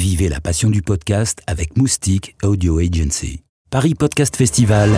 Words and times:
Vivez 0.00 0.30
la 0.30 0.40
passion 0.40 0.70
du 0.70 0.80
podcast 0.80 1.42
avec 1.46 1.76
Moustique 1.76 2.34
Audio 2.42 2.78
Agency. 2.78 3.44
Paris 3.68 3.94
Podcast 3.94 4.34
Festival 4.34 4.88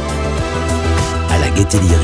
à 1.29 1.39
la 1.41 1.51
gaieté 1.51 1.77
lyrique. 1.81 1.99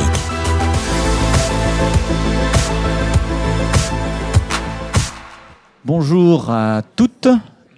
Bonjour 5.84 6.50
à 6.50 6.82
toutes 6.96 7.29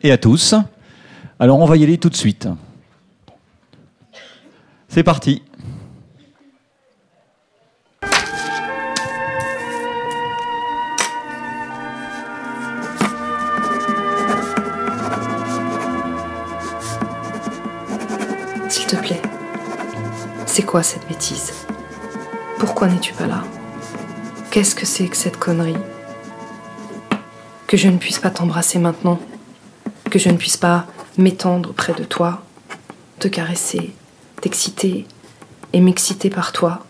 et 0.02 0.10
à 0.10 0.16
tous. 0.16 0.54
Alors 1.38 1.58
on 1.58 1.66
va 1.66 1.76
y 1.76 1.84
aller 1.84 1.98
tout 1.98 2.08
de 2.08 2.16
suite. 2.16 2.48
C'est 4.88 5.04
parti. 5.04 5.42
Quoi 20.70 20.84
cette 20.84 21.08
bêtise? 21.08 21.52
Pourquoi 22.60 22.86
n'es-tu 22.86 23.12
pas 23.12 23.26
là? 23.26 23.42
Qu'est-ce 24.52 24.76
que 24.76 24.86
c'est 24.86 25.08
que 25.08 25.16
cette 25.16 25.36
connerie? 25.36 25.74
Que 27.66 27.76
je 27.76 27.88
ne 27.88 27.96
puisse 27.96 28.20
pas 28.20 28.30
t'embrasser 28.30 28.78
maintenant? 28.78 29.18
Que 30.12 30.20
je 30.20 30.28
ne 30.28 30.36
puisse 30.36 30.56
pas 30.56 30.86
m'étendre 31.18 31.72
près 31.72 31.92
de 31.92 32.04
toi, 32.04 32.44
te 33.18 33.26
caresser, 33.26 33.92
t'exciter? 34.40 35.08
Et 35.72 35.80
m'exciter 35.80 36.30
par 36.30 36.52
toi? 36.52 36.86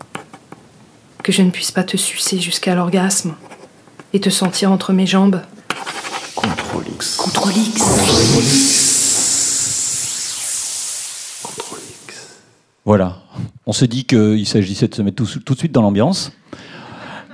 Que 1.23 1.31
je 1.31 1.41
ne 1.41 1.49
puisse 1.49 1.71
pas 1.71 1.83
te 1.83 1.97
sucer 1.97 2.39
jusqu'à 2.39 2.75
l'orgasme? 2.75 3.33
Et 4.13 4.19
te 4.19 4.29
sentir 4.29 4.71
entre 4.71 4.93
mes 4.93 5.07
jambes? 5.07 5.41
Controlix. 6.35 7.15
Controlix 7.17 7.81
Voilà. 12.85 13.21
On 13.65 13.73
se 13.73 13.85
dit 13.85 14.05
qu'il 14.05 14.45
s'agissait 14.45 14.87
de 14.87 14.95
se 14.95 15.01
mettre 15.01 15.23
tout, 15.23 15.53
de 15.53 15.59
suite 15.59 15.71
dans 15.71 15.81
l'ambiance, 15.81 16.31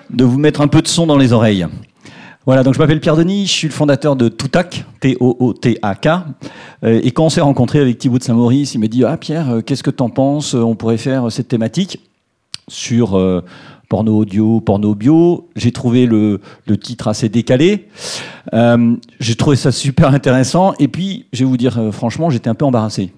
de 0.09 0.23
vous 0.23 0.37
mettre 0.37 0.61
un 0.61 0.67
peu 0.67 0.81
de 0.81 0.87
son 0.87 1.07
dans 1.07 1.17
les 1.17 1.33
oreilles. 1.33 1.67
Voilà, 2.45 2.63
donc 2.63 2.75
je 2.75 2.79
m'appelle 2.79 3.01
Pierre 3.01 3.17
Denis, 3.17 3.45
je 3.45 3.51
suis 3.51 3.67
le 3.67 3.73
fondateur 3.73 4.15
de 4.15 4.29
Toutac, 4.29 4.85
T-O-O-T-A-K. 5.01 6.07
Euh, 6.85 7.01
Et 7.03 7.11
quand 7.11 7.25
on 7.25 7.29
s'est 7.29 7.41
rencontré 7.41 7.79
avec 7.79 7.97
Thibaut 7.97 8.19
de 8.19 8.23
Saint-Maurice, 8.23 8.73
il 8.73 8.79
m'a 8.79 8.87
dit 8.87 9.03
Ah 9.03 9.17
Pierre, 9.17 9.49
euh, 9.49 9.61
qu'est-ce 9.61 9.83
que 9.83 9.91
t'en 9.91 10.09
penses 10.09 10.53
On 10.53 10.75
pourrait 10.75 10.97
faire 10.97 11.29
cette 11.29 11.49
thématique? 11.49 11.99
Sur 12.69 13.17
euh, 13.17 13.43
porno 13.89 14.17
audio, 14.17 14.61
porno 14.61 14.95
bio. 14.95 15.49
J'ai 15.55 15.71
trouvé 15.71 16.05
le, 16.05 16.39
titre 16.79 17.07
assez 17.07 17.29
décalé. 17.29 17.87
Euh, 18.53 18.95
j'ai 19.19 19.35
trouvé 19.35 19.55
ça 19.55 19.71
super 19.71 20.13
intéressant. 20.13 20.73
Et 20.79 20.87
puis, 20.87 21.27
je 21.33 21.39
vais 21.39 21.45
vous 21.45 21.57
dire 21.57 21.77
euh, 21.77 21.91
franchement, 21.91 22.29
j'étais 22.29 22.49
un 22.49 22.55
peu 22.55 22.65
embarrassé. 22.65 23.13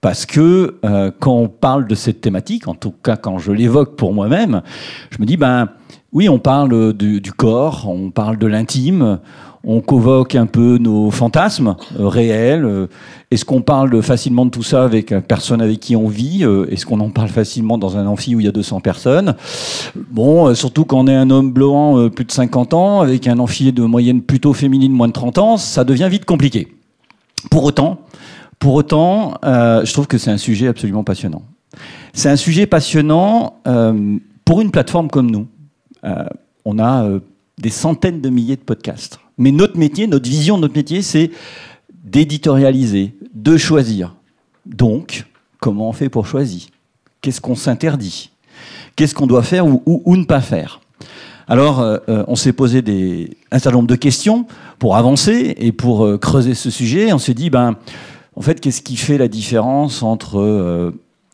Parce 0.00 0.24
que 0.24 0.76
euh, 0.84 1.10
quand 1.18 1.34
on 1.34 1.48
parle 1.48 1.86
de 1.86 1.94
cette 1.94 2.22
thématique, 2.22 2.68
en 2.68 2.74
tout 2.74 2.92
cas 3.02 3.16
quand 3.16 3.38
je 3.38 3.52
l'évoque 3.52 3.96
pour 3.96 4.14
moi-même, 4.14 4.62
je 5.10 5.18
me 5.20 5.26
dis, 5.26 5.36
ben 5.36 5.68
oui, 6.12 6.28
on 6.28 6.38
parle 6.38 6.94
du, 6.94 7.32
corps, 7.36 7.86
on 7.86 8.10
parle 8.10 8.38
de 8.38 8.46
l'intime, 8.46 9.18
on 9.62 9.82
convoque 9.82 10.34
un 10.36 10.46
peu 10.46 10.78
nos 10.78 11.10
fantasmes 11.10 11.76
euh, 11.98 12.08
réels. 12.08 12.64
euh, 12.64 12.86
Est-ce 13.30 13.44
qu'on 13.44 13.60
parle 13.60 14.02
facilement 14.02 14.46
de 14.46 14.50
tout 14.50 14.62
ça 14.62 14.84
avec 14.84 15.10
la 15.10 15.20
personne 15.20 15.60
avec 15.60 15.80
qui 15.80 15.94
on 15.96 16.08
vit 16.08 16.44
Est-ce 16.70 16.86
qu'on 16.86 17.00
en 17.00 17.10
parle 17.10 17.28
facilement 17.28 17.76
dans 17.76 17.98
un 17.98 18.06
amphi 18.06 18.34
où 18.34 18.40
il 18.40 18.46
y 18.46 18.48
a 18.48 18.52
200 18.52 18.80
personnes? 18.80 19.34
Bon, 20.10 20.54
surtout 20.54 20.86
quand 20.86 21.00
on 21.00 21.06
est 21.08 21.14
un 21.14 21.28
homme 21.28 21.52
blanc 21.52 22.08
plus 22.08 22.24
de 22.24 22.32
50 22.32 22.72
ans, 22.72 23.00
avec 23.02 23.28
un 23.28 23.38
amphi 23.38 23.70
de 23.70 23.82
moyenne 23.82 24.22
plutôt 24.22 24.54
féminine 24.54 24.92
moins 24.92 25.08
de 25.08 25.12
30 25.12 25.36
ans, 25.36 25.56
ça 25.58 25.84
devient 25.84 26.08
vite 26.10 26.24
compliqué. 26.24 26.68
Pour 27.50 27.64
autant, 27.64 28.00
pour 28.60 28.74
autant, 28.74 29.34
euh, 29.42 29.84
je 29.84 29.92
trouve 29.92 30.06
que 30.06 30.18
c'est 30.18 30.30
un 30.30 30.36
sujet 30.38 30.68
absolument 30.68 31.02
passionnant. 31.02 31.42
C'est 32.12 32.28
un 32.28 32.36
sujet 32.36 32.66
passionnant 32.66 33.54
euh, 33.66 34.18
pour 34.44 34.60
une 34.60 34.70
plateforme 34.70 35.08
comme 35.08 35.30
nous. 35.30 35.48
Euh, 36.04 36.24
on 36.66 36.78
a 36.78 37.08
des 37.58 37.70
centaines 37.70 38.20
de 38.20 38.28
milliers 38.28 38.56
de 38.56 38.60
podcasts. 38.62 39.18
Mais 39.38 39.50
notre 39.50 39.78
métier, 39.78 40.06
notre 40.06 40.28
vision 40.28 40.56
de 40.56 40.62
notre 40.62 40.74
métier, 40.76 41.00
c'est 41.00 41.30
d'éditorialiser, 42.04 43.14
de 43.34 43.56
choisir. 43.56 44.14
Donc, 44.66 45.24
comment 45.58 45.88
on 45.88 45.92
fait 45.92 46.10
pour 46.10 46.26
choisir? 46.26 46.66
Qu'est-ce 47.22 47.40
qu'on 47.40 47.54
s'interdit? 47.54 48.30
Qu'est-ce 48.94 49.14
qu'on 49.14 49.26
doit 49.26 49.42
faire 49.42 49.66
ou, 49.66 49.82
ou- 49.86 50.16
ne 50.16 50.24
pas 50.24 50.42
faire? 50.42 50.80
Alors, 51.48 51.84
on 52.06 52.36
s'est 52.36 52.52
posé 52.52 52.84
un 53.50 53.58
certain 53.58 53.78
nombre 53.78 53.88
de 53.88 53.96
questions 53.96 54.46
pour 54.78 54.96
avancer 54.96 55.54
et 55.56 55.72
pour 55.72 56.20
creuser 56.20 56.54
ce 56.54 56.70
sujet. 56.70 57.12
On 57.12 57.18
s'est 57.18 57.34
dit, 57.34 57.50
ben, 57.50 57.76
en 58.40 58.42
fait, 58.42 58.58
qu'est-ce 58.58 58.80
qui 58.80 58.96
fait 58.96 59.18
la 59.18 59.28
différence 59.28 60.02
entre 60.02 60.40
euh, 60.40 60.92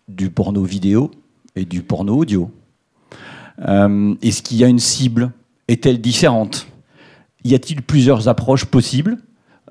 du 0.09 0.29
porno 0.29 0.65
vidéo 0.65 1.13
et 1.55 1.65
du 1.65 1.83
porno 1.85 2.17
audio? 2.17 2.51
Euh, 3.61 4.17
Est-ce 4.23 4.43
qu'il 4.43 4.57
y 4.57 4.65
a 4.65 4.67
une 4.67 4.81
cible? 4.81 5.31
Est-elle 5.69 6.01
différente? 6.01 6.67
Y 7.45 7.55
a-t-il 7.55 7.83
plusieurs 7.83 8.27
approches 8.27 8.65
possibles 8.65 9.19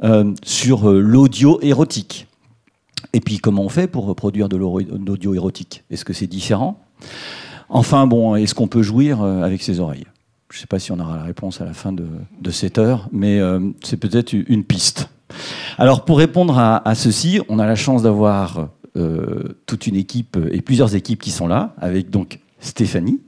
euh, 0.02 0.34
sur 0.46 0.90
l'audio 0.90 1.60
érotique? 1.62 2.28
Et 3.12 3.20
puis, 3.20 3.40
comment 3.40 3.64
on 3.64 3.70
fait 3.70 3.88
pour 3.88 4.16
produire 4.16 4.48
de 4.48 4.56
l'audio 4.56 5.34
érotique? 5.34 5.84
Est-ce 5.92 6.06
que 6.06 6.14
c'est 6.14 6.28
différent? 6.28 6.80
Enfin, 7.68 8.08
bon, 8.08 8.38
est-ce 8.38 8.56
qu'on 8.56 8.70
peut 8.70 8.82
jouir 8.82 9.22
avec 9.22 9.62
ses 9.62 9.82
oreilles? 9.82 10.06
Je 10.52 10.56
ne 10.56 10.62
sais 10.62 10.68
pas 10.68 10.80
si 10.80 10.94
on 10.94 11.00
aura 11.02 11.18
la 11.18 11.24
réponse 11.24 11.60
à 11.60 11.66
la 11.66 11.74
fin 11.74 11.92
de, 11.92 12.08
cette 12.52 12.78
heure, 12.78 13.10
mais 13.12 13.42
c'est 13.84 13.98
peut-être 13.98 14.32
une 14.32 14.64
piste. 14.64 15.10
Alors 15.78 16.06
pour 16.06 16.18
répondre 16.18 16.58
à, 16.58 16.96
ceci, 16.96 17.40
on 17.50 17.60
a 17.60 17.66
la 17.66 17.76
chance 17.76 18.04
d'avoir 18.04 18.70
euh, 18.96 19.56
toute 19.66 19.88
une 19.88 19.96
équipe 19.96 20.38
et 20.52 20.62
plusieurs 20.62 20.96
équipes 20.96 21.22
qui 21.22 21.32
sont 21.32 21.48
là, 21.48 21.74
avec 21.80 22.10
donc 22.10 22.40
Stéphanie 22.60 23.22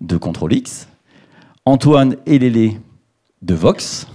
de 0.00 0.16
Control 0.16 0.52
Antoine 1.66 2.16
et 2.26 2.38
de 2.38 3.54
Vox, 3.54 4.06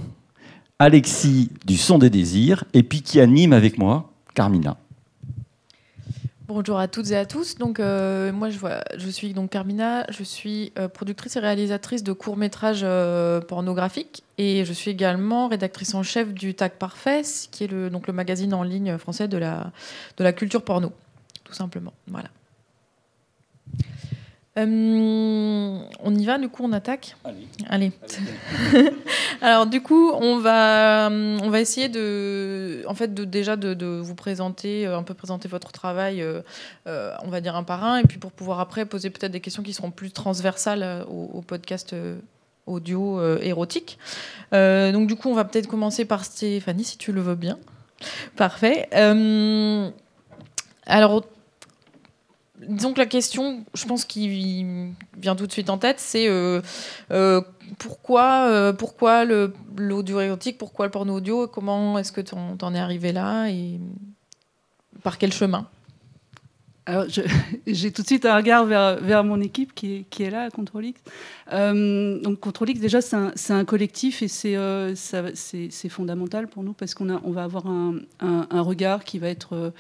Alexis 0.78 1.50
du 1.66 1.78
Son 1.78 1.98
des 1.98 2.10
Désirs, 2.10 2.64
et 2.74 2.84
puis 2.84 3.02
qui 3.02 3.20
anime 3.20 3.54
avec 3.54 3.78
moi 3.78 4.12
Carmina. 4.34 4.78
Bonjour 6.50 6.80
à 6.80 6.88
toutes 6.88 7.12
et 7.12 7.16
à 7.16 7.28
tous. 7.28 7.60
Donc, 7.60 7.80
euh, 7.80 8.32
moi, 8.32 8.50
je, 8.50 9.10
suis 9.12 9.34
donc 9.34 9.52
Carmina. 9.52 10.08
Je 10.10 10.24
suis 10.24 10.74
euh, 10.80 10.88
productrice 10.88 11.36
et 11.36 11.40
réalisatrice 11.40 12.02
de 12.02 12.12
courts 12.12 12.38
métrages 12.38 12.82
euh, 12.82 13.40
pornographiques 13.40 14.24
et 14.40 14.66
je 14.66 14.74
suis 14.74 14.90
également 14.90 15.48
rédactrice 15.48 15.94
en 15.94 16.02
chef 16.02 16.34
du 16.34 16.56
Tag 16.56 16.72
Parfait, 16.72 17.22
qui 17.52 17.66
est 17.66 17.68
le, 17.68 17.92
donc 17.92 18.08
le 18.08 18.14
magazine 18.14 18.56
en 18.56 18.64
ligne 18.64 18.98
français 18.98 19.28
de 19.28 19.38
la, 19.38 19.72
de 20.18 20.24
la 20.24 20.34
culture 20.34 20.64
porno, 20.64 20.92
tout 21.44 21.54
simplement. 21.54 21.94
Voilà. 22.08 22.30
Euh, 24.60 25.80
on 26.04 26.16
y 26.16 26.26
va, 26.26 26.38
du 26.38 26.50
coup, 26.50 26.64
on 26.64 26.72
attaque 26.72 27.16
Allez. 27.68 27.92
Alors 29.42 29.66
du 29.68 29.82
coup, 29.82 30.12
on 30.12 30.38
va, 30.38 31.10
on 31.10 31.50
va 31.50 31.60
essayer 31.60 31.88
de, 31.88 32.84
en 32.88 32.94
fait, 32.94 33.14
de, 33.14 33.24
déjà 33.24 33.56
de, 33.56 33.74
de 33.74 33.86
vous 33.86 34.16
présenter, 34.16 34.86
euh, 34.86 34.98
un 34.98 35.04
peu 35.04 35.14
présenter 35.14 35.48
votre 35.48 35.72
travail, 35.72 36.22
euh, 36.22 36.42
euh, 36.88 37.14
on 37.24 37.30
va 37.30 37.40
dire 37.42 37.56
un 37.56 37.64
par 37.64 37.84
un, 37.84 37.98
et 37.98 38.04
puis 38.04 38.18
pour 38.18 38.32
pouvoir 38.32 38.60
après 38.60 38.86
poser 38.86 39.10
peut-être 39.10 39.32
des 39.32 39.40
questions 39.40 39.64
qui 39.64 39.74
seront 39.74 39.92
plus 39.92 40.12
transversales 40.12 40.84
euh, 40.84 41.04
au, 41.06 41.30
au 41.34 41.42
podcast 41.42 41.94
euh, 41.94 42.18
audio 42.66 43.20
euh, 43.20 43.40
érotique. 43.42 43.98
Euh, 44.54 44.92
donc 44.92 45.08
du 45.08 45.16
coup, 45.16 45.30
on 45.30 45.36
va 45.36 45.46
peut-être 45.46 45.68
commencer 45.68 46.06
par 46.06 46.26
Stéphanie, 46.26 46.84
si 46.84 46.98
tu 46.98 47.12
le 47.12 47.22
veux 47.22 47.36
bien. 47.36 47.58
Parfait. 48.36 48.88
Euh, 48.94 49.90
alors, 50.86 51.26
disons 52.68 52.94
que 52.94 53.00
la 53.00 53.06
question, 53.06 53.66
je 53.74 53.86
pense 53.86 54.06
qui 54.06 54.66
vient 55.18 55.36
tout 55.36 55.48
de 55.48 55.52
suite 55.52 55.70
en 55.70 55.78
tête, 55.78 56.00
c'est 56.00 56.28
euh, 56.28 56.62
euh, 57.12 57.42
pourquoi, 57.78 58.48
euh, 58.48 58.74
pourquoi 58.74 59.26
le- 59.26 59.54
l'audio 59.78 60.20
érotique, 60.20 60.58
pourquoi 60.58 60.86
le 60.86 60.92
porno 60.92 61.16
audio, 61.16 61.48
comment 61.48 61.98
est-ce 61.98 62.12
que 62.12 62.22
t'en 62.22 62.58
t'en 62.58 62.74
es 62.74 62.80
arrivé 62.80 63.12
là 63.12 63.48
et 63.50 63.80
par 65.04 65.18
quel 65.18 65.32
chemin? 65.32 65.68
J'ai 67.68 67.92
tout 67.92 68.02
de 68.02 68.08
suite 68.08 68.26
un 68.26 68.36
regard 68.36 68.66
vers, 68.66 69.24
mon 69.24 69.42
équipe 69.42 69.74
qui 69.74 70.06
est, 70.20 70.30
là 70.30 70.44
à 70.44 70.50
Controlix. 70.50 71.00
Euh, 71.54 72.20
donc, 72.22 72.40
déjà, 72.80 73.02
c'est 73.02 73.54
un, 73.54 73.66
collectif 73.66 74.22
et 74.22 74.28
c'est 74.28 74.56
euh, 74.56 74.94
c'est 74.96 75.90
fondamental 75.90 76.48
pour 76.48 76.64
nous 76.64 76.74
parce 76.74 76.94
qu'on 76.94 77.10
on 77.10 77.32
va 77.32 77.44
avoir 77.44 77.68
un, 77.68 78.62
regard 78.62 79.04
qui 79.04 79.20
va 79.20 79.30
être, 79.30 79.74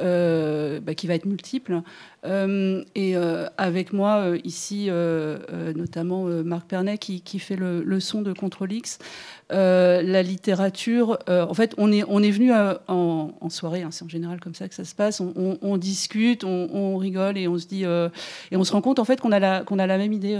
euh, 0.00 0.80
bah, 0.80 0.94
qui 0.94 1.06
va 1.06 1.14
être 1.14 1.26
multiple. 1.26 1.82
Euh, 2.24 2.84
et 2.94 3.16
euh, 3.16 3.46
avec 3.58 3.92
moi, 3.92 4.18
euh, 4.18 4.38
ici, 4.44 4.88
notamment 5.74 6.24
Marc 6.44 6.66
Pernet 6.68 6.98
qui, 6.98 7.38
fait 7.38 7.56
le, 7.56 8.00
son 8.00 8.22
de 8.22 8.32
Controlix. 8.32 8.98
Euh, 9.52 10.00
la 10.02 10.22
littérature, 10.22 11.18
en 11.28 11.54
fait, 11.54 11.74
on 11.78 11.92
est, 11.92 12.04
on 12.08 12.22
est 12.22 12.30
venu 12.30 12.52
en, 12.52 13.48
soirée, 13.50 13.82
hein, 13.82 13.90
c'est 13.90 14.04
en 14.04 14.08
général 14.08 14.40
comme 14.40 14.54
ça 14.54 14.68
que 14.68 14.74
ça 14.74 14.84
se 14.84 14.94
passe. 14.94 15.20
On, 15.20 15.76
discute, 15.76 16.44
on, 16.44 16.96
rigole 16.96 17.36
et 17.38 17.48
on 17.48 17.58
se 17.58 17.66
dit 17.66 17.84
et 17.84 18.56
on 18.56 18.64
se 18.64 18.72
rend 18.72 18.80
compte 18.80 18.98
en 18.98 19.04
fait 19.04 19.20
qu'on 19.20 19.32
a 19.32 19.38
la 19.38 19.64
qu'on 19.64 19.78
a 19.78 19.86
la 19.86 19.98
même 19.98 20.12
idée, 20.12 20.38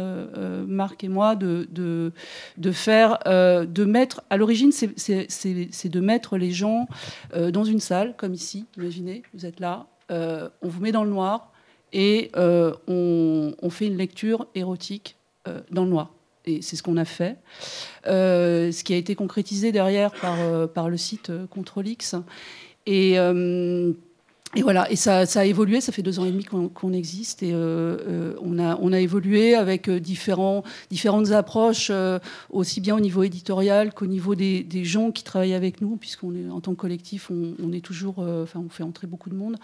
Marc 0.67 1.05
et 1.05 1.08
moi, 1.08 1.37
de 1.37 1.69
de, 1.73 2.73
faire 2.73 3.19
de 3.26 3.85
mettre 3.85 4.23
à 4.31 4.37
l'origine 4.37 4.73
c'est 4.73 5.88
de 5.88 6.00
mettre 6.00 6.37
les 6.37 6.52
gens 6.52 6.87
dans 7.35 7.64
une 7.64 7.81
salle 7.81 8.14
comme 8.17 8.35
ici. 8.35 8.67
Imaginez, 8.76 9.23
vous 9.35 9.46
êtes 9.46 9.61
là, 9.61 9.87
on 10.11 10.69
vous 10.69 10.81
met 10.81 10.93
dans 10.93 11.05
le 11.05 11.11
noir 11.11 11.51
et 11.93 12.31
on, 12.35 13.55
on, 13.61 13.71
fait 13.71 13.87
une 13.87 13.97
lecture 13.97 14.47
érotique 14.55 15.17
dans 15.71 15.85
le 15.85 15.91
noir 15.91 16.12
et 16.44 16.62
c'est 16.62 16.77
ce 16.77 16.83
qu'on 16.83 16.97
a 16.97 17.05
fait. 17.05 17.37
Euh, 18.06 18.73
ce 18.73 18.85
qui 18.85 18.94
a 18.94 18.97
été 18.97 19.15
concrétisé 19.15 19.73
derrière 19.73 20.12
par, 20.12 20.41
euh, 20.41 20.67
le 20.89 20.97
site 20.97 21.31
euh, 21.31 21.47
ControlX. 21.47 22.17
Et 22.87 23.17
et 24.54 24.60
voilà, 24.60 24.90
et 24.90 24.96
ça, 24.96 25.20
a 25.20 25.44
évolué, 25.46 25.81
ça 25.81 25.93
fait 25.93 26.02
deux 26.02 26.19
ans 26.19 26.26
et 26.26 26.31
demi 26.31 26.44
qu'on 26.44 26.93
existe, 26.93 27.43
et 27.43 27.54
euh, 27.54 27.96
euh, 28.06 28.34
on, 28.43 28.58
a, 28.58 28.76
on 28.82 28.93
a 28.93 29.00
évolué 29.00 29.54
avec 29.54 29.88
euh, 29.88 29.99
différents, 29.99 30.62
différentes 30.90 31.31
approches, 31.31 31.90
aussi 32.50 32.82
bien 32.82 32.94
au 32.94 33.00
niveau 33.00 33.22
éditorial 33.22 33.94
qu'au 33.94 34.04
niveau 34.04 34.34
des, 34.34 34.66
gens 34.84 35.10
qui 35.10 35.25
travaillent 35.25 35.54
avec 35.54 35.81
nous, 35.81 35.96
puisqu'on 35.96 36.34
est 36.34 36.50
en 36.50 36.60
tant 36.60 36.72
que 36.72 36.81
collectif, 36.81 37.31
on, 37.31 37.72
est 37.72 37.81
toujours, 37.81 38.19
enfin, 38.19 38.62
on 38.62 38.69
fait 38.69 38.82
entrer 38.82 39.06
beaucoup 39.06 39.31
de 39.31 39.37
monde, 39.37 39.56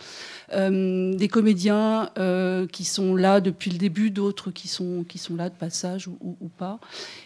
des 0.51 1.29
comédiens 1.29 2.11
qui 2.73 2.85
sont 2.85 3.15
là 3.15 3.43
depuis 3.43 3.71
le 3.71 3.79
début, 3.79 4.11
d'autres 4.11 4.51
qui 4.51 4.69
sont, 4.69 5.05
qui 5.07 5.19
sont 5.19 5.37
là 5.37 5.51
de 5.51 5.55
passage 5.55 6.09
ou, 6.09 6.49
pas. 6.57 6.79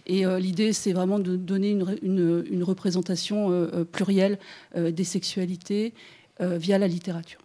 Et 0.06 0.24
l'idée, 0.40 0.72
c'est 0.72 0.92
vraiment 0.92 1.20
de 1.20 1.36
donner 1.36 1.70
une, 1.70 1.96
une, 2.02 2.44
une 2.50 2.64
représentation 2.64 3.68
plurielle 3.92 4.38
des 4.74 5.04
sexualités 5.04 5.94
via 6.40 6.78
la 6.78 6.88
littérature. 6.88 7.38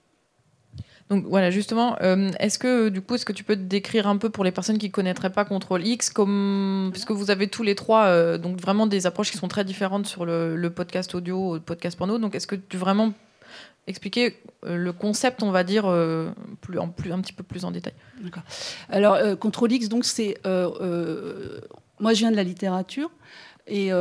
Donc 1.09 1.25
voilà, 1.25 1.51
justement, 1.51 1.95
euh, 2.01 2.31
est-ce 2.39 2.59
que 2.59 2.89
du 2.89 3.01
coup, 3.01 3.15
est-ce 3.15 3.25
que 3.25 3.31
tu 3.31 3.45
peux 3.45 3.55
te 3.55 3.61
décrire 3.61 4.07
un 4.07 4.17
peu 4.17 4.29
pour 4.29 4.43
les 4.43 4.51
personnes 4.51 4.77
qui 4.77 4.87
ne 4.87 4.91
connaîtraient 4.91 5.29
pas 5.29 5.45
Contrôle 5.45 5.85
X, 5.85 6.09
comme 6.09 6.89
puisque 6.91 7.11
vous 7.11 7.31
avez 7.31 7.47
tous 7.47 7.63
les 7.63 7.75
trois 7.75 8.07
euh, 8.07 8.37
donc 8.37 8.59
vraiment 8.59 8.87
des 8.87 9.05
approches 9.05 9.31
qui 9.31 9.37
sont 9.37 9.47
très 9.47 9.63
différentes 9.63 10.05
sur 10.05 10.25
le, 10.25 10.69
podcast 10.69 11.15
audio, 11.15 11.55
le 11.55 11.61
podcast 11.61 11.97
porno. 11.97 12.17
Donc 12.17 12.35
est-ce 12.35 12.47
que 12.47 12.55
tu 12.55 12.75
vraiment 12.75 13.13
expliquer 13.87 14.35
euh, 14.65 14.75
le 14.75 14.91
concept, 14.91 15.43
on 15.43 15.51
va 15.51 15.63
dire, 15.63 15.83
plus, 16.59 16.77
en, 16.77 16.89
plus, 16.89 17.13
un 17.13 17.21
petit 17.21 17.33
peu 17.33 17.43
plus 17.43 17.63
en 17.63 17.71
détail? 17.71 17.93
Alors 18.89 19.17
Contrôle 19.39 19.71
X, 19.71 19.87
donc 19.87 20.03
c'est 20.03 20.37
moi 20.45 22.13
je 22.13 22.19
viens 22.19 22.31
de 22.31 22.35
la 22.35 22.43
littérature. 22.43 23.09
Et, 23.69 23.91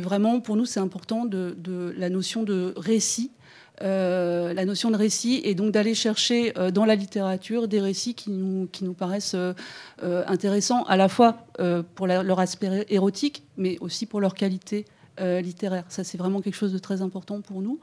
vraiment, 0.00 0.40
pour 0.40 0.56
nous, 0.56 0.64
c'est 0.64 0.80
important 0.80 1.26
de, 1.26 1.94
la 1.98 2.08
notion 2.08 2.44
de 2.44 2.72
récit 2.78 3.30
euh, 3.82 4.54
la 4.54 4.64
notion 4.64 4.90
de 4.90 4.96
récit 4.96 5.40
et 5.44 5.54
donc 5.54 5.72
d'aller 5.72 5.94
chercher 5.94 6.56
euh, 6.56 6.70
dans 6.70 6.86
la 6.86 6.94
littérature 6.94 7.68
des 7.68 7.80
récits 7.80 8.14
qui 8.14 8.30
nous, 8.30 8.68
qui 8.72 8.84
nous 8.84 8.94
paraissent 8.94 9.34
euh, 9.34 9.52
intéressants 10.26 10.84
à 10.84 10.96
la 10.96 11.08
fois 11.08 11.38
pour 11.94 12.06
leur 12.06 12.38
aspect 12.38 12.86
érotique 12.88 13.42
mais 13.56 13.78
aussi 13.80 14.06
pour 14.06 14.20
leur 14.20 14.34
qualité 14.34 14.84
littéraire. 15.18 15.84
Ça, 15.88 16.04
c'est 16.04 16.18
vraiment 16.18 16.42
quelque 16.42 16.56
chose 16.56 16.74
de 16.74 16.78
très 16.78 17.00
important 17.00 17.40
pour 17.40 17.62
nous. 17.62 17.80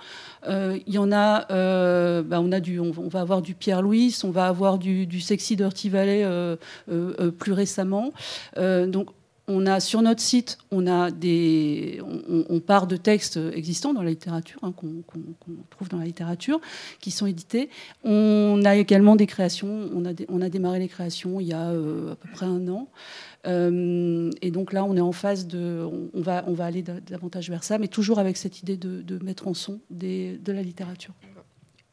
Il 0.47 0.83
y 0.93 0.99
en 0.99 1.11
a, 1.11 1.47
bah, 2.21 2.39
on, 2.39 2.51
a 2.51 2.59
du, 2.59 2.79
on, 2.79 2.91
va 2.91 3.21
avoir 3.21 3.41
du 3.41 3.55
Pierre 3.55 3.81
Louis, 3.81 4.15
on 4.23 4.29
va 4.29 4.45
avoir 4.45 4.77
du, 4.77 5.19
Sexy 5.19 5.55
Dirty 5.55 5.89
Valley 5.89 6.27
plus 7.39 7.53
récemment. 7.53 8.11
donc, 8.55 9.09
on 9.47 9.65
a 9.65 9.79
sur 9.79 10.01
notre 10.01 10.21
site, 10.21 10.57
on 10.71 10.87
a 10.87 11.11
des, 11.11 12.01
on, 12.49 12.59
part 12.61 12.87
de 12.87 12.95
textes 12.95 13.37
existants 13.53 13.93
dans 13.93 14.01
la 14.01 14.09
littérature, 14.09 14.59
hein, 14.63 14.71
qu'on 14.71 15.03
trouve 15.69 15.89
dans 15.89 15.97
la 15.97 16.05
littérature, 16.05 16.61
qui 17.01 17.11
sont 17.11 17.25
édités. 17.25 17.69
On 18.05 18.63
a 18.65 18.75
également 18.75 19.17
des 19.17 19.27
créations. 19.27 19.89
On 19.93 20.05
a, 20.05 20.49
démarré 20.49 20.79
les 20.79 20.87
créations 20.87 21.39
il 21.39 21.47
y 21.47 21.53
a 21.53 21.71
euh, 21.71 22.13
à 22.13 22.15
peu 22.15 22.29
près 22.29 22.45
un 22.45 22.67
an. 22.69 22.87
Euh, 23.45 24.31
et 24.41 24.51
donc 24.51 24.71
là, 24.71 24.85
on 24.85 24.95
est 24.95 25.01
en 25.01 25.11
phase 25.11 25.45
de, 25.47 25.85
on, 26.13 26.21
va, 26.21 26.45
on 26.47 26.53
va 26.53 26.65
aller 26.65 26.81
davantage 26.81 27.49
vers 27.49 27.63
ça, 27.63 27.77
mais 27.77 27.89
toujours 27.89 28.19
avec 28.19 28.37
cette 28.37 28.61
idée 28.61 28.77
de, 28.77 29.23
mettre 29.23 29.47
en 29.47 29.53
son 29.53 29.79
de 29.89 30.51
la 30.51 30.61
littérature. 30.61 31.13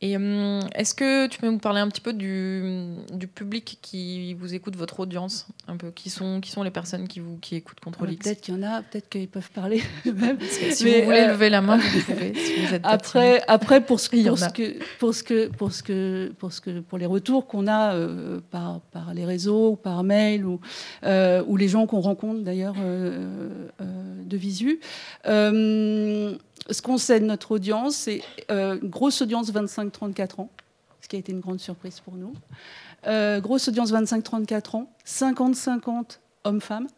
Et 0.03 0.17
hum, 0.17 0.61
est-ce 0.75 0.95
que 0.95 1.27
tu 1.27 1.39
peux 1.39 1.51
nous 1.51 1.59
parler 1.59 1.81
un 1.81 1.89
petit 1.89 2.01
peu 2.01 2.15
du, 2.15 2.95
du, 3.13 3.27
public 3.27 3.79
qui 3.83 4.33
vous 4.33 4.55
écoute, 4.55 4.75
votre 4.75 5.01
audience 5.01 5.47
un 5.69 5.77
peu? 5.77 5.91
Qui 5.91 6.09
sont, 6.09 6.41
qui 6.41 6.51
sont 6.51 6.63
les 6.63 6.71
personnes 6.71 7.07
qui, 7.07 7.21
vous, 7.21 7.37
qui 7.37 7.57
écoutent 7.57 7.81
Contrôle 7.81 8.09
ah, 8.11 8.13
X? 8.15 8.25
Peut-être 8.25 8.41
qu'il 8.41 8.55
y 8.55 8.57
en 8.57 8.63
a, 8.63 8.81
peut-être 8.81 9.11
qu'ils 9.11 9.29
peuvent 9.29 9.51
parler 9.51 9.83
si 10.73 10.85
vous 10.85 11.05
voulez 11.05 11.21
euh, 11.21 11.33
lever 11.33 11.51
la 11.51 11.61
main, 11.61 11.77
vous 11.77 12.01
pouvez. 12.07 12.33
après, 12.83 13.43
après, 13.47 13.85
pour 13.85 14.01
ce, 14.01 14.09
pour 14.27 14.39
ce 14.39 14.49
que, 14.49 14.79
pour 14.99 15.15
ce 15.15 15.23
que, 15.23 15.49
pour 15.49 15.73
ce 15.73 15.83
que, 15.83 16.33
pour 16.39 16.53
ce 16.53 16.61
que, 16.63 16.81
pour 16.81 16.97
les 16.97 17.07
retours 17.07 17.47
qu'on 17.47 17.67
a 17.67 17.95
euh, 17.95 18.41
par, 18.51 18.81
par 18.93 19.13
les 19.13 19.27
réseaux 19.27 19.73
ou 19.73 19.77
par 19.77 20.03
mail 20.03 20.47
ou, 20.47 20.61
euh, 21.05 21.45
ou 21.47 21.59
les 21.59 21.69
gens 21.69 21.87
qu'on 21.87 22.01
rencontre 22.01 22.41
d'ailleurs 22.41 22.75
de 22.75 24.37
visu 24.37 24.81
ce 26.69 26.83
qu'on 26.83 26.99
sait 26.99 27.21
de 27.21 27.25
notre 27.25 27.53
audience, 27.53 27.97
c'est 27.97 28.23
euh, 28.51 28.79
grosse 28.83 29.23
audience 29.23 29.53
25-34 29.53 30.43
ans, 30.43 30.51
ce 31.01 31.09
qui 31.09 31.17
a 31.17 31.19
été 31.19 31.33
une 31.33 31.41
grande 31.41 31.61
surprise 31.61 32.01
pour 32.01 32.15
nous. 32.15 32.33
Euh, 33.07 33.41
grosse 33.41 33.69
audience 33.69 33.93
25-34 33.93 34.77
ans, 34.77 34.93
50-50 35.07 36.19
hommes-femmes, 36.45 36.89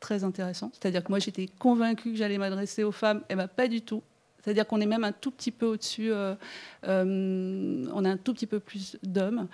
très 0.00 0.24
intéressant. 0.24 0.70
C'est-à-dire 0.72 1.02
que 1.02 1.10
moi 1.10 1.18
j'étais 1.18 1.48
convaincue 1.58 2.12
que 2.12 2.16
j'allais 2.16 2.38
m'adresser 2.38 2.84
aux 2.84 2.92
femmes, 2.92 3.22
et 3.28 3.34
bien 3.34 3.48
pas 3.48 3.68
du 3.68 3.82
tout. 3.82 4.02
C'est-à-dire 4.42 4.66
qu'on 4.66 4.80
est 4.80 4.86
même 4.86 5.04
un 5.04 5.12
tout 5.12 5.30
petit 5.30 5.50
peu 5.50 5.64
au-dessus, 5.66 6.12
euh, 6.12 6.34
on 6.82 8.04
a 8.04 8.10
un 8.10 8.16
tout 8.18 8.34
petit 8.34 8.46
peu 8.46 8.60
plus 8.60 8.96
d'hommes. 9.02 9.48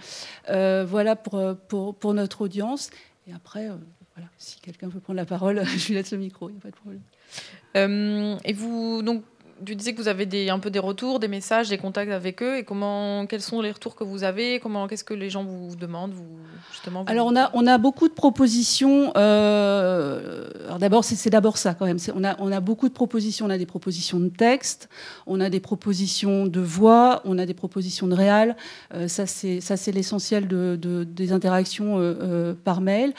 voilà 0.49 1.17
pour, 1.17 1.57
pour, 1.69 1.95
pour, 1.95 2.13
notre 2.13 2.43
audience. 2.43 2.91
Et 3.29 3.33
après, 3.33 3.69
voilà, 4.17 4.29
si 4.37 4.61
quelqu'un 4.61 4.89
veut 4.89 4.99
prendre 4.99 5.17
la 5.17 5.27
parole, 5.27 5.65
je 5.77 5.89
lui 5.89 5.95
laisse 5.95 6.11
le 6.11 6.19
micro, 6.19 6.49
il 6.49 6.53
n'y 6.53 6.59
a 6.59 6.63
pas 6.63 6.71
de 6.71 6.77
problème. 6.77 8.39
et 8.45 8.53
vous, 8.53 9.03
donc, 9.03 9.23
tu 9.65 9.77
disais 9.77 9.93
que 9.93 10.01
vous 10.01 10.09
avez 10.09 10.27
des, 10.27 10.51
un 10.51 10.59
peu 10.59 10.71
des 10.71 10.79
retours, 10.79 11.19
des 11.21 11.29
messages, 11.29 11.69
des 11.69 11.79
contacts 11.79 12.11
avec 12.11 12.43
eux. 12.43 12.59
Et 12.59 12.65
comment, 12.65 13.27
quels 13.27 13.43
sont 13.43 13.61
les 13.61 13.71
retours 13.71 13.95
que 13.95 14.05
vous 14.05 14.25
avez 14.25 14.61
Comment, 14.61 14.87
qu'est-ce 14.87 15.05
que 15.05 15.15
les 15.15 15.31
gens 15.31 15.45
vous 15.45 15.77
demandent 15.77 16.13
vous, 16.13 16.39
justement 16.71 17.05
Alors 17.05 17.27
on 17.27 17.37
a, 17.37 17.51
on 17.55 17.67
a 17.67 17.79
beaucoup 17.79 18.09
de 18.09 18.15
propositions. 18.15 19.13
Euh, 19.17 20.49
alors 20.67 20.79
d'abord, 20.79 21.05
c'est, 21.05 21.31
d'abord 21.31 21.59
ça 21.59 21.75
quand 21.75 21.87
même. 21.87 21.99
on, 22.15 22.25
a, 22.25 22.37
on 22.39 22.53
a 22.53 22.61
beaucoup 22.61 22.89
de 22.89 22.95
propositions. 22.95 23.47
On 23.47 23.51
a 23.51 23.59
des 23.59 23.67
propositions 23.67 24.21
de 24.21 24.29
texte, 24.29 24.89
on 25.27 25.41
a 25.41 25.51
des 25.51 25.61
propositions 25.61 26.47
de 26.47 26.61
voix, 26.61 27.21
on 27.25 27.39
a 27.39 27.47
des 27.47 27.55
propositions 27.55 28.07
de 28.07 28.15
réal. 28.15 28.57
Euh, 28.95 29.09
ça 29.09 29.27
c'est, 29.27 29.61
ça 29.61 29.77
c'est 29.77 29.93
l'essentiel 29.93 30.49
de, 30.49 30.77
des 31.05 31.33
interactions 31.33 31.97
euh, 31.99 32.55
par 32.55 32.81
mail. 32.81 33.13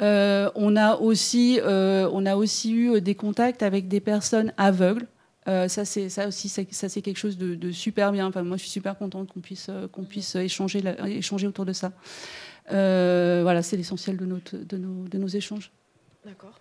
on 0.00 0.76
a 0.76 0.96
aussi, 0.96 1.60
on 1.64 2.26
a 2.26 2.36
aussi 2.36 2.72
eu 2.72 3.00
des 3.00 3.14
contacts 3.14 3.62
avec 3.62 3.88
des 3.88 4.00
personnes 4.00 4.52
aveugles. 4.56 5.06
Euh, 5.48 5.68
ça, 5.68 5.84
c'est 5.84 6.08
ça 6.08 6.26
aussi, 6.26 6.48
ça, 6.48 6.88
c'est 6.88 7.02
quelque 7.02 7.18
chose 7.18 7.38
de, 7.38 7.70
super 7.70 8.12
bien. 8.12 8.26
Enfin, 8.26 8.42
moi, 8.42 8.56
je 8.56 8.62
suis 8.62 8.70
super 8.70 8.98
contente 8.98 9.32
qu'on 9.32 9.40
puisse 9.40 9.68
euh, 9.68 9.86
qu'on 9.88 10.04
puisse 10.04 10.34
échanger 10.34 10.82
échanger 11.06 11.46
autour 11.46 11.64
de 11.64 11.72
ça. 11.72 11.92
Euh, 12.72 13.40
voilà, 13.42 13.62
c'est 13.62 13.76
l'essentiel 13.76 14.16
de, 14.16 14.26
notre, 14.26 14.56
de, 14.56 14.76
nos, 14.76 15.06
de 15.06 15.18
nos 15.18 15.28
échanges. 15.28 15.70
D'accord. 16.24 16.58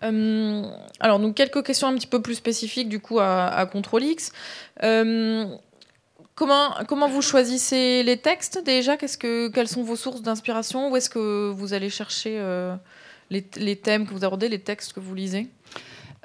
alors, 0.00 1.20
donc 1.20 1.36
quelques 1.36 1.64
questions 1.64 1.86
un 1.86 1.94
petit 1.94 2.08
peu 2.08 2.20
plus 2.20 2.34
spécifiques 2.34 2.88
du 2.88 3.00
coup 3.00 3.20
à, 3.20 3.46
à 3.46 3.66
Control 3.66 4.02
X. 4.02 4.32
Comment, 6.34 6.74
comment 6.86 7.08
vous 7.08 7.22
choisissez 7.22 8.02
les 8.02 8.18
textes 8.18 8.62
déjà? 8.62 8.98
Qu'est-ce 8.98 9.16
que, 9.16 9.48
Quelles 9.48 9.68
sont 9.68 9.82
vos 9.82 9.96
sources 9.96 10.20
d'inspiration? 10.20 10.90
Où 10.90 10.96
est-ce 10.96 11.08
que 11.08 11.50
vous 11.50 11.72
allez 11.72 11.88
chercher 11.88 12.38
les, 13.30 13.46
les, 13.56 13.76
thèmes 13.76 14.06
que 14.06 14.12
vous 14.12 14.24
abordez, 14.24 14.48
les 14.48 14.58
textes 14.58 14.92
que 14.92 15.00
vous 15.00 15.14
lisez? 15.14 15.48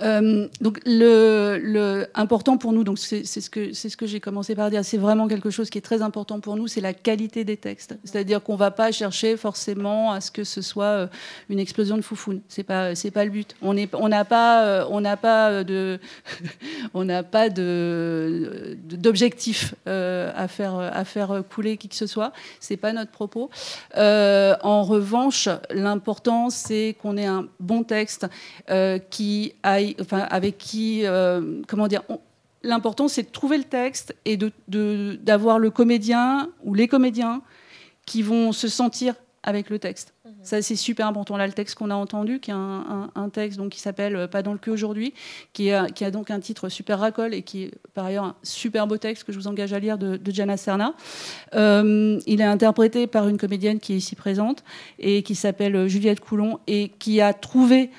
Euh, 0.01 0.47
donc 0.61 0.79
le, 0.85 2.05
important 2.15 2.57
pour 2.57 2.73
nous, 2.73 2.83
donc 2.83 2.97
c'est 2.97 3.23
ce 3.23 3.49
que 3.49 4.05
j'ai 4.05 4.19
commencé 4.19 4.55
par 4.55 4.69
dire, 4.69 4.83
c'est 4.83 4.97
vraiment 4.97 5.27
quelque 5.27 5.49
chose 5.49 5.69
qui 5.69 5.77
est 5.77 5.81
très 5.81 6.01
important 6.01 6.39
pour 6.39 6.55
nous, 6.55 6.67
c'est 6.67 6.81
la 6.81 6.93
qualité 6.93 7.43
des 7.43 7.57
textes. 7.57 7.95
C'est-à-dire 8.03 8.41
qu'on 8.41 8.55
va 8.55 8.71
pas 8.71 8.91
chercher 8.91 9.37
forcément 9.37 10.11
à 10.11 10.21
ce 10.21 10.31
que 10.31 10.43
ce 10.43 10.61
soit 10.61 10.85
euh, 10.85 11.07
une 11.49 11.59
explosion 11.59 11.97
de 11.97 12.01
foufoune. 12.01 12.41
C'est 12.47 12.63
pas 12.63 12.95
c'est 12.95 13.11
pas 13.11 13.25
le 13.25 13.31
but. 13.31 13.55
On 13.61 13.73
n'a 13.73 14.25
pas 14.25 14.65
euh, 14.65 14.85
on 14.89 15.01
n'a 15.01 15.17
pas 15.17 15.63
de 15.63 15.99
on 16.93 17.05
n'a 17.05 17.23
pas 17.23 17.49
de 17.49 18.77
d'objectif 18.83 19.75
à 19.85 20.47
faire 20.47 20.75
à 20.77 21.05
faire 21.05 21.43
couler 21.53 21.77
qui 21.77 21.89
que 21.89 21.95
ce 21.95 22.07
soit. 22.07 22.31
C'est 22.59 22.77
pas 22.77 22.93
notre 22.93 23.11
propos. 23.11 23.49
en 23.95 24.83
revanche, 24.83 25.49
l'important 25.69 26.49
c'est 26.49 26.95
qu'on 27.01 27.17
ait 27.17 27.25
un 27.25 27.47
bon 27.59 27.83
texte 27.83 28.27
qui 29.09 29.53
avec 30.11 30.57
qui, 30.57 31.05
euh, 31.05 31.61
comment 31.67 31.87
dire, 31.87 32.03
l'important 32.63 33.07
c'est 33.07 33.23
de 33.23 33.29
trouver 33.29 33.57
le 33.57 33.63
texte 33.63 34.15
et 34.25 34.37
d'avoir 34.37 35.57
de, 35.57 35.63
le 35.63 35.69
comédien 35.71 36.49
ou 36.63 36.73
les 36.73 36.87
comédiens 36.87 37.41
qui 38.05 38.21
vont 38.21 38.51
se 38.51 38.67
sentir 38.67 39.15
avec 39.43 39.69
le 39.69 39.79
texte. 39.79 40.13
Ça, 40.43 40.61
c'est 40.61 40.75
super 40.75 41.07
important. 41.07 41.37
Là, 41.37 41.45
le 41.45 41.53
texte 41.53 41.75
qu'on 41.75 41.89
a 41.91 41.95
entendu, 41.95 42.39
qui 42.39 42.51
est 42.51 42.53
un, 42.53 43.29
texte 43.31 43.57
donc, 43.57 43.71
qui 43.71 43.79
s'appelle 43.79 44.15
euh, 44.15 44.27
Pas 44.27 44.41
dans 44.41 44.53
le 44.53 44.57
cul 44.57 44.71
aujourd'hui, 44.71 45.13
qui, 45.53 45.71
qui, 45.95 46.05
a 46.05 46.11
donc 46.11 46.31
un 46.31 46.39
titre 46.39 46.69
super 46.69 46.99
racole 46.99 47.33
et 47.33 47.43
qui 47.43 47.63
est 47.63 47.71
par 47.93 48.05
ailleurs 48.05 48.23
un 48.23 48.35
super 48.43 48.87
beau 48.87 48.97
texte 48.97 49.23
que 49.23 49.31
je 49.31 49.37
vous 49.37 49.47
engage 49.47 49.73
à 49.73 49.79
lire 49.79 49.97
de, 49.97 50.17
de 50.17 50.31
Gianna 50.31 50.57
Serna. 50.57 50.93
Euh, 51.53 52.19
il 52.25 52.41
est 52.41 52.45
interprété 52.45 53.07
par 53.07 53.27
une 53.27 53.37
comédienne 53.37 53.79
qui 53.79 53.93
est 53.93 53.97
ici 53.97 54.15
présente 54.15 54.63
et 54.99 55.23
qui 55.23 55.35
s'appelle 55.35 55.75
euh, 55.75 55.87
Juliette 55.87 56.19
Coulon 56.19 56.59
et 56.67 56.89
qui 56.99 57.21
a 57.21 57.33
trouvé 57.33 57.91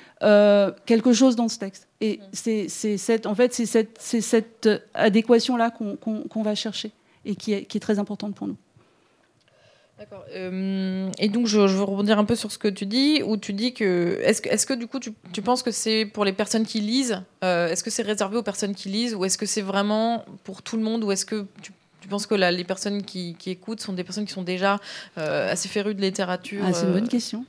quelque 0.85 1.11
chose 1.11 1.35
dans 1.35 1.49
ce 1.49 1.59
texte. 1.59 1.89
Et 1.99 2.21
c'est 2.31 2.69
cette, 2.69 3.25
en 3.25 3.35
fait, 3.35 3.53
c'est 3.53 3.65
cette, 3.65 3.97
cette 3.99 4.69
adéquation-là 4.93 5.69
qu'on 5.69 6.43
va 6.43 6.55
chercher 6.55 6.91
et 7.25 7.35
qui 7.35 7.51
est, 7.51 7.65
qui 7.65 7.77
est 7.77 7.81
très 7.81 7.99
importante 7.99 8.33
pour 8.33 8.47
nous. 8.47 8.55
D'accord. 9.99 10.25
Euh, 10.33 11.09
et 11.19 11.29
donc, 11.29 11.45
je, 11.45 11.59
veux 11.59 11.83
rebondir 11.83 12.17
un 12.17 12.25
peu 12.25 12.35
sur 12.35 12.51
ce 12.51 12.57
que 12.57 12.67
tu 12.67 12.85
dis, 12.85 13.21
où 13.23 13.37
tu 13.37 13.53
dis 13.53 13.73
que. 13.73 14.19
Est-ce 14.23 14.65
que, 14.65 14.73
du 14.73 14.87
coup, 14.87 14.99
tu, 14.99 15.13
tu 15.31 15.41
penses 15.41 15.61
que 15.61 15.71
c'est 15.71 16.05
pour 16.05 16.25
les 16.25 16.33
personnes 16.33 16.65
qui 16.65 16.79
lisent 16.79 17.21
euh, 17.43 17.69
Est-ce 17.69 17.83
que 17.83 17.91
c'est 17.91 18.01
réservé 18.01 18.37
aux 18.37 18.43
personnes 18.43 18.73
qui 18.73 18.89
lisent 18.89 19.13
Ou 19.13 19.23
est-ce 19.25 19.37
que 19.37 19.45
c'est 19.45 19.61
vraiment 19.61 20.25
pour 20.43 20.63
tout 20.63 20.77
le 20.77 20.83
monde 20.83 21.03
Ou 21.03 21.11
est-ce 21.11 21.25
que 21.25 21.45
tu, 21.61 21.71
tu 22.03 22.09
penses 22.09 22.27
que 22.27 22.35
les 22.35 22.63
personnes 22.65 23.01
qui, 23.01 23.33
qui, 23.39 23.49
écoutent 23.49 23.79
sont 23.79 23.93
des 23.93 24.03
personnes 24.03 24.25
qui 24.25 24.33
sont 24.33 24.43
déjà 24.43 24.77
euh, 25.17 25.49
assez 25.49 25.69
férues 25.69 25.95
de 25.95 26.01
littérature 26.01 26.61
ah, 26.67 26.73
C'est 26.73 26.85
une 26.85 26.91
bonne 26.91 27.07
question. 27.07 27.45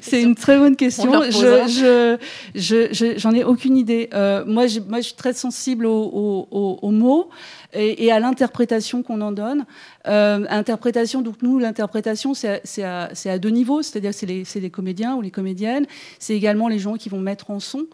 c'est 0.00 0.22
une 0.22 0.36
très 0.36 0.58
bonne 0.58 0.76
question. 0.76 1.10
Je, 1.24 2.16
je, 2.54 3.14
j'en 3.16 3.32
ai 3.32 3.42
aucune 3.42 3.76
idée. 3.76 4.10
moi, 4.46 4.66
moi, 4.88 5.00
je 5.00 5.06
suis 5.06 5.16
très 5.16 5.32
sensible 5.32 5.86
aux, 5.86 6.46
aux, 6.52 6.78
aux 6.80 6.90
mots 6.92 7.30
et, 7.72 8.10
à 8.10 8.20
l'interprétation 8.20 9.02
qu'on 9.02 9.20
en 9.20 9.32
donne. 9.32 9.66
Euh, 10.06 10.46
interprétation, 10.48 11.20
donc 11.20 11.42
nous, 11.42 11.58
l'interprétation, 11.58 12.32
c'est 12.34 12.82
à, 12.82 13.10
à, 13.24 13.38
deux 13.38 13.50
niveaux, 13.50 13.82
c'est-à-dire 13.82 14.14
c'est 14.14 14.26
les, 14.26 14.44
les, 14.54 14.70
comédiens 14.70 15.16
ou 15.16 15.20
les 15.20 15.30
comédiennes, 15.30 15.86
c'est 16.18 16.34
également 16.34 16.68
les 16.68 16.78
gens 16.78 16.94
qui 16.94 17.08
vont 17.08 17.20
mettre 17.20 17.50
en 17.50 17.60
son. 17.60 17.86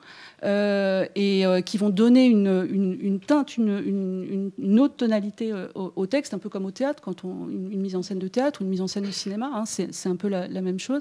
Euh, 0.42 1.06
et 1.14 1.46
euh, 1.46 1.60
qui 1.62 1.78
vont 1.78 1.88
donner 1.90 2.26
une, 2.26 2.98
une, 3.00 3.20
teinte, 3.20 3.56
une, 3.56 4.50
une, 4.58 4.80
autre 4.80 4.96
tonalité 4.96 5.52
euh, 5.52 5.68
au, 5.74 6.06
texte, 6.06 6.34
un 6.34 6.38
peu 6.38 6.50
comme 6.50 6.66
au 6.66 6.70
théâtre, 6.70 7.00
quand 7.02 7.24
on 7.24 7.48
une, 7.48 7.80
mise 7.80 7.96
en 7.96 8.02
scène 8.02 8.18
de 8.18 8.28
théâtre 8.28 8.60
ou 8.60 8.64
une 8.64 8.70
mise 8.70 8.82
en 8.82 8.86
scène 8.86 9.04
de 9.04 9.10
cinéma, 9.10 9.50
hein, 9.54 9.64
c'est 9.64 10.08
un 10.08 10.16
peu 10.16 10.28
la, 10.28 10.48
même 10.48 10.78
chose. 10.78 11.00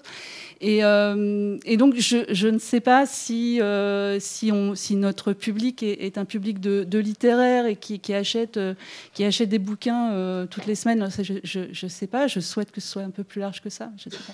Et, 0.62 0.80
et 0.80 1.78
donc 1.78 1.96
je, 1.96 2.26
je, 2.30 2.48
ne 2.48 2.60
sais 2.60 2.80
pas 2.80 3.06
si, 3.06 3.60
si, 4.20 4.52
on, 4.52 4.76
si 4.76 4.96
notre 4.96 5.34
public 5.34 5.84
est, 5.84 6.18
un 6.18 6.26
public 6.26 6.60
de, 6.60 6.84
de, 6.84 7.00
littéraire 7.00 7.66
et 7.66 7.76
qui, 7.76 8.14
achète, 8.14 8.60
qui 9.14 9.24
achète 9.24 9.50
des 9.50 9.60
bouquins 9.60 10.46
toutes 10.50 10.68
les 10.68 10.76
semaines. 10.76 11.08
je 11.44 11.60
ne 11.86 11.90
sais 11.90 12.08
pas. 12.08 12.28
Je 12.28 12.40
souhaite 12.40 12.72
que 12.72 12.82
ce 12.82 12.88
soit 12.88 13.04
un 13.04 13.10
peu 13.10 13.24
plus 13.24 13.42
large 13.42 13.62
que 13.62 13.70
ça. 13.70 13.92
Je 13.98 14.10
sais 14.10 14.18
pas 14.18 14.34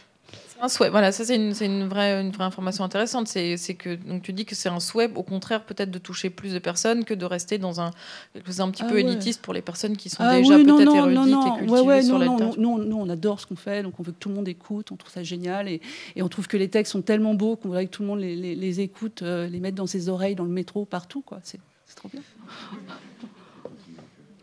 un 0.62 0.70
souhait. 0.70 0.90
Voilà, 0.90 1.12
ça 1.12 1.26
c'est 1.26 1.36
une, 1.36 1.54
une, 1.62 1.88
vraie, 1.88 2.22
une 2.22 2.32
vraie 2.32 2.44
information 2.44 2.84
intéressante. 2.84 3.28
C'est 3.28 3.58
que 3.76 3.96
donc 3.96 4.24
tu 4.24 4.34
dis 4.34 4.46
que 4.46 4.56
c'est 4.56 4.70
un 4.70 4.80
souhait, 4.80 5.10
au 5.16 5.24
contraire, 5.24 5.64
peut-être 5.64 5.92
de 5.92 6.00
toucher 6.00 6.30
plus 6.30 6.54
de 6.54 6.60
personnes 6.60 7.06
que 7.06 7.14
de 7.14 7.26
rester 7.26 7.58
dans 7.58 7.82
un 7.82 7.92
un 8.36 8.72
petit 8.72 8.84
ah 8.84 8.90
peu 8.90 9.00
élitiste 9.00 9.42
pour 9.42 9.54
les 9.54 9.62
personnes 9.62 9.96
qui 9.96 10.10
sont 10.10 10.24
ah 10.24 10.38
déjà 10.38 10.58
peut-être 10.58 10.96
érudites 10.96 11.36
et 11.36 11.60
cultivées 11.60 11.82
ouais, 11.82 12.02
sur 12.02 12.20
non, 12.20 12.38
la 12.38 12.46
non, 12.58 12.78
nous, 12.78 12.98
on 12.98 13.10
adore 13.10 13.40
ce 13.40 13.46
qu'on 13.46 13.56
fait, 13.56 13.84
donc 13.84 14.00
on 14.00 14.04
veut 14.04 14.12
que 14.12 14.18
tout 14.20 14.30
le 14.30 14.36
monde 14.36 14.48
écoute, 14.48 14.92
on 14.92 14.96
trouve 14.96 15.12
ça 15.12 15.24
génial 15.24 15.68
et, 15.70 15.82
et 16.16 16.22
on 16.22 16.30
trouve 16.30 16.48
que 16.48 16.58
les 16.58 16.70
textes 16.70 16.92
sont 16.92 17.02
tellement 17.02 17.34
beaux 17.34 17.56
qu'on 17.56 17.70
voudrait 17.70 17.86
que 17.86 17.92
tout 17.92 18.02
le 18.02 18.08
monde 18.08 18.20
les, 18.20 18.36
les, 18.36 18.56
les 18.56 18.80
écoute, 18.82 19.22
euh, 19.22 19.48
les 19.48 19.60
mette 19.60 19.76
dans 19.76 19.88
ses 19.88 20.10
oreilles, 20.10 20.36
dans 20.36 20.44
le 20.44 20.50
métro, 20.50 20.86
partout. 20.86 21.24
C'est 21.44 21.60
trop 21.96 22.10
bien. 22.10 22.22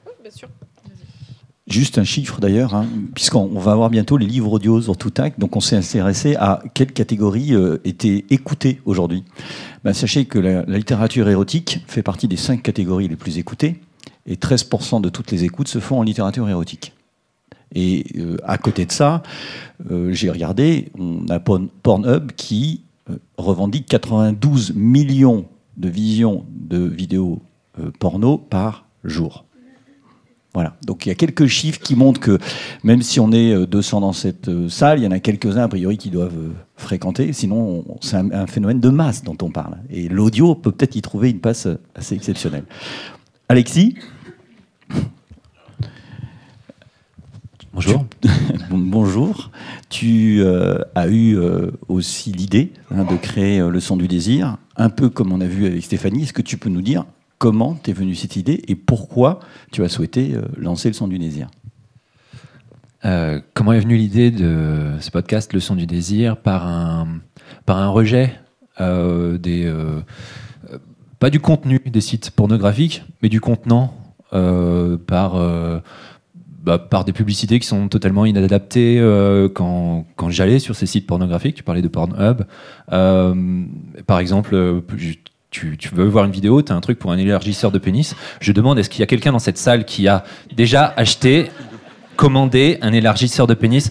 Oui, 0.06 0.12
bien 0.23 0.30
sûr. 0.30 0.49
Juste 1.68 1.99
un 1.99 2.04
chiffre 2.04 2.38
d'ailleurs, 2.38 2.76
hein, 2.76 2.87
puisqu'on 3.12 3.58
va 3.58 3.73
avoir 3.73 3.90
bientôt 3.90 4.16
les 4.16 4.26
livres 4.26 4.52
audio 4.52 4.80
sur 4.80 4.96
Toutac, 4.96 5.37
donc 5.37 5.56
on 5.56 5.61
s'est 5.61 5.75
intéressé 5.75 6.37
à 6.37 6.62
quelle 6.75 6.92
catégorie 6.92 7.54
euh, 7.54 7.78
était 7.85 8.25
aujourd'hui. 8.85 9.25
Ben, 9.82 9.92
sachez 9.92 10.26
que 10.26 10.38
la, 10.38 10.62
littérature 10.62 11.28
érotique 11.28 11.80
fait 11.88 12.04
partie 12.04 12.28
des 12.28 12.37
cinq 12.37 12.62
catégories 12.62 13.08
les 13.08 13.16
plus 13.16 13.38
écoutées, 13.38 13.80
et 14.26 14.37
13% 14.37 15.00
de 15.00 15.08
toutes 15.08 15.32
les 15.32 15.42
écoutes 15.42 15.66
se 15.66 15.80
font 15.80 15.99
en 15.99 16.02
littérature 16.04 16.49
érotique. 16.49 16.92
Et 17.75 18.04
euh, 18.16 18.37
à 18.44 18.58
côté 18.58 18.87
de 18.87 18.92
ça, 18.92 19.25
euh, 19.90 20.12
j'ai 20.12 20.30
regardé, 20.30 20.92
on 20.96 21.26
a 21.30 21.40
Pornhub 21.40 22.30
qui 22.37 22.82
revendique 23.38 23.87
92 23.87 24.73
millions 24.76 25.46
de 25.76 25.88
visions 25.88 26.44
de 26.49 26.78
vidéos 26.78 27.42
porno 27.99 28.38
par 28.38 28.87
jour. 29.04 29.45
Voilà. 30.56 30.75
Donc 30.86 31.04
il 31.04 31.10
y 31.10 31.12
a 31.12 31.14
quelques 31.14 31.48
chiffres 31.48 31.80
qui 31.80 31.94
montrent 31.96 32.18
que 32.18 32.38
même 32.82 33.02
si 33.02 33.20
on 33.20 33.30
est 33.30 33.66
200 33.66 33.98
euh, 33.98 34.00
dans 34.00 34.14
cette 34.14 34.48
euh, 34.48 34.70
salle, 34.70 35.00
il 35.00 35.04
y 35.04 35.06
en 35.06 35.10
a 35.10 35.18
quelques-uns 35.18 35.64
a 35.64 35.68
priori 35.68 35.98
qui 35.98 36.08
doivent 36.08 36.34
euh, 36.34 36.54
fréquenter. 36.76 37.34
Sinon, 37.34 37.84
c'est 38.00 38.16
un, 38.16 38.46
phénomène 38.46 38.80
de 38.80 38.88
masse 38.88 39.22
dont 39.22 39.36
on 39.42 39.50
parle. 39.50 39.76
Et 39.90 40.08
l'audio 40.08 40.54
peut 40.54 40.72
peut-être 40.72 40.96
y 40.96 41.02
trouver 41.02 41.28
une 41.28 41.40
passe 41.40 41.68
assez 41.94 42.14
exceptionnelle. 42.14 42.64
Alexis? 43.50 43.96
Bonjour. 47.75 48.06
Bonjour. 48.70 49.50
Tu 49.90 50.42
as 50.94 51.08
eu 51.08 51.36
aussi 51.88 52.32
l'idée 52.32 52.72
hein, 52.90 53.04
de 53.04 53.16
créer 53.18 53.58
le 53.58 53.80
son 53.80 53.98
du 53.98 54.08
désir, 54.08 54.56
un 54.78 54.88
peu 54.88 55.10
comme 55.10 55.34
on 55.34 55.42
a 55.42 55.46
vu 55.46 55.66
avec 55.66 55.84
Stéphanie. 55.84 56.22
Est-ce 56.22 56.32
que 56.32 56.40
tu 56.40 56.56
peux 56.56 56.70
nous 56.70 56.80
dire 56.80 57.04
comment 57.38 57.74
t'es 57.74 57.92
venue 57.92 58.14
cette 58.14 58.36
idée 58.36 58.62
et 58.68 58.74
pourquoi 58.74 59.40
tu 59.72 59.82
as 59.84 59.88
souhaité 59.88 60.34
euh, 60.34 60.42
lancer 60.56 60.88
le 60.88 60.94
son 60.94 61.08
du 61.08 61.18
désir? 61.18 61.48
Euh, 63.04 63.40
Comment 63.54 63.72
est 63.72 63.80
venue 63.80 63.96
l'idée 63.96 64.30
de 64.30 64.92
ce 65.00 65.10
podcast, 65.10 65.52
Le 65.52 65.60
son 65.60 65.76
du 65.76 65.86
désir, 65.86 66.36
par 66.38 66.66
un, 66.66 67.20
par 67.66 67.78
un 67.78 67.88
rejet 67.88 68.32
euh, 68.80 69.38
des, 69.38 69.72
pas 71.18 71.30
du 71.30 71.40
contenu 71.40 71.80
des 71.84 72.00
sites 72.00 72.30
pornographiques, 72.30 73.04
mais 73.22 73.28
du 73.28 73.40
contenant 73.40 73.94
par, 74.30 75.38
bah, 76.62 76.78
par 76.78 77.04
des 77.04 77.12
publicités 77.12 77.58
qui 77.58 77.66
sont 77.66 77.88
totalement 77.88 78.26
inadaptées 78.26 79.00
quand, 79.54 80.04
quand 80.16 80.30
j'allais 80.30 80.58
sur 80.58 80.74
ces 80.74 80.86
sites 80.86 81.06
pornographiques. 81.06 81.54
Tu 81.54 81.62
parlais 81.62 81.82
de 81.82 81.88
Pornhub. 81.88 82.42
par 82.88 84.18
exemple, 84.18 84.82
tu, 85.78 85.88
veux 85.92 86.06
voir 86.06 86.25
une 86.25 86.32
vidéo, 86.32 86.62
tu 86.62 86.72
as 86.72 86.75
un 86.75 86.80
truc 86.80 86.98
pour 86.98 87.12
un 87.12 87.18
élargisseur 87.18 87.70
de 87.70 87.78
pénis. 87.78 88.14
Je 88.40 88.52
demande, 88.52 88.78
est-ce 88.78 88.90
qu'il 88.90 89.00
y 89.00 89.02
a 89.02 89.06
quelqu'un 89.06 89.32
dans 89.32 89.38
cette 89.38 89.58
salle 89.58 89.84
qui 89.84 90.08
a 90.08 90.25
déjà 90.54 90.92
acheté, 90.96 91.50
commandé 92.16 92.78
un 92.82 92.92
élargisseur 92.92 93.46
de 93.46 93.54
pénis? 93.54 93.90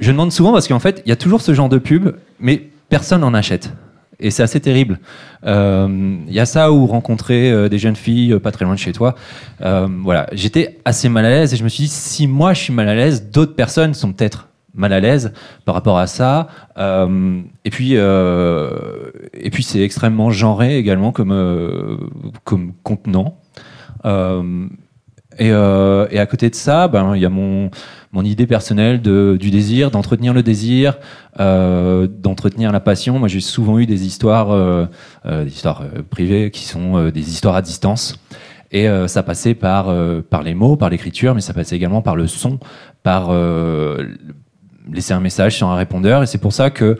Je 0.00 0.10
demande 0.12 0.32
souvent 0.32 0.52
parce 0.52 0.68
qu'en 0.68 0.78
fait, 0.78 1.02
il 1.04 1.08
y 1.08 1.12
a 1.12 1.16
toujours 1.16 1.40
ce 1.40 1.54
genre 1.54 1.68
de 1.68 1.78
pub, 1.78 2.10
mais 2.40 2.68
personne 2.88 3.20
n'en 3.20 3.34
achète. 3.34 3.72
Et 4.20 4.30
c'est 4.30 4.42
assez 4.42 4.60
terrible. 4.60 4.98
Il 5.44 5.48
euh, 5.48 6.16
y 6.26 6.40
a 6.40 6.46
ça 6.46 6.72
ou 6.72 6.86
rencontrer 6.86 7.52
euh, 7.52 7.68
des 7.68 7.78
jeunes 7.78 7.94
filles 7.94 8.32
euh, 8.32 8.40
pas 8.40 8.50
très 8.50 8.64
loin 8.64 8.74
de 8.74 8.80
chez 8.80 8.92
toi. 8.92 9.14
voilà, 9.60 10.26
j'étais 10.32 10.78
assez 10.84 11.08
mal 11.08 11.24
à 11.24 11.30
l'aise 11.30 11.54
et 11.54 11.56
je 11.56 11.62
me 11.62 11.68
suis 11.68 11.84
dit 11.84 11.88
si 11.88 12.26
moi 12.26 12.52
je 12.52 12.62
suis 12.62 12.72
mal 12.72 12.88
à 12.88 12.94
l'aise, 12.96 13.30
d'autres 13.30 13.54
personnes 13.54 13.94
sont 13.94 14.12
peut-être 14.12 14.47
mal 14.74 14.92
à 14.92 15.00
l'aise 15.00 15.32
par 15.64 15.74
rapport 15.74 15.98
à 15.98 16.06
ça. 16.06 16.48
Euh, 16.78 17.40
et 17.64 17.70
puis, 17.70 17.92
euh, 17.94 18.70
et 19.34 19.50
puis 19.50 19.62
c'est 19.62 19.80
extrêmement 19.80 20.30
genré 20.30 20.78
également 20.78 21.12
comme, 21.12 21.32
euh, 21.32 21.96
comme 22.44 22.72
contenant. 22.82 23.38
Et, 25.40 25.48
et, 25.50 26.18
à 26.18 26.26
côté 26.26 26.50
de 26.50 26.54
ça, 26.56 26.88
ben, 26.88 27.14
il 27.14 27.22
y 27.22 27.24
a 27.24 27.28
mon, 27.28 27.70
mon 28.10 28.24
idée 28.24 28.46
personnelle 28.48 29.00
de, 29.00 29.36
du 29.38 29.50
désir, 29.50 29.92
d'entretenir 29.92 30.34
le 30.34 30.42
désir, 30.42 30.98
d'entretenir 31.38 32.72
la 32.72 32.80
passion. 32.80 33.20
Moi, 33.20 33.28
j'ai 33.28 33.40
souvent 33.40 33.78
eu 33.78 33.86
des 33.86 34.04
histoires, 34.04 34.88
des 35.24 35.46
histoires 35.46 35.84
privées 36.10 36.50
qui 36.50 36.64
sont 36.64 37.10
des 37.10 37.30
histoires 37.30 37.54
à 37.54 37.62
distance. 37.62 38.18
Et 38.72 38.88
ça 39.06 39.22
passait 39.22 39.54
par, 39.54 39.94
par 40.28 40.42
les 40.42 40.54
mots, 40.54 40.76
par 40.76 40.90
l'écriture, 40.90 41.36
mais 41.36 41.40
ça 41.40 41.54
passait 41.54 41.76
également 41.76 42.02
par 42.02 42.16
le 42.16 42.26
son, 42.26 42.58
par 43.04 43.30
laisser 44.92 45.12
un 45.12 45.20
message 45.20 45.56
sur 45.56 45.68
un 45.68 45.76
répondeur. 45.76 46.22
Et 46.22 46.26
c'est 46.26 46.38
pour 46.38 46.52
ça 46.52 46.70
que 46.70 46.98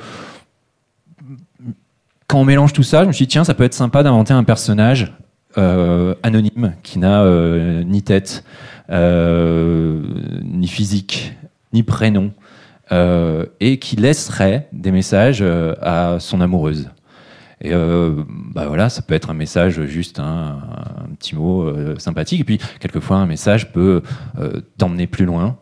quand 2.26 2.40
on 2.40 2.44
mélange 2.44 2.72
tout 2.72 2.82
ça, 2.82 3.02
je 3.02 3.08
me 3.08 3.12
suis 3.12 3.26
dit, 3.26 3.32
tiens, 3.32 3.44
ça 3.44 3.54
peut 3.54 3.64
être 3.64 3.74
sympa 3.74 4.02
d'inventer 4.02 4.34
un 4.34 4.44
personnage 4.44 5.12
euh, 5.56 6.14
anonyme 6.22 6.74
qui 6.82 6.98
n'a 6.98 7.22
euh, 7.22 7.82
ni 7.82 8.02
tête, 8.02 8.44
euh, 8.90 10.02
ni 10.44 10.68
physique, 10.68 11.34
ni 11.72 11.82
prénom, 11.82 12.32
et 13.60 13.78
qui 13.78 13.96
laisserait 13.96 14.68
des 14.72 14.90
messages 14.90 15.42
à 15.42 16.16
son 16.20 16.40
amoureuse. 16.40 16.90
Et 17.60 17.72
bah 18.54 18.66
voilà, 18.66 18.88
ça 18.88 19.02
peut 19.02 19.12
être 19.12 19.28
un 19.28 19.34
message 19.34 19.84
juste 19.84 20.20
un, 20.20 20.58
un 21.04 21.14
petit 21.18 21.36
mot 21.36 21.70
sympathique, 21.98 22.40
et 22.40 22.44
puis 22.44 22.58
quelquefois 22.80 23.18
un 23.18 23.26
message 23.26 23.72
peut 23.72 24.02
t'emmener 24.78 25.06
plus 25.06 25.26
loin. 25.26 25.58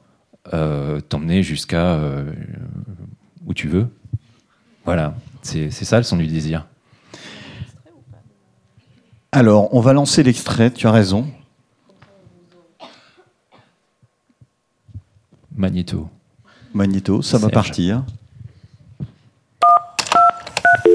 Euh, 0.54 1.00
t'emmener 1.00 1.42
jusqu'à 1.42 1.94
euh, 1.94 2.32
où 3.46 3.54
tu 3.54 3.68
veux. 3.68 3.88
Voilà, 4.84 5.14
c'est 5.42 5.70
ça 5.70 5.96
le 5.96 6.04
son 6.04 6.16
du 6.16 6.26
désir. 6.26 6.66
Alors, 9.32 9.74
on 9.74 9.80
va 9.80 9.92
lancer 9.92 10.22
l'extrait, 10.22 10.70
tu 10.70 10.86
as 10.86 10.92
raison. 10.92 11.26
Magnéto. 15.56 16.08
Magnéto, 16.74 17.22
ça 17.22 17.38
va 17.38 17.48
partir. 17.48 18.04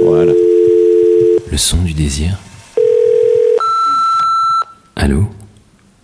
Voilà. 0.04 0.32
Le 1.52 1.58
son 1.58 1.82
du 1.82 1.94
désir. 1.94 2.38
Allô 4.96 5.30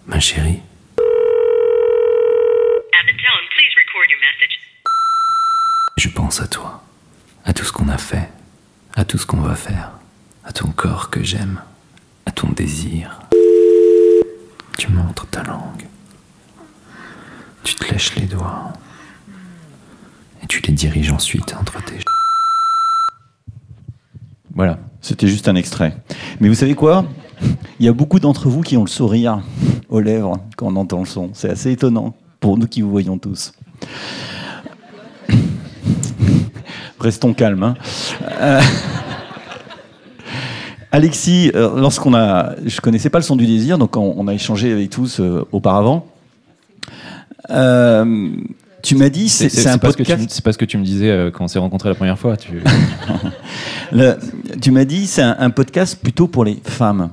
Ma 0.08 0.20
chérie? 0.20 0.62
À 6.42 6.48
toi, 6.48 6.84
à 7.46 7.54
tout 7.54 7.64
ce 7.64 7.72
qu'on 7.72 7.90
a 7.90 7.98
fait, 7.98 8.30
à 8.96 9.06
tout 9.06 9.18
ce 9.18 9.26
qu'on 9.26 9.42
va 9.42 9.56
faire, 9.56 9.92
à 10.44 10.52
ton 10.52 10.70
corps 10.70 11.10
que 11.10 11.24
j'aime, 11.24 11.62
à 12.26 12.32
ton 12.32 12.50
désir. 12.50 13.20
Tu 14.78 14.92
montres 14.92 15.28
ta 15.28 15.44
langue. 15.44 15.88
Tu 17.64 17.76
te 17.76 17.92
lèches 17.92 18.16
les 18.16 18.26
doigts. 18.26 18.74
Et 20.44 20.48
tu 20.48 20.62
les 20.62 20.74
diriges 20.74 21.12
ensuite 21.12 21.56
entre 21.60 21.84
tes 21.84 22.00
Voilà, 24.54 24.80
c'était 25.02 25.28
juste 25.28 25.48
un 25.48 25.56
extrait. 25.56 25.98
Mais 26.40 26.50
vous 26.50 26.56
savez 26.56 26.76
quoi? 26.76 27.06
Il 27.80 27.86
y 27.86 27.90
a 27.90 27.94
beaucoup 27.94 28.20
d'entre 28.20 28.50
vous 28.50 28.62
qui 28.62 28.78
ont 28.78 28.84
le 28.84 28.90
sourire 28.90 29.42
aux 29.90 30.02
lèvres 30.02 30.38
quand 30.56 30.68
on 30.68 30.76
entend 30.76 31.00
le 31.00 31.06
son. 31.06 31.32
C'est 31.34 31.50
assez 31.50 31.72
étonnant 31.72 32.16
pour 32.40 32.58
nous 32.58 32.68
qui 32.68 32.82
vous 32.82 32.92
voyons 32.92 33.18
tous. 33.18 33.54
Restons 37.00 37.34
calmes. 37.34 37.64
hein. 37.64 37.76
Euh, 38.42 38.62
Alexis, 40.92 41.52
euh, 41.54 41.80
lorsqu'on 41.80 42.14
a, 42.14 42.56
je 42.66 42.80
connaissais 42.82 43.10
pas 43.10 43.20
le 43.20 43.24
son 43.24 43.36
du 43.36 43.46
désir, 43.46 43.78
donc 43.78 43.96
on, 43.98 44.14
on 44.18 44.28
a 44.28 44.34
échangé 44.34 44.72
avec 44.72 44.90
tous 44.90 45.20
euh, 45.20 45.46
auparavant. 45.52 46.08
Euh, 47.50 48.30
tu 48.82 48.96
m'as 48.96 49.10
dit, 49.10 49.28
c'est 49.30 49.68
un 49.68 49.78
podcast. 49.78 50.26
c'est 50.30 50.44
pas 50.44 50.54
ce 50.54 50.58
que 50.58 50.66
tu 50.66 50.78
me 50.78 50.84
disais 50.86 51.10
euh, 51.10 51.30
quand 51.30 51.44
on 51.44 51.48
s'est 51.48 51.60
rencontrés 51.60 51.90
la 51.90 51.96
première 51.96 52.18
fois. 52.18 52.38
Tu... 52.38 52.62
Le- 53.92 54.18
tu 54.62 54.72
m'as 54.72 54.86
dit 54.86 55.08
c'est 55.08 55.22
un, 55.22 55.36
un 55.40 55.50
podcast 55.50 56.00
plutôt 56.02 56.28
pour 56.28 56.46
les 56.46 56.60
femmes. 56.64 57.10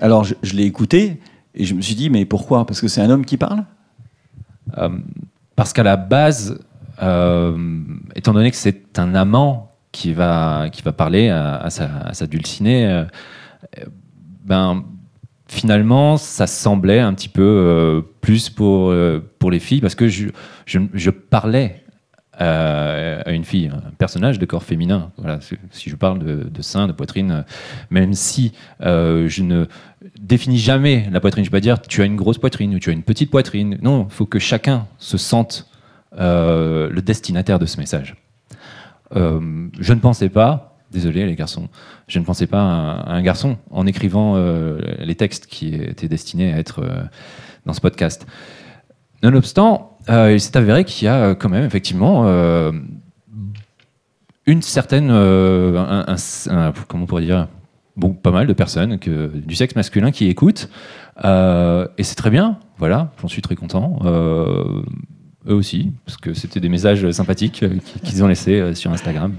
Alors 0.00 0.24
je, 0.24 0.34
je 0.42 0.54
l'ai 0.54 0.64
écouté 0.64 1.20
et 1.54 1.64
je 1.64 1.74
me 1.74 1.82
suis 1.82 1.94
dit 1.96 2.08
mais 2.10 2.24
pourquoi? 2.24 2.66
Parce 2.66 2.80
que 2.80 2.88
c'est 2.88 3.00
un 3.00 3.10
homme 3.10 3.24
qui 3.24 3.36
parle? 3.36 3.64
Euh, 4.78 4.90
parce 5.56 5.72
qu'à 5.72 5.82
la 5.82 5.96
base, 5.96 6.58
étant 6.98 8.32
donné 8.32 8.50
que 8.50 8.56
c'est 8.56 8.98
un 8.98 9.14
amant 9.14 9.68
qui 9.92 10.12
va, 10.12 10.68
qui 10.70 10.82
va 10.82 10.92
parler 10.92 11.28
à, 11.28 11.68
sa, 11.70 12.26
dulcinée, 12.26 12.86
euh, 12.86 13.04
euh, 13.78 13.84
ben, 14.44 14.84
finalement, 15.48 16.16
ça 16.16 16.46
semblait 16.46 17.00
un 17.00 17.14
petit 17.14 17.28
peu 17.28 17.42
euh, 17.42 18.00
plus 18.20 18.50
pour, 18.50 18.90
euh, 18.90 19.20
pour 19.38 19.50
les 19.50 19.58
filles, 19.58 19.80
parce 19.80 19.94
que 19.94 20.08
je, 20.08 20.28
je, 20.66 21.10
parlais 21.10 21.82
euh, 22.40 23.22
à 23.24 23.32
une 23.32 23.44
fille, 23.44 23.70
un 23.72 23.90
personnage 23.98 24.38
de 24.38 24.46
corps 24.46 24.62
féminin. 24.62 25.10
Voilà, 25.16 25.40
si- 25.40 25.90
je 25.90 25.96
parle 25.96 26.18
de, 26.18 26.48
de 26.48 26.62
sein, 26.62 26.86
de 26.86 26.92
poitrine, 26.92 27.30
euh, 27.30 27.42
même 27.90 28.12
si 28.14 28.52
euh, 28.82 29.26
je 29.28 29.42
ne 29.42 29.66
définis 30.20 30.58
jamais 30.58 31.08
la 31.10 31.20
poitrine, 31.20 31.44
je 31.44 31.48
ne 31.48 31.52
vais 31.52 31.58
pas 31.58 31.62
dire 31.62 31.80
tu 31.80 32.02
as 32.02 32.04
une 32.04 32.16
grosse 32.16 32.38
poitrine 32.38 32.74
ou 32.74 32.78
tu 32.78 32.90
as 32.90 32.92
une 32.92 33.02
petite 33.02 33.30
poitrine. 33.30 33.78
Non, 33.82 34.06
il 34.08 34.14
faut 34.14 34.26
que 34.26 34.38
chacun 34.38 34.86
se 34.98 35.16
sente 35.18 35.66
euh, 36.16 36.88
le 36.90 37.02
destinataire 37.02 37.58
de 37.58 37.66
ce 37.66 37.76
message. 37.76 38.16
Euh, 39.14 39.68
je 39.78 39.92
ne 39.92 40.00
pensais 40.00 40.30
pas, 40.30 40.78
désolé 40.90 41.26
les 41.26 41.34
garçons, 41.34 41.68
je 42.06 42.18
ne 42.18 42.24
pensais 42.24 42.46
pas 42.46 42.60
à 42.60 43.12
un, 43.12 43.20
garçon 43.20 43.58
en 43.70 43.86
écrivant 43.86 44.36
euh, 44.36 44.80
les 45.00 45.14
textes 45.16 45.46
qui 45.46 45.74
étaient 45.74 46.08
destinés 46.08 46.54
à 46.54 46.58
être 46.58 46.82
dans 47.66 47.74
ce 47.74 47.82
podcast. 47.82 48.26
Nonobstant, 49.22 49.98
il 50.08 50.40
s'est 50.40 50.56
avéré 50.56 50.84
qu'il 50.84 51.04
y 51.04 51.08
a 51.08 51.34
quand 51.34 51.50
même 51.50 51.64
effectivement 51.64 52.24
une 54.46 54.62
certaine, 54.62 55.08
comment 55.08 57.04
on 57.04 57.06
pourrait 57.06 57.24
dire, 57.24 57.48
bon, 57.96 58.14
pas 58.14 58.30
mal 58.30 58.46
de 58.46 58.52
personnes 58.54 58.98
que, 58.98 59.26
du 59.26 59.56
sexe 59.56 59.76
masculin 59.76 60.10
qui 60.10 60.28
écoutent, 60.28 60.70
et 61.22 62.02
c'est 62.02 62.14
très 62.14 62.30
bien. 62.30 62.58
Voilà, 62.78 63.12
j'en 63.20 63.28
suis 63.28 63.42
très 63.42 63.56
content. 63.56 63.98
Eux 65.48 65.54
aussi, 65.54 65.92
parce 66.04 66.16
que 66.18 66.34
c'était 66.34 66.60
des 66.60 66.68
messages 66.68 67.10
sympathiques 67.10 67.62
euh, 67.62 67.76
qu'ils 68.04 68.22
ont 68.22 68.26
laissés 68.26 68.60
euh, 68.60 68.74
sur 68.74 68.90
Instagram. 68.92 69.34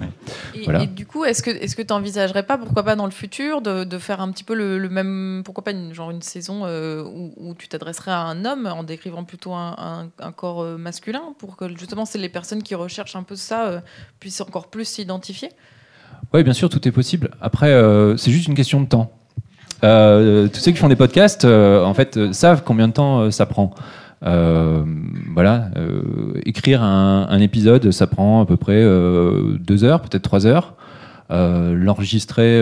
Et, 0.56 0.64
Voilà. 0.64 0.84
et 0.84 0.88
du 0.88 1.06
coup, 1.06 1.26
est-ce 1.26 1.42
que 1.44 1.52
est-ce 1.52 1.76
que 1.76 1.82
tu 1.82 1.94
envisagerais 1.94 2.44
pas, 2.44 2.58
pourquoi 2.58 2.84
pas 2.84 2.96
dans 2.96 3.06
le 3.06 3.12
futur, 3.12 3.62
de, 3.62 3.84
de 3.84 3.98
faire 3.98 4.22
un 4.22 4.32
petit 4.32 4.44
peu 4.44 4.54
le, 4.56 4.78
le 4.80 4.90
même, 4.90 5.42
pourquoi 5.46 5.64
pas 5.64 5.72
une, 5.72 5.94
genre 5.94 6.12
une 6.12 6.22
saison 6.22 6.62
euh, 6.66 7.04
où, 7.04 7.34
où 7.38 7.54
tu 7.54 7.68
t'adresserais 7.68 8.12
à 8.12 8.22
un 8.22 8.46
homme 8.46 8.66
en 8.68 8.84
décrivant 8.84 9.24
plutôt 9.24 9.54
un, 9.54 9.76
un- 9.78 10.26
un 10.26 10.32
corps 10.32 10.64
masculin, 10.78 11.22
pour 11.38 11.56
que 11.56 11.68
justement 11.78 12.06
c'est 12.06 12.18
les 12.20 12.30
personnes 12.30 12.64
qui 12.64 12.76
recherchent 12.76 13.16
un 13.16 13.24
peu 13.24 13.36
ça 13.36 13.68
euh, 13.68 13.80
puissent 14.20 14.42
encore 14.42 14.68
plus 14.68 14.86
s'identifier? 14.86 15.50
Oui, 16.34 16.44
bien 16.44 16.54
sûr, 16.54 16.70
tout 16.70 16.86
est 16.88 16.92
possible. 16.92 17.32
Après, 17.42 17.70
euh, 17.72 18.18
c'est 18.18 18.32
juste 18.32 18.48
une 18.48 18.56
question 18.56 18.82
de 18.82 18.88
temps. 18.88 19.12
Euh, 19.84 20.48
tous 20.50 20.60
ceux 20.60 20.72
qui 20.72 20.78
font 20.78 20.90
des 20.90 20.98
podcasts, 20.98 21.46
euh, 21.46 21.84
en 21.86 21.94
fait, 21.94 22.18
euh, 22.18 22.34
savent 22.34 22.64
combien 22.66 22.88
de 22.90 22.94
temps 22.94 23.22
euh, 23.22 23.32
ça 23.32 23.46
prend. 23.46 23.74
Euh, 24.26 24.84
voilà, 25.34 25.70
euh, 25.78 26.34
écrire 26.46 26.84
un, 26.84 27.40
épisode, 27.40 27.92
ça 27.92 28.08
prend 28.08 28.42
à 28.42 28.46
peu 28.46 28.58
près 28.58 28.82
euh, 28.82 29.58
deux 29.60 29.84
heures, 29.84 30.02
peut-être 30.02 30.24
trois 30.24 30.46
heures. 30.46 30.76
L'enregistrer, 31.30 32.60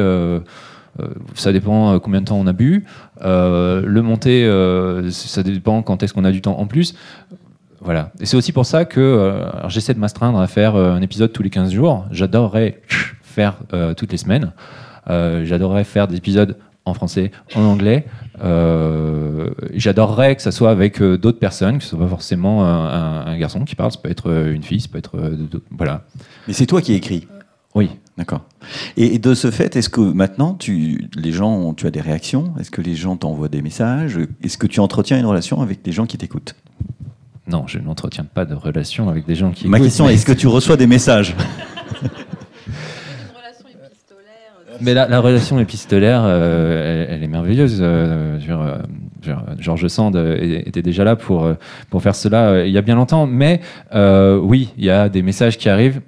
ça 1.35 1.53
dépend 1.53 1.99
combien 1.99 2.19
de 2.21 2.25
temps 2.25 2.37
on 2.37 2.47
a 2.47 2.53
bu. 2.53 2.85
Le 3.21 4.01
monter, 4.01 4.45
ça 5.09 5.43
dépend 5.43 5.81
quand 5.83 6.03
est-ce 6.03 6.13
qu'on 6.13 6.25
a 6.25 6.31
du 6.31 6.41
temps 6.41 6.59
en 6.59 6.65
plus. 6.65 6.93
Voilà. 7.79 8.11
Et 8.19 8.25
c'est 8.25 8.35
aussi 8.35 8.51
pour 8.51 8.65
ça 8.65 8.83
que 8.83 9.41
j'essaie 9.69 9.93
de 9.93 9.99
m'astreindre 9.99 10.39
à 10.39 10.47
faire 10.47 10.75
un 10.75 11.01
épisode 11.01 11.31
tous 11.31 11.43
les 11.43 11.49
15 11.49 11.71
jours. 11.71 12.05
J'adorerais 12.11 12.81
faire 13.21 13.55
toutes 13.95 14.11
les 14.11 14.17
semaines. 14.17 14.51
J'adorerais 15.07 15.85
faire 15.85 16.09
des 16.09 16.17
épisodes 16.17 16.57
en 16.87 16.93
français, 16.93 17.31
en 17.55 17.61
anglais. 17.63 18.05
Euh, 18.43 19.49
J'adorerais 19.73 20.35
que 20.35 20.41
ça 20.41 20.51
soit 20.51 20.71
avec 20.71 21.01
euh, 21.01 21.17
d'autres 21.17 21.39
personnes, 21.39 21.77
que 21.77 21.83
ce 21.83 21.89
soit 21.91 21.99
pas 21.99 22.07
forcément 22.07 22.65
un, 22.65 22.85
un- 22.87 23.25
un 23.27 23.37
garçon 23.37 23.63
qui 23.65 23.75
parle. 23.75 23.91
Ça 23.91 23.99
peut 24.01 24.09
être 24.11 24.29
euh, 24.29 24.53
une 24.53 24.63
fille, 24.63 24.79
ça 24.81 24.87
peut 24.91 24.97
être 24.97 25.17
voilà. 25.71 26.03
Mais 26.47 26.53
c'est 26.53 26.65
toi 26.65 26.81
qui 26.81 26.93
écris. 26.93 27.27
Oui. 27.75 27.89
D'accord. 28.17 28.41
Et, 28.95 29.13
et 29.13 29.19
de 29.19 29.35
ce 29.35 29.51
fait, 29.51 29.75
est-ce 29.75 29.89
que 29.89 30.01
maintenant, 30.01 30.55
tu, 30.55 31.07
les 31.15 31.31
gens, 31.31 31.75
tu 31.75 31.85
as 31.85 31.91
des 31.91 32.01
réactions? 32.01 32.53
Est-ce 32.59 32.71
que 32.71 32.81
les 32.81 32.95
gens 32.95 33.15
t'envoient 33.15 33.49
des 33.49 33.61
messages? 33.61 34.17
Est-ce 34.41 34.57
que 34.57 34.65
tu 34.65 34.79
entretiens 34.79 35.19
une 35.19 35.27
relation 35.27 35.61
avec 35.61 35.85
les 35.85 35.91
gens 35.91 36.07
qui 36.07 36.17
t'écoutent? 36.17 36.55
Non, 37.47 37.65
je 37.67 37.77
n'entretiens 37.77 38.23
pas 38.25 38.45
de 38.45 38.55
relation 38.55 39.07
avec 39.09 39.27
des 39.27 39.35
gens 39.35 39.51
qui. 39.51 39.67
Ma 39.67 39.77
écoutent, 39.77 39.87
question 39.87 40.09
est, 40.09 40.15
est-ce 40.15 40.25
que 40.25 40.31
tu 40.33 40.47
reçois 40.47 40.77
des 40.77 40.87
messages? 40.87 41.35
Mais 44.81 44.93
la, 44.93 45.07
la 45.07 45.19
relation 45.19 45.59
épistolaire, 45.59 46.21
euh, 46.25 47.05
elle, 47.09 47.23
est 47.23 47.27
merveilleuse. 47.27 47.79
Euh, 47.81 48.39
euh, 48.49 48.77
Georges 49.59 49.87
Sand 49.87 50.15
euh, 50.15 50.61
était 50.65 50.81
déjà 50.81 51.03
là 51.03 51.15
pour, 51.15 51.49
pour 51.89 52.01
faire 52.01 52.15
cela 52.15 52.65
il 52.65 52.71
y 52.71 52.77
a 52.77 52.81
bien 52.81 52.95
longtemps. 52.95 53.27
Mais 53.27 53.61
oui, 53.93 54.69
il 54.77 54.85
y 54.85 54.89
a 54.89 55.09
des 55.09 55.21
messages 55.21 55.57
qui 55.57 55.69
arrivent. 55.69 56.01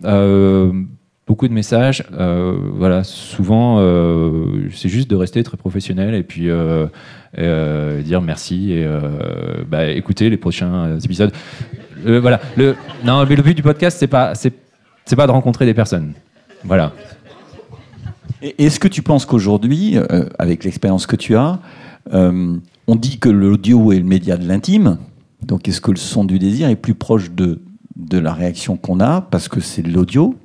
beaucoup 1.27 1.47
de 1.47 1.53
messages. 1.53 2.03
voilà, 2.11 3.03
souvent, 3.03 3.79
c'est 4.71 4.89
juste 4.89 5.09
de 5.09 5.15
rester 5.15 5.43
très 5.43 5.57
professionnel 5.57 6.13
et 6.13 6.23
puis 6.23 6.49
dire 7.37 8.21
merci 8.21 8.73
et 8.73 8.87
bah, 9.67 9.87
écouter 9.87 10.29
les 10.29 10.37
prochains 10.37 10.97
épisodes. 10.99 11.31
Voilà. 12.05 12.39
Le, 12.55 12.75
non, 13.03 13.25
mais 13.25 13.35
le 13.35 13.43
but 13.43 13.55
du 13.55 13.63
podcast, 13.63 13.97
c'est 13.99 14.07
pas, 14.07 14.33
c'est 14.35 14.53
pas 15.15 15.27
de 15.27 15.31
rencontrer 15.31 15.65
des 15.65 15.73
personnes. 15.73 16.13
Voilà. 16.63 16.91
Est-ce 18.41 18.79
que 18.79 18.87
tu 18.87 19.01
penses 19.01 19.25
qu'aujourd'hui, 19.25 19.97
euh, 19.97 20.25
avec 20.37 20.63
l'expérience 20.63 21.05
que 21.05 21.15
tu 21.15 21.35
as, 21.35 21.59
euh, 22.13 22.57
on 22.87 22.95
dit 22.95 23.19
que 23.19 23.29
l'audio 23.29 23.91
est 23.91 23.99
le 23.99 24.05
média 24.05 24.37
de 24.37 24.47
l'intime, 24.47 24.97
donc 25.45 25.67
est-ce 25.67 25.81
que 25.81 25.91
le 25.91 25.97
son 25.97 26.23
du 26.23 26.39
désir 26.39 26.69
est 26.69 26.75
plus 26.75 26.95
proche 26.95 27.31
de, 27.31 27.59
la 28.11 28.33
réaction 28.33 28.77
qu'on 28.77 29.01
a 29.01 29.21
parce 29.21 29.49
que 29.49 29.59
c'est 29.59 29.81
de 29.81 29.91
l'audio, 29.91 30.35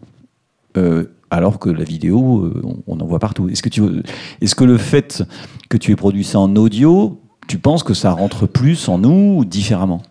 euh, 0.77 1.05
alors 1.31 1.61
que 1.61 1.71
la 1.71 1.85
vidéo, 1.85 2.53
on, 2.87 3.01
en 3.01 3.07
voit 3.07 3.21
partout? 3.21 3.49
Est-ce 3.49 3.63
que, 3.63 4.03
est-ce 4.41 4.55
que 4.55 4.65
le 4.65 4.77
fait 4.77 5.23
que 5.69 5.77
tu 5.77 5.93
aies 5.93 5.97
produit 5.97 6.25
ça 6.25 6.41
en 6.41 6.55
audio, 6.57 7.21
tu 7.47 7.59
penses 7.59 7.85
que 7.85 7.95
ça 7.95 8.11
rentre 8.11 8.47
plus 8.47 8.89
en 8.89 8.99
nous 8.99 9.39
ou 9.39 9.45
différemment? 9.45 10.03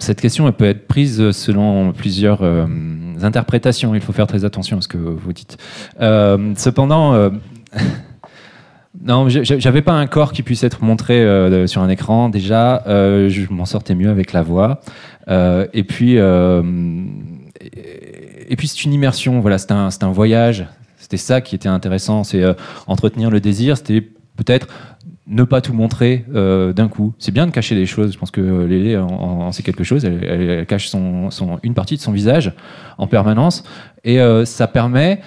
Cette 0.00 0.20
question 0.20 0.50
peut 0.50 0.64
être 0.64 0.88
prise 0.88 1.30
selon 1.30 1.92
plusieurs 1.92 2.42
euh, 2.42 2.66
interprétations. 3.22 3.94
Il 3.94 4.00
faut 4.00 4.12
faire 4.12 4.26
très 4.26 4.46
attention 4.46 4.78
à 4.78 4.80
ce 4.80 4.88
que 4.88 4.96
vous 4.96 5.32
dites. 5.34 5.58
Euh, 6.00 6.54
cependant, 6.56 7.12
euh, 7.12 7.28
non, 9.04 9.28
j'avais 9.28 9.82
pas 9.82 9.92
un 9.92 10.06
corps 10.06 10.32
qui 10.32 10.42
puisse 10.42 10.64
être 10.64 10.82
montré 10.82 11.20
euh, 11.20 11.66
sur 11.66 11.82
un 11.82 11.90
écran. 11.90 12.30
Déjà, 12.30 12.82
euh, 12.86 13.28
je 13.28 13.46
m'en 13.52 13.66
sortais 13.66 13.94
mieux 13.94 14.08
avec 14.08 14.32
la 14.32 14.42
voix. 14.42 14.80
Euh, 15.28 15.66
et 15.74 15.84
puis, 15.84 16.14
euh, 16.16 16.62
et, 17.60 18.56
puis 18.56 18.68
c'est 18.68 18.84
une 18.84 18.94
immersion. 18.94 19.40
Voilà, 19.40 19.58
c'est 19.58 19.70
un, 19.72 19.90
un 20.00 20.12
voyage. 20.12 20.66
C'était 20.96 21.18
ça 21.18 21.42
qui 21.42 21.54
était 21.54 21.68
intéressant. 21.68 22.24
C'est 22.24 22.42
euh, 22.42 22.54
entretenir 22.86 23.30
le 23.30 23.40
désir. 23.40 23.76
C'était 23.76 24.08
peut-être 24.44 24.68
ne 25.26 25.44
pas 25.44 25.60
tout 25.60 25.72
montrer 25.72 26.24
euh, 26.34 26.72
d'un 26.72 26.88
coup. 26.88 27.14
C'est 27.18 27.32
bien 27.32 27.46
de 27.46 27.52
cacher 27.52 27.74
des 27.74 27.86
choses. 27.86 28.12
Je 28.12 28.18
pense 28.18 28.30
que 28.30 28.40
euh, 28.40 28.66
Lélé 28.66 28.96
en, 28.96 29.52
sait 29.52 29.62
quelque 29.62 29.84
chose. 29.84 30.04
Elle, 30.04 30.66
cache 30.66 30.92
une 30.94 31.74
partie 31.74 31.96
de 31.96 32.00
son 32.00 32.12
visage 32.12 32.52
en 32.98 33.06
permanence. 33.06 33.62
Et 34.02 34.20
euh, 34.20 34.44
ça 34.44 34.66
permet, 34.66 35.20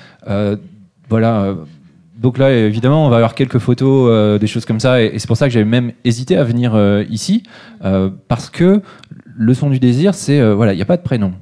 voilà. 1.09 1.55
donc 2.17 2.37
là, 2.37 2.51
évidemment, 2.51 3.05
on 3.05 3.09
va 3.09 3.17
avoir 3.17 3.35
quelques 3.35 3.59
photos, 3.59 4.39
des 4.39 4.47
choses 4.47 4.65
comme 4.65 4.79
ça. 4.79 5.01
Et, 5.01 5.11
et 5.13 5.19
c'est 5.19 5.27
pour 5.27 5.37
ça 5.37 5.47
que 5.47 5.53
j'avais 5.53 5.65
même 5.65 5.91
hésité 6.03 6.37
à 6.37 6.43
venir 6.43 6.75
ici. 7.09 7.43
parce 8.27 8.49
que 8.49 8.81
le 9.35 9.53
son 9.53 9.69
du 9.69 9.79
désir, 9.79 10.15
c'est, 10.15 10.41
voilà, 10.53 10.73
il 10.73 10.77
n'y 10.77 10.81
a 10.81 10.85
pas 10.85 10.97
de 10.97 11.03
prénom. 11.03 11.33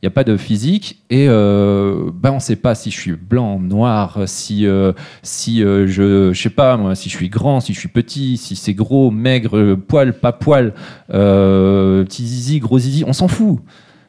Il 0.00 0.06
n'y 0.06 0.08
a 0.08 0.10
pas 0.12 0.22
de 0.22 0.36
physique 0.36 1.02
et 1.10 1.26
euh, 1.28 2.12
ben 2.14 2.30
on 2.30 2.34
ne 2.36 2.40
sait 2.40 2.54
pas 2.54 2.76
si 2.76 2.92
je 2.92 2.96
suis 2.96 3.16
blanc, 3.16 3.58
noir, 3.58 4.20
si 4.26 4.64
euh, 4.64 4.92
si 5.24 5.60
euh, 5.64 5.88
je 5.88 6.32
sais 6.34 6.50
pas 6.50 6.76
moi, 6.76 6.94
si 6.94 7.08
je 7.08 7.16
suis 7.16 7.28
grand, 7.28 7.58
si 7.58 7.74
je 7.74 7.80
suis 7.80 7.88
petit, 7.88 8.36
si 8.36 8.54
c'est 8.54 8.74
gros, 8.74 9.10
maigre, 9.10 9.74
poil, 9.74 10.12
pas 10.12 10.30
poil, 10.30 10.72
petit 11.08 12.26
zizi, 12.26 12.60
gros 12.60 12.78
zizi, 12.78 13.02
on 13.08 13.12
s'en 13.12 13.26
fout. 13.26 13.58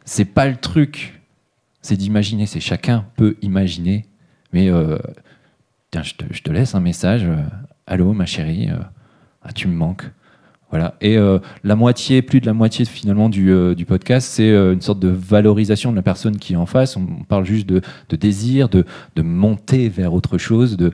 C'est 0.06 0.26
pas 0.26 0.48
le 0.48 0.58
truc. 0.58 1.22
C'est 1.82 1.98
d'imaginer. 1.98 2.46
C'est 2.46 2.60
chacun 2.60 3.06
peut 3.16 3.38
imaginer. 3.42 4.06
Mais 4.54 4.70
tiens, 5.90 6.04
je 6.04 6.42
te, 6.44 6.52
laisse 6.52 6.76
un 6.76 6.82
message. 6.82 7.26
Allô, 7.88 8.14
ma 8.14 8.28
chérie. 8.28 8.70
ah, 9.42 9.54
tu 9.54 9.68
me 9.68 9.74
manques. 9.74 10.06
Voilà. 10.70 10.96
Et 11.02 11.18
euh, 11.18 11.40
la 11.64 11.76
moitié, 11.76 12.22
plus 12.22 12.42
de 12.42 12.46
la 12.46 12.54
moitié 12.54 12.86
finalement 12.86 13.30
du, 13.30 13.52
euh, 13.52 13.74
podcast, 13.88 14.30
c'est 14.30 14.52
euh, 14.52 14.74
une 14.74 14.82
sorte 14.82 15.00
de 15.00 15.08
valorisation 15.08 15.92
de 15.92 15.96
la 15.96 16.04
personne 16.04 16.38
qui 16.38 16.54
est 16.54 16.58
en 16.58 16.68
face. 16.68 16.96
On, 16.96 17.06
parle 17.28 17.46
juste 17.46 17.68
de, 17.68 17.82
désir, 18.16 18.70
de, 18.70 18.86
de 19.16 19.22
monter 19.22 19.90
vers 19.90 20.14
autre 20.14 20.38
chose. 20.38 20.78
De, 20.78 20.92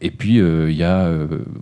et 0.00 0.10
puis 0.10 0.36
il 0.36 0.76
y 0.76 0.82
a, 0.82 1.10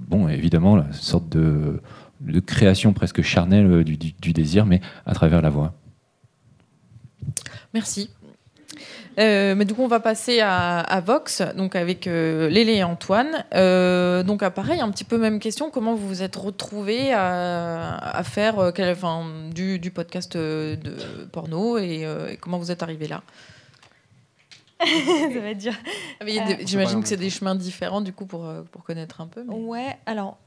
bon, 0.09 0.29
évidemment, 0.29 0.77
la 0.77 0.93
sorte 0.93 1.29
de, 1.29 1.81
de 2.21 2.41
création 2.41 2.93
presque 2.93 3.23
charnelle 3.23 3.85
du 3.85 4.33
désir, 4.33 4.67
mais 4.67 4.81
à 5.07 5.15
travers 5.15 5.43
la 5.43 5.51
voix. 5.51 5.75
Merci. 7.75 8.11
Euh, 9.19 9.55
mais 9.55 9.65
du 9.65 9.75
coup, 9.75 9.83
on 9.83 9.89
va 9.89 10.01
passer 10.01 10.41
à, 10.41 10.81
à 10.81 11.01
Vox, 11.01 11.43
donc 11.57 11.77
avec 11.77 12.07
euh, 12.07 12.49
Lélé 12.49 12.77
et 12.77 12.85
Antoine. 12.85 13.45
Euh, 13.55 14.23
donc, 14.23 14.43
ah, 14.43 14.51
pareil, 14.51 14.81
un 14.81 14.91
petit 14.91 15.05
peu 15.05 15.19
même 15.19 15.39
question. 15.39 15.71
Comment 15.71 15.95
vous 15.95 16.09
vous 16.09 16.23
êtes 16.23 16.37
retrouvés 16.37 17.13
à, 17.13 17.97
à 17.99 18.23
faire 18.23 18.59
euh, 18.59 18.71
quel- 18.73 18.91
enfin, 18.93 19.25
du, 19.53 19.79
du 19.79 19.91
podcast 19.91 20.37
de 20.37 20.79
porno 21.31 21.77
et, 21.79 22.07
euh, 22.07 22.31
et 22.31 22.37
comment 22.39 22.59
vous 22.59 22.71
êtes 22.71 22.83
arrivés 22.83 23.09
là? 23.09 23.23
Ça 24.83 25.41
va 25.41 25.51
être 25.51 25.59
dur. 25.59 25.73
Ah, 26.21 26.25
J'imagine 26.65 27.03
que 27.03 27.09
c'est 27.09 27.17
des 27.17 27.31
chemins 27.31 27.55
différents 27.55 28.01
du 28.01 28.13
coup 28.13 28.27
pour, 28.27 28.51
pour 28.73 28.83
connaître 28.83 29.21
un 29.21 29.27
peu. 29.29 29.45
mais- 29.47 29.55
Ouais, 29.55 29.97
alors, 30.07 30.39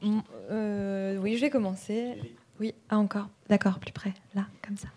euh, 0.50 1.16
oui, 1.22 1.36
je 1.36 1.40
vais 1.40 1.50
commencer. 1.50 2.14
Oui, 2.60 2.74
ah, 2.88 2.98
encore. 2.98 3.28
D'accord, 3.48 3.78
plus 3.78 3.92
près, 3.92 4.14
là, 4.34 4.46
comme 4.66 4.76
ça. 4.76 4.88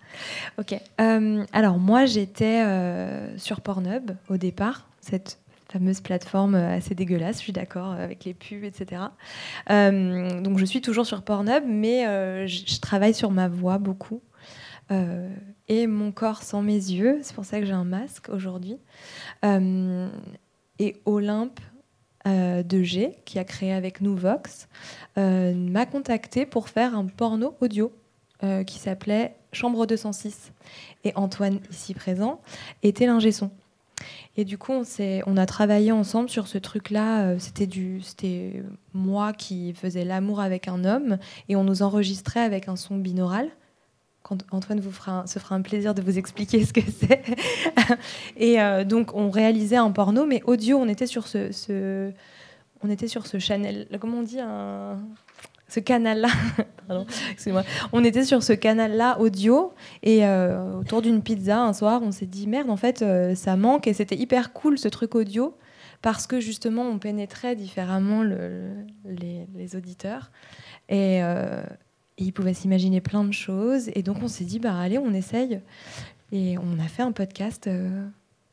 Ok. 0.58 0.80
Euh, 1.02 1.46
alors, 1.54 1.78
moi, 1.78 2.06
j'étais 2.06 2.64
euh, 2.64 3.38
sur 3.38 3.62
Pornhub 3.62 4.12
au 4.30 4.38
départ, 4.38 4.88
cette 5.02 5.40
fameuse 5.72 6.02
plateforme 6.02 6.56
euh, 6.56 6.78
assez 6.78 6.96
dégueulasse, 6.96 7.38
je 7.38 7.44
suis 7.44 7.54
d'accord, 7.54 7.92
avec 7.92 8.26
les 8.26 8.34
pubs, 8.34 8.64
etc. 8.64 9.02
Donc, 9.68 10.58
je 10.58 10.66
suis 10.66 10.82
toujours 10.82 11.06
sur 11.06 11.22
Pornhub, 11.22 11.64
mais 11.68 12.48
je 12.48 12.80
travaille 12.80 13.14
sur 13.14 13.32
ma 13.32 13.48
voix 13.48 13.78
beaucoup. 13.78 14.22
Et 15.68 15.86
mon 15.86 16.12
corps 16.12 16.42
sans 16.42 16.64
mes 16.64 16.74
yeux, 16.74 17.20
c'est 17.22 17.36
pour 17.36 17.46
ça 17.46 17.60
que 17.60 17.66
j'ai 17.66 17.74
un 17.74 17.84
masque 17.84 18.30
aujourd'hui. 18.30 18.78
Et 19.44 21.02
Olympe 21.06 21.60
euh, 22.30 22.64
de 22.64 22.84
G, 22.84 23.18
qui 23.26 23.40
a 23.40 23.44
créé 23.44 23.74
avec 23.74 24.02
nous 24.02 24.16
Vox, 24.16 24.68
euh, 25.18 25.54
m'a 25.54 25.86
contacté 25.86 26.46
pour 26.46 26.70
faire 26.70 26.96
un 26.96 27.06
porno 27.06 27.56
audio 27.60 27.92
euh, 28.44 28.64
qui 28.64 28.78
s'appelait 28.78 29.36
Chambre 29.52 29.86
206. 29.86 30.52
Et 31.04 31.14
Antoine, 31.16 31.60
ici 31.72 31.94
présent, 31.94 32.40
était 32.84 33.08
l'ingé 33.08 33.32
son. 33.32 33.50
Et 34.38 34.46
du 34.46 34.58
coup, 34.58 34.72
on, 34.72 34.84
on 35.26 35.38
a 35.38 35.46
travaillé 35.46 35.92
ensemble 35.92 36.30
sur 36.30 36.48
ce 36.48 36.58
truc-là. 36.58 37.38
C'était 37.40 37.68
du, 37.68 38.02
c'était 38.02 38.64
moi 38.94 39.34
qui 39.34 39.74
faisais 39.74 40.06
l'amour 40.06 40.40
avec 40.40 40.68
un 40.68 40.86
homme 40.86 41.18
et 41.50 41.56
on 41.56 41.64
nous 41.64 41.82
enregistrait 41.82 42.42
avec 42.42 42.70
un 42.70 42.76
son 42.76 42.98
binaural. 42.98 43.50
Quand 44.22 44.38
Antoine 44.52 44.80
vous 44.80 44.92
fera 44.92 45.26
se 45.28 45.40
fera 45.40 45.56
un 45.56 45.62
plaisir 45.62 45.94
de 45.96 46.02
vous 46.02 46.18
expliquer 46.18 46.64
ce 46.66 46.74
que 46.74 46.82
c'est. 46.82 47.24
et 48.38 48.62
euh, 48.62 48.84
donc, 48.84 49.16
on 49.16 49.30
réalisait 49.30 49.78
un 49.78 49.92
porno, 49.92 50.26
mais 50.26 50.42
audio, 50.46 50.78
on 50.78 50.88
était 50.88 51.08
sur 51.08 51.28
ce, 51.28 52.12
on 52.84 52.90
était 52.90 53.08
sur 53.08 53.26
ce 53.28 53.40
channel, 53.40 53.88
comment 54.00 54.18
on 54.20 54.24
dit, 54.24 54.40
ce 55.68 55.80
canal-là. 55.80 56.30
Excusez-moi. 57.32 57.64
On 57.94 58.04
était 58.04 58.24
sur 58.24 58.42
ce 58.44 58.54
canal-là 58.54 59.20
audio 59.20 59.74
et 60.02 60.26
euh, 60.26 60.80
autour 60.80 61.02
d'une 61.04 61.22
pizza 61.22 61.62
un 61.62 61.74
soir, 61.74 62.02
on 62.04 62.12
s'est 62.12 62.26
dit 62.26 62.48
merde, 62.48 62.70
en 62.72 62.78
fait, 62.78 63.02
euh, 63.04 63.36
ça 63.36 63.56
manque 63.56 63.86
et 63.88 63.94
c'était 63.94 64.16
hyper 64.18 64.52
cool 64.54 64.78
ce 64.80 64.88
truc 64.88 65.14
audio 65.16 65.56
parce 66.02 66.26
que 66.28 66.40
justement, 66.40 66.84
on 66.84 66.98
pénétrait 66.98 67.56
différemment 67.56 68.24
le- 68.24 68.72
les, 69.06 69.46
les 69.56 69.76
auditeurs 69.76 70.32
et, 70.88 71.22
et 72.20 72.24
ils 72.24 72.32
pouvaient 72.34 72.54
s'imaginer 72.54 73.02
plein 73.02 73.24
de 73.24 73.32
choses 73.32 73.90
et 73.96 74.04
donc 74.04 74.18
on 74.22 74.28
s'est 74.28 74.44
dit 74.44 74.60
bah 74.60 74.78
allez, 74.78 75.00
on 75.00 75.14
essaye 75.14 75.62
et 76.32 76.58
on 76.60 76.78
a 76.80 76.88
fait 76.88 77.02
un 77.02 77.12
podcast. 77.12 77.66
euh, 77.68 78.06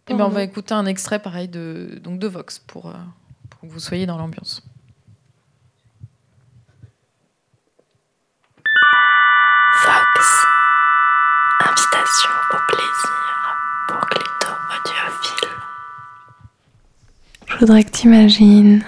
Eh 0.09 0.15
ben, 0.15 0.25
on 0.25 0.29
va 0.31 0.43
écouter 0.43 0.73
un 0.73 0.87
extrait 0.87 1.19
pareil 1.19 1.49
de, 1.49 2.01
donc 2.03 2.19
de 2.19 2.27
Vox 2.29 2.59
pour, 2.61 2.87
euh, 2.87 2.95
pour 3.51 3.61
que 3.61 3.67
vous 3.67 3.81
soyez 3.81 4.07
dans 4.07 4.17
l'ambiance. 4.17 4.63
Vox. 9.85 10.47
Invitation 11.61 12.31
au 12.53 12.57
plaisir 12.69 13.57
pour 13.89 14.01
Clito 14.07 14.53
audiophile. 14.71 15.49
Je 17.47 17.57
voudrais 17.59 17.85
que 17.85 17.91
tu 17.91 18.07
imagines 18.07 18.85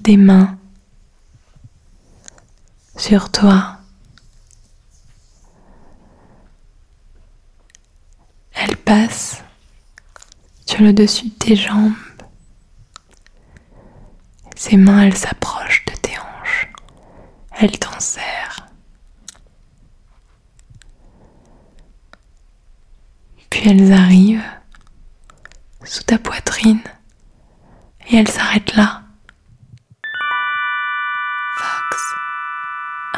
des 0.00 0.16
mains 0.16 0.56
sur 2.96 3.30
toi. 3.30 3.78
Elles 8.54 8.76
passent 8.76 9.42
sur 10.64 10.80
le 10.82 10.92
dessus 10.92 11.26
de 11.28 11.34
tes 11.34 11.56
jambes. 11.56 11.92
Ces 14.56 14.76
mains, 14.76 15.02
elles 15.02 15.16
s'approchent 15.16 15.84
de 15.86 15.92
tes 15.92 16.18
hanches. 16.18 16.72
Elles 17.58 17.78
t'en 17.78 18.00
serrent. 18.00 18.66
Puis 23.50 23.68
elles 23.68 23.92
arrivent 23.92 24.42
sous 25.84 26.02
ta 26.02 26.18
poitrine 26.18 26.80
et 28.08 28.16
elle 28.16 28.28
s'arrête 28.28 28.74
là. 28.74 29.05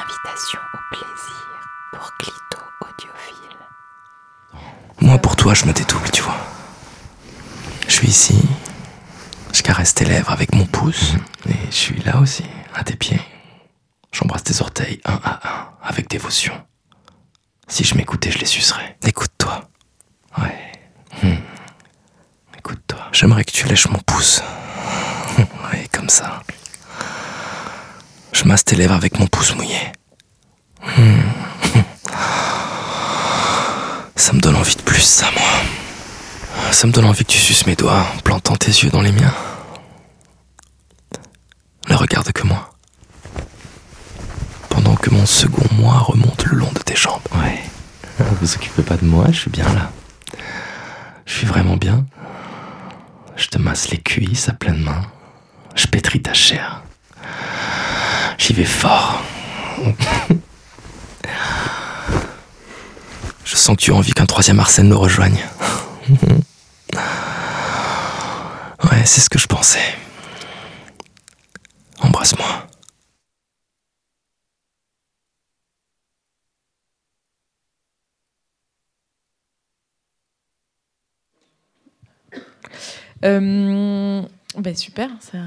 Invitation 0.08 0.60
au 0.72 0.78
plaisir 0.94 1.68
pour 1.92 2.16
Clito 2.16 2.58
audiophile. 2.80 3.58
Moi, 5.02 5.18
pour 5.18 5.36
toi, 5.36 5.52
je 5.52 5.66
me 5.66 5.72
dédouble, 5.72 6.10
tu 6.10 6.22
vois. 6.22 6.36
Je 7.86 7.92
suis 7.92 8.08
ici, 8.08 8.40
je 9.52 9.60
caresse 9.62 9.94
tes 9.94 10.06
lèvres 10.06 10.30
avec 10.30 10.54
mon 10.54 10.64
pouce, 10.64 11.12
et 11.46 11.52
je 11.70 11.76
suis 11.76 12.00
là 12.04 12.18
aussi, 12.20 12.44
à 12.74 12.84
tes 12.84 12.96
pieds. 12.96 13.20
J'embrasse 14.10 14.44
tes 14.44 14.62
orteils 14.62 14.98
un 15.04 15.20
à 15.22 15.40
un, 15.46 15.70
avec 15.82 16.08
dévotion. 16.08 16.54
Si 17.66 17.84
je 17.84 17.94
m'écoutais, 17.94 18.30
je 18.30 18.38
les 18.38 18.46
sucerais. 18.46 18.96
Écoute-toi. 19.06 19.68
Ouais. 20.38 20.72
Hmm. 21.22 21.36
Écoute-toi. 22.56 23.08
J'aimerais 23.12 23.44
que 23.44 23.52
tu 23.52 23.66
lèches 23.66 23.88
mon 23.88 23.98
pouce. 23.98 24.42
Ouais, 25.70 25.86
comme 25.92 26.08
ça. 26.08 26.42
Je 28.38 28.44
masse 28.44 28.64
tes 28.64 28.76
lèvres 28.76 28.94
avec 28.94 29.18
mon 29.18 29.26
pouce 29.26 29.56
mouillé. 29.56 29.90
Hmm. 30.96 31.22
Ça 34.14 34.32
me 34.32 34.38
donne 34.38 34.54
envie 34.54 34.76
de 34.76 34.82
plus, 34.82 35.02
ça, 35.02 35.28
moi. 35.32 35.42
Ça 36.70 36.86
me 36.86 36.92
donne 36.92 37.06
envie 37.06 37.24
que 37.24 37.32
tu 37.32 37.38
suces 37.38 37.66
mes 37.66 37.74
doigts 37.74 38.06
en 38.14 38.18
plantant 38.20 38.54
tes 38.54 38.70
yeux 38.70 38.90
dans 38.90 39.00
les 39.02 39.10
miens. 39.10 39.34
Ne 41.88 41.96
regarde 41.96 42.30
que 42.30 42.46
moi. 42.46 42.70
Pendant 44.68 44.94
que 44.94 45.10
mon 45.10 45.26
second 45.26 45.66
moi 45.74 45.98
remonte 45.98 46.44
le 46.44 46.58
long 46.58 46.70
de 46.72 46.78
tes 46.78 46.94
jambes. 46.94 47.20
Ouais. 47.34 47.60
Vous 48.40 48.54
occupez 48.54 48.84
pas 48.84 48.98
de 48.98 49.04
moi, 49.04 49.26
je 49.32 49.40
suis 49.40 49.50
bien 49.50 49.66
là. 49.74 49.90
Je 51.26 51.34
suis 51.34 51.46
vraiment 51.46 51.76
bien. 51.76 52.06
Je 53.34 53.48
te 53.48 53.58
masse 53.58 53.90
les 53.90 53.98
cuisses 53.98 54.48
à 54.48 54.52
pleine 54.52 54.80
main. 54.80 55.02
Je 55.74 55.88
pétris 55.88 56.22
ta 56.22 56.34
chair. 56.34 56.84
J'y 58.38 58.52
vais 58.54 58.64
fort. 58.64 59.22
Je 63.44 63.56
sens 63.56 63.76
que 63.76 63.82
tu 63.82 63.90
as 63.90 63.94
envie 63.94 64.12
qu'un 64.12 64.26
troisième 64.26 64.60
Arsène 64.60 64.88
nous 64.88 64.98
rejoigne. 64.98 65.44
Ouais, 68.84 69.04
c'est 69.04 69.20
ce 69.20 69.28
que 69.28 69.38
je 69.38 69.46
pensais. 69.46 69.94
Embrasse-moi. 72.00 72.46
Euh, 83.24 84.22
ben 84.56 84.76
super, 84.76 85.10
ça, 85.20 85.38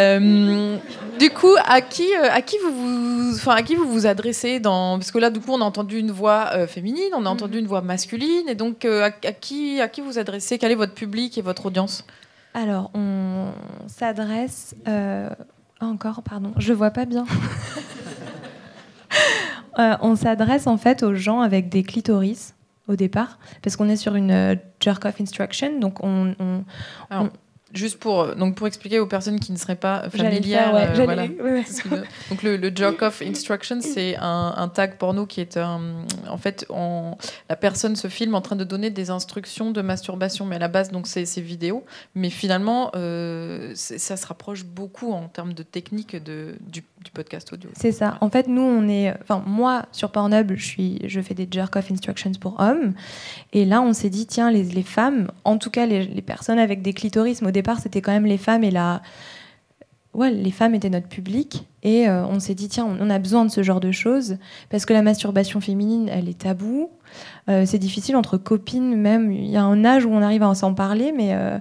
euh, 0.00 0.76
du 1.18 1.30
coup, 1.30 1.54
à 1.66 1.80
qui, 1.80 2.04
euh, 2.14 2.28
à 2.30 2.42
qui 2.42 2.56
vous 2.58 2.72
vous, 2.72 3.34
enfin, 3.36 3.54
à 3.54 3.62
qui 3.62 3.74
vous 3.74 3.88
vous 3.90 4.06
adressez 4.06 4.60
dans, 4.60 4.98
parce 4.98 5.10
que 5.10 5.18
là, 5.18 5.30
du 5.30 5.40
coup, 5.40 5.52
on 5.52 5.60
a 5.60 5.64
entendu 5.64 5.98
une 5.98 6.10
voix 6.10 6.50
euh, 6.54 6.66
féminine, 6.66 7.10
on 7.14 7.24
a 7.26 7.28
entendu 7.30 7.58
une 7.58 7.66
voix 7.66 7.80
masculine, 7.82 8.48
et 8.48 8.54
donc 8.54 8.84
euh, 8.84 9.04
à, 9.04 9.06
à 9.28 9.32
qui, 9.32 9.80
à 9.80 9.88
qui 9.88 10.00
vous 10.02 10.18
adressez? 10.18 10.58
Quel 10.58 10.72
est 10.72 10.76
votre 10.76 10.94
public 10.94 11.38
et 11.38 11.42
votre 11.42 11.66
audience? 11.66 12.04
Alors, 12.54 12.90
on 12.94 13.46
s'adresse. 13.86 14.74
encore, 15.80 16.22
pardon, 16.22 16.52
je 16.58 16.72
vois 16.72 16.90
pas 16.90 17.04
bien. 17.04 17.24
On 19.78 20.16
s'adresse 20.16 20.66
en 20.66 20.78
fait 20.78 21.02
aux 21.02 21.14
gens 21.14 21.40
avec 21.40 21.68
des 21.68 21.82
clitoris 21.82 22.54
au 22.88 22.96
départ, 22.96 23.38
parce 23.62 23.76
qu'on 23.76 23.88
est 23.88 23.96
sur 23.96 24.14
une 24.14 24.58
jerk-off 24.80 25.20
instruction, 25.20 25.78
donc 25.80 26.02
on. 26.02 26.34
on- 26.38 26.64
Alors, 27.10 27.24
on- 27.24 27.30
Juste 27.74 27.98
pour, 27.98 28.20
euh, 28.20 28.34
donc 28.36 28.54
pour 28.54 28.68
expliquer 28.68 29.00
aux 29.00 29.08
personnes 29.08 29.40
qui 29.40 29.50
ne 29.50 29.56
seraient 29.56 29.74
pas 29.74 30.08
familières, 30.08 30.72
faire, 30.72 30.74
ouais, 30.74 31.00
euh, 31.00 31.04
voilà. 31.04 31.22
ouais, 31.24 31.64
ouais. 31.90 32.02
Donc 32.30 32.42
le, 32.44 32.56
le 32.56 32.70
jerk 32.74 33.02
off 33.02 33.22
instruction, 33.22 33.80
c'est 33.80 34.16
un, 34.16 34.54
un 34.56 34.68
tag 34.68 34.96
porno 34.98 35.26
qui 35.26 35.40
est 35.40 35.56
un, 35.56 35.80
en 36.28 36.38
fait, 36.38 36.64
on- 36.70 37.16
la 37.50 37.56
personne 37.56 37.96
se 37.96 38.06
filme 38.06 38.36
en 38.36 38.40
train 38.40 38.54
de 38.56 38.62
donner 38.62 38.90
des 38.90 39.10
instructions 39.10 39.72
de 39.72 39.82
masturbation, 39.82 40.46
mais 40.46 40.56
à 40.56 40.58
la 40.60 40.68
base 40.68 40.92
donc 40.92 41.08
c'est 41.08 41.24
vidéo, 41.40 41.84
mais 42.14 42.30
finalement 42.30 42.92
euh, 42.94 43.72
ça 43.74 44.16
se 44.16 44.26
rapproche 44.26 44.64
beaucoup 44.64 45.12
en 45.12 45.26
termes 45.28 45.52
de 45.52 45.64
technique 45.64 46.16
de, 46.22 46.54
du, 46.60 46.84
du 47.06 47.12
podcast 47.12 47.52
audio. 47.52 47.70
C'est 47.74 47.92
ça. 47.92 48.18
En 48.20 48.28
fait, 48.28 48.48
nous, 48.48 48.60
on 48.62 48.88
est. 48.88 49.14
Enfin, 49.22 49.42
moi, 49.46 49.86
sur 49.92 50.10
Pornhub, 50.10 50.52
je, 50.56 50.66
suis, 50.66 50.98
je 51.06 51.20
fais 51.20 51.34
des 51.34 51.46
jerk-off 51.50 51.90
instructions 51.92 52.32
pour 52.40 52.58
hommes. 52.58 52.94
Et 53.52 53.64
là, 53.64 53.80
on 53.80 53.92
s'est 53.92 54.10
dit, 54.10 54.26
tiens, 54.26 54.50
les, 54.50 54.64
les 54.64 54.82
femmes, 54.82 55.30
en 55.44 55.56
tout 55.56 55.70
cas, 55.70 55.86
les, 55.86 56.04
les 56.04 56.22
personnes 56.22 56.58
avec 56.58 56.82
des 56.82 56.92
clitoris, 56.92 57.40
mais 57.42 57.48
au 57.48 57.52
départ, 57.52 57.78
c'était 57.78 58.02
quand 58.02 58.12
même 58.12 58.26
les 58.26 58.38
femmes 58.38 58.64
et 58.64 58.72
la. 58.72 59.02
Ouais, 60.14 60.30
les 60.30 60.50
femmes 60.50 60.74
étaient 60.74 60.90
notre 60.90 61.08
public. 61.08 61.68
Et 61.82 62.08
euh, 62.08 62.26
on 62.26 62.40
s'est 62.40 62.54
dit, 62.54 62.68
tiens, 62.68 62.86
on, 62.86 63.06
on 63.06 63.10
a 63.10 63.18
besoin 63.18 63.44
de 63.44 63.50
ce 63.50 63.62
genre 63.62 63.80
de 63.80 63.92
choses. 63.92 64.38
Parce 64.70 64.84
que 64.84 64.92
la 64.92 65.02
masturbation 65.02 65.60
féminine, 65.60 66.08
elle 66.10 66.28
est 66.28 66.38
taboue. 66.38 66.90
Euh, 67.48 67.64
c'est 67.66 67.78
difficile 67.78 68.16
entre 68.16 68.36
copines, 68.36 68.96
même. 68.96 69.30
Il 69.30 69.50
y 69.50 69.56
a 69.56 69.62
un 69.62 69.84
âge 69.84 70.04
où 70.04 70.10
on 70.10 70.22
arrive 70.22 70.42
à 70.42 70.54
s'en 70.54 70.74
parler, 70.74 71.12
mais. 71.12 71.34
euh, 71.34 71.58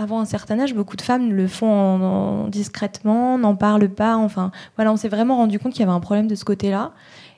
avant 0.00 0.20
un 0.20 0.24
certain 0.24 0.58
âge, 0.58 0.74
beaucoup 0.74 0.96
de 0.96 1.02
femmes 1.02 1.30
le 1.30 1.46
font 1.46 1.70
en- 1.70 2.00
en- 2.00 2.48
discrètement, 2.48 3.36
n'en 3.36 3.54
parlent 3.54 3.90
pas. 3.90 4.16
Enfin, 4.16 4.50
voilà, 4.76 4.92
on 4.92 4.96
s'est 4.96 5.10
vraiment 5.10 5.36
rendu 5.36 5.58
compte 5.58 5.72
qu'il 5.72 5.80
y 5.80 5.82
avait 5.82 5.92
un 5.92 6.00
problème 6.00 6.26
de 6.26 6.34
ce 6.34 6.44
côté-là. 6.44 6.92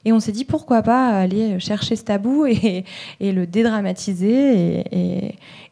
Et 0.05 0.13
on 0.13 0.21
s'est 0.21 0.33
dit 0.33 0.45
pourquoi 0.45 0.83
pas 0.83 1.09
aller 1.09 1.59
chercher 1.59 1.97
ce 1.97 2.05
tabou 2.05 2.47
et, 2.47 2.85
le 3.21 3.47
dédramatiser 3.47 4.85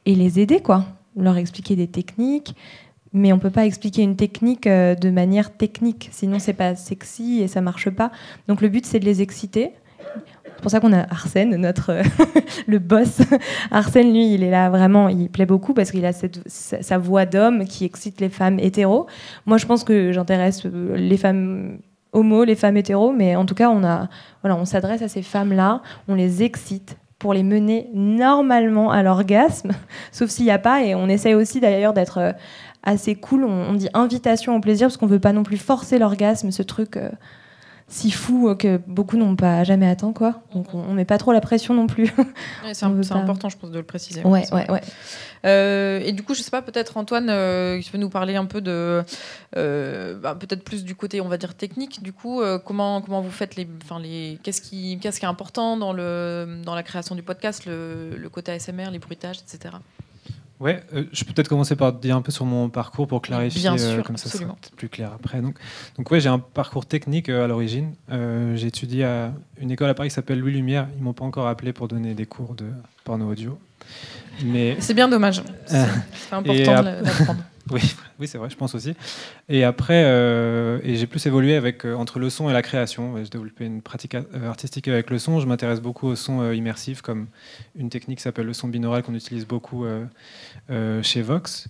et, 0.05 0.15
les 0.15 0.41
aider, 0.41 0.61
quoi. 0.61 0.85
Leur 1.17 1.37
expliquer 1.37 1.77
des 1.77 1.87
techniques. 1.87 2.57
Mais 3.13 3.33
on 3.33 3.39
peut 3.39 3.51
pas 3.51 3.67
expliquer 3.67 4.03
une 4.03 4.17
technique 4.17 4.67
euh, 4.69 4.95
de 4.95 5.11
manière 5.11 5.57
technique, 5.57 6.09
sinon 6.13 6.39
c'est 6.39 6.53
pas 6.53 6.77
sexy 6.77 7.41
et 7.43 7.49
ça 7.49 7.61
marche 7.61 7.91
pas. 7.91 8.13
Donc 8.47 8.61
le 8.61 8.69
but 8.69 8.87
c'est 8.87 9.01
de 9.01 9.05
les 9.05 9.21
exciter. 9.21 9.73
C'est 10.61 10.63
pour 10.63 10.71
ça 10.73 10.81
qu'on 10.81 10.93
a 10.93 11.11
Arsène, 11.11 11.57
notre 11.57 12.03
le 12.67 12.79
boss. 12.79 13.23
Arsène, 13.71 14.13
lui, 14.13 14.35
il 14.35 14.43
est 14.43 14.51
là 14.51 14.69
vraiment, 14.69 15.09
il 15.09 15.31
plaît 15.31 15.47
beaucoup 15.47 15.73
parce 15.73 15.91
qu'il 15.91 16.05
a 16.05 16.13
cette, 16.13 16.43
sa, 16.47 16.99
voix 16.99 17.25
d'homme 17.25 17.65
qui 17.65 17.87
excite 17.87 18.21
les 18.21 18.29
femmes 18.29 18.59
hétéros. 18.59 19.07
Moi, 19.47 19.57
je 19.57 19.65
pense 19.65 19.85
que 19.85 20.13
j'intéresse 20.13 20.67
euh, 20.67 20.99
les 20.99 21.17
femmes 21.17 21.79
homo, 22.13 22.45
les 22.45 22.57
femmes 22.57 22.77
hétéros, 22.77 23.11
mais 23.11 23.37
en 23.37 23.47
tout 23.47 23.55
cas, 23.55 23.71
on 23.71 23.81
voilà, 24.43 24.55
on 24.55 24.67
s'adresse 24.67 25.01
à 25.01 25.09
ces 25.09 25.23
femmes-là, 25.23 25.81
on 26.09 26.15
les 26.15 26.43
excite 26.43 26.99
pour 27.19 27.33
les 27.33 27.43
mener 27.43 27.89
normalement 27.95 28.91
à 28.91 29.03
l'orgasme, 29.03 29.71
sauf 30.13 30.29
s'il 30.29 30.45
n'y 30.45 30.51
a 30.51 30.59
pas, 30.59 30.85
et 30.85 30.95
on 30.95 31.09
essaye 31.09 31.33
aussi 31.33 31.61
d'ailleurs 31.61 31.95
d'être 31.95 32.19
euh, 32.19 32.33
assez 32.83 33.15
cool. 33.15 33.45
On, 33.45 33.73
dit 33.73 33.89
invitation 33.95 34.55
au 34.55 34.61
plaisir 34.61 34.89
parce 34.89 34.99
qu'on 34.99 35.07
veut 35.07 35.21
pas 35.21 35.33
non 35.33 35.43
plus 35.43 35.57
forcer 35.57 35.99
l'orgasme, 35.99 36.51
ce 36.51 36.63
truc. 36.63 36.99
euh, 36.99 37.09
si 37.91 38.11
fou 38.11 38.49
euh, 38.49 38.55
que 38.55 38.81
beaucoup 38.87 39.17
n'ont 39.17 39.37
pas 39.37 39.65
jamais 39.65 39.89
atteint 39.89 40.13
quoi. 40.13 40.43
Donc 40.55 40.73
on, 40.75 40.79
on 40.79 40.95
met 40.95 41.05
pas 41.05 41.19
trop 41.19 41.33
la 41.33 41.41
pression 41.41 41.75
non 41.75 41.87
plus. 41.87 42.11
Ouais, 42.65 42.75
c'est 42.75 42.85
important, 42.85 43.49
je 43.49 43.57
pense, 43.57 43.71
de 43.71 43.79
le 43.79 43.85
préciser. 43.85 44.23
Ouais, 44.23 44.45
ouais, 44.53 44.71
ouais. 44.71 44.81
Euh, 45.47 46.01
et 46.05 46.13
du 46.13 46.23
coup, 46.23 46.35
je 46.35 46.43
sais 46.43 46.51
pas, 46.51 46.63
peut-être 46.63 46.97
Antoine, 46.97 47.29
euh, 47.31 47.81
tu 47.81 47.91
peux 47.91 47.99
nous 47.99 48.11
parler 48.11 48.37
un 48.37 48.45
peu 48.45 48.61
de, 48.61 49.03
euh, 49.57 50.19
bah, 50.19 50.37
peut-être 50.39 50.63
plus 50.63 50.85
du 50.85 50.95
côté, 50.95 51.21
on 51.21 51.29
va 51.29 51.39
dire 51.39 51.55
technique. 51.55 52.03
Du 52.03 52.13
coup, 52.13 52.43
comment 52.65 53.01
comment 53.01 53.21
vous 53.21 53.31
faites 53.31 53.57
les, 53.57 53.67
enfin 53.83 53.99
les, 53.99 54.39
qu'est-ce 54.43 54.61
qui 54.61 54.99
qu'est-ce 55.01 55.19
qui 55.19 55.25
est 55.25 55.29
important 55.29 55.77
dans 55.77 55.93
le 55.93 56.61
dans 56.65 56.75
la 56.75 56.83
création 56.83 57.15
du 57.15 57.23
podcast, 57.23 57.67
le, 57.67 58.17
le 58.17 58.29
côté 58.29 58.53
ASMR, 58.53 58.91
les 58.91 58.99
bruitages, 58.99 59.39
etc. 59.39 59.75
Ouais, 60.61 60.83
euh, 60.95 61.05
je 61.11 61.25
peux 61.25 61.33
peut-être 61.33 61.49
commencer 61.49 61.75
par 61.75 61.95
dire 61.95 62.15
un 62.15 62.21
peu 62.21 62.31
sur 62.31 62.45
mon 62.45 62.69
parcours 62.69 63.09
pour 63.09 63.23
clarifier, 63.23 63.63
Bien 63.63 63.79
euh, 63.79 64.03
comme 64.03 64.19
ça, 64.19 64.25
sera 64.25 64.35
absolument. 64.35 64.59
plus 64.77 64.91
clair 64.91 65.11
après. 65.15 65.41
Donc, 65.41 65.57
donc 65.97 66.11
ouais, 66.11 66.21
j'ai 66.21 66.29
un 66.29 66.39
parcours 66.39 66.85
technique 66.85 67.31
euh, 67.31 67.45
à 67.45 67.47
l'origine. 67.47 67.95
J'ai 68.11 68.67
étudié 68.67 69.05
à 69.05 69.33
une 69.59 69.71
école 69.71 69.89
à 69.89 69.95
Paris 69.95 70.11
qui 70.11 70.15
s'appelle 70.15 70.39
Louis 70.39 70.53
Lumière. 70.53 70.87
Ils 70.99 71.03
m'ont 71.03 71.15
pas 71.15 71.25
encore 71.25 71.49
appelé 71.49 71.73
pour 71.73 71.89
donner 71.89 72.13
des 72.13 72.27
cours 72.27 72.55
de 72.55 72.67
porno 73.05 73.31
audio, 73.31 73.59
mais 74.45 74.77
C'est 74.81 74.93
bien 74.93 75.09
dommage. 75.09 75.43
C'est 75.65 75.79
important 76.31 76.83
d'apprendre. 76.83 77.41
Oui, 77.71 77.81
oui, 78.19 78.29
c'est 78.29 78.39
vrai, 78.39 78.51
je 78.51 78.57
pense 78.57 78.75
aussi. 78.75 78.95
Et 79.49 79.65
après, 79.65 80.03
euh, 80.05 80.79
et 80.83 80.97
j'ai 80.97 81.07
plus 81.07 81.25
évolué 81.27 81.57
avec 81.57 81.85
euh, 81.85 81.95
entre 81.95 82.19
le 82.19 82.31
son 82.31 82.51
et 82.51 82.53
la 82.53 82.63
création. 82.63 83.17
J'ai 83.23 83.31
développé 83.31 83.65
une 83.65 83.83
pratique 83.83 84.15
euh, 84.15 84.49
artistique 84.49 84.89
avec 84.89 85.11
le 85.11 85.19
son. 85.19 85.41
Je 85.41 85.47
m'intéresse 85.47 85.81
beaucoup 85.81 86.09
au 86.09 86.17
son 86.17 86.53
immersif, 86.53 87.03
comme 87.03 87.27
une 87.77 87.91
technique 87.91 88.19
qui 88.19 88.23
s'appelle 88.23 88.47
le 88.47 88.53
son 88.53 88.69
binaural 88.69 89.03
qu'on 89.03 89.15
utilise 89.15 89.47
beaucoup 89.47 89.85
chez 91.03 91.23
Vox. 91.23 91.69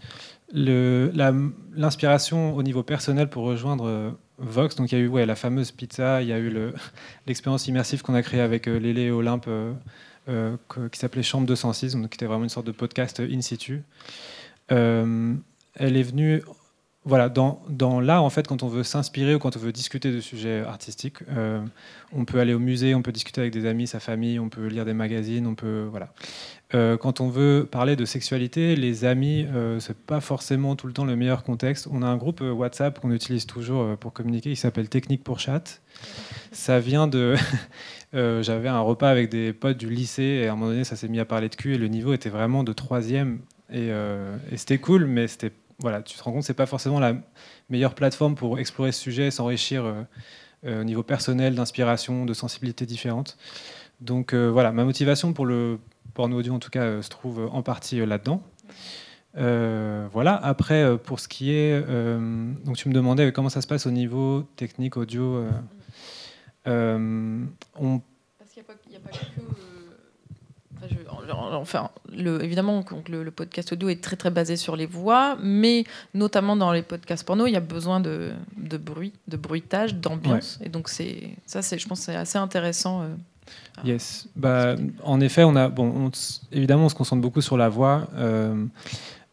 L'inspiration 0.52 2.56
au 2.56 2.62
niveau 2.62 2.82
personnel 2.82 3.28
pour 3.28 3.44
rejoindre 3.44 4.14
Vox, 4.38 4.76
donc 4.76 4.90
il 4.92 4.98
y 4.98 5.00
a 5.00 5.04
eu 5.04 5.26
la 5.26 5.36
fameuse 5.36 5.70
pizza, 5.70 6.22
il 6.22 6.28
y 6.28 6.32
a 6.32 6.38
eu 6.38 6.50
le- 6.50 6.74
l'expérience 7.26 7.66
immersive 7.68 8.02
qu'on 8.02 8.14
a 8.14 8.22
créée 8.22 8.40
avec 8.40 8.66
Lélé 8.66 9.02
et 9.02 9.10
Olympe, 9.10 9.48
qui 10.26 10.98
s'appelait 10.98 11.22
Chambre 11.22 11.46
206, 11.46 11.94
donc 11.94 12.10
qui 12.10 12.16
était 12.16 12.26
vraiment 12.26 12.44
une 12.44 12.48
sorte 12.50 12.66
de 12.66 12.72
podcast 12.72 13.20
in 13.20 13.40
situ. 13.40 13.82
Elle 15.74 15.96
est 15.96 16.02
venue 16.02 16.42
voilà, 17.06 17.30
dans, 17.30 17.62
dans 17.70 17.98
là, 17.98 18.20
en 18.20 18.28
fait, 18.28 18.46
quand 18.46 18.62
on 18.62 18.68
veut 18.68 18.82
s'inspirer 18.82 19.34
ou 19.34 19.38
quand 19.38 19.56
on 19.56 19.58
veut 19.58 19.72
discuter 19.72 20.12
de 20.12 20.20
sujets 20.20 20.60
artistiques, 20.60 21.16
euh, 21.30 21.64
on 22.12 22.26
peut 22.26 22.38
aller 22.40 22.52
au 22.52 22.58
musée, 22.58 22.94
on 22.94 23.00
peut 23.00 23.10
discuter 23.10 23.40
avec 23.40 23.54
des 23.54 23.64
amis, 23.64 23.86
sa 23.86 24.00
famille, 24.00 24.38
on 24.38 24.50
peut 24.50 24.66
lire 24.66 24.84
des 24.84 24.92
magazines, 24.92 25.46
on 25.46 25.54
peut 25.54 25.86
voilà. 25.90 26.12
Euh, 26.74 26.98
quand 26.98 27.20
on 27.20 27.28
veut 27.28 27.66
parler 27.68 27.96
de 27.96 28.04
sexualité, 28.04 28.76
les 28.76 29.06
amis, 29.06 29.46
euh, 29.48 29.80
c'est 29.80 29.96
pas 29.96 30.20
forcément 30.20 30.76
tout 30.76 30.86
le 30.86 30.92
temps 30.92 31.06
le 31.06 31.16
meilleur 31.16 31.42
contexte. 31.42 31.88
On 31.90 32.02
a 32.02 32.06
un 32.06 32.18
groupe 32.18 32.42
euh, 32.42 32.52
WhatsApp 32.52 33.00
qu'on 33.00 33.12
utilise 33.12 33.46
toujours 33.46 33.96
pour 33.96 34.12
communiquer, 34.12 34.50
qui 34.50 34.56
s'appelle 34.56 34.90
Technique 34.90 35.24
pour 35.24 35.40
chat. 35.40 35.80
Ça 36.52 36.80
vient 36.80 37.06
de. 37.06 37.34
J'avais 38.12 38.68
un 38.68 38.80
repas 38.80 39.08
avec 39.08 39.30
des 39.30 39.52
potes 39.52 39.78
du 39.78 39.88
lycée 39.88 40.22
et 40.22 40.48
à 40.48 40.52
un 40.52 40.56
moment 40.56 40.70
donné, 40.70 40.84
ça 40.84 40.96
s'est 40.96 41.08
mis 41.08 41.20
à 41.20 41.24
parler 41.24 41.48
de 41.48 41.54
cul 41.54 41.74
et 41.74 41.78
le 41.78 41.88
niveau 41.88 42.12
était 42.12 42.28
vraiment 42.28 42.62
de 42.62 42.72
troisième 42.72 43.38
et, 43.72 43.90
euh, 43.90 44.36
et 44.50 44.56
c'était 44.56 44.78
cool, 44.78 45.06
mais 45.06 45.28
c'était 45.28 45.52
voilà, 45.78 46.02
tu 46.02 46.16
te 46.16 46.22
rends 46.22 46.32
compte, 46.32 46.42
c'est 46.42 46.52
pas 46.52 46.66
forcément 46.66 47.00
la 47.00 47.14
meilleure 47.70 47.94
plateforme 47.94 48.34
pour 48.34 48.58
explorer 48.58 48.92
ce 48.92 49.00
sujet, 49.00 49.30
s'enrichir 49.30 49.84
euh, 49.84 50.02
euh, 50.66 50.82
au 50.82 50.84
niveau 50.84 51.02
personnel, 51.02 51.54
d'inspiration, 51.54 52.26
de 52.26 52.34
sensibilité 52.34 52.84
différentes. 52.84 53.38
Donc 54.02 54.34
voilà, 54.34 54.72
ma 54.72 54.84
motivation 54.84 55.32
pour 55.34 55.44
le 55.44 55.78
porno 56.14 56.38
audio, 56.38 56.54
en 56.54 56.58
tout 56.58 56.70
cas, 56.70 57.02
se 57.02 57.08
trouve 57.10 57.48
en 57.52 57.62
partie 57.62 58.04
là-dedans. 58.04 58.42
Voilà. 59.34 60.36
Après, 60.36 60.96
pour 60.96 61.20
ce 61.20 61.28
qui 61.28 61.52
est, 61.52 61.82
donc 62.64 62.76
tu 62.78 62.88
me 62.88 62.94
demandais 62.94 63.30
comment 63.30 63.50
ça 63.50 63.60
se 63.60 63.66
passe 63.66 63.86
au 63.86 63.90
niveau 63.90 64.42
technique 64.56 64.96
audio. 64.96 65.44
Parce 66.64 68.50
qu'il 68.54 68.62
n'y 68.90 68.96
a, 68.96 69.00
pas. 69.00 69.10
Enfin, 70.82 70.94
je- 71.26 71.32
enfin, 71.56 71.90
le- 72.12 72.42
évidemment, 72.42 72.84
le, 73.08 73.22
le 73.22 73.30
podcast 73.30 73.72
audio 73.72 73.88
est 73.88 74.02
très 74.02 74.16
très 74.16 74.30
basé 74.30 74.56
sur 74.56 74.76
les 74.76 74.86
voix, 74.86 75.36
mais 75.42 75.84
notamment 76.14 76.56
dans 76.56 76.72
les 76.72 76.82
podcasts 76.82 77.24
porno, 77.26 77.46
il 77.46 77.52
y 77.52 77.56
a 77.56 77.60
besoin 77.60 78.00
de, 78.00 78.30
de 78.56 78.76
bruit, 78.76 79.12
de 79.28 79.36
bruitage, 79.36 79.94
d'ambiance. 79.94 80.58
Et 80.64 80.68
donc, 80.68 80.88
c'est 80.88 81.30
ça, 81.46 81.62
c'est, 81.62 81.78
je 81.78 81.86
pense, 81.88 82.00
c'est 82.00 82.16
assez 82.16 82.38
intéressant. 82.38 83.02
euh, 83.02 83.08
Yes. 83.84 84.28
Bah, 84.36 84.76
en 85.02 85.20
effet, 85.20 85.42
on 85.42 85.56
a, 85.56 85.68
bon, 85.68 85.92
on 86.06 86.10
évidemment, 86.52 86.84
on 86.84 86.88
se 86.88 86.94
concentre 86.94 87.22
beaucoup 87.22 87.40
sur 87.40 87.56
la 87.56 87.68
voix. 87.68 88.06
Euh, 88.14 88.64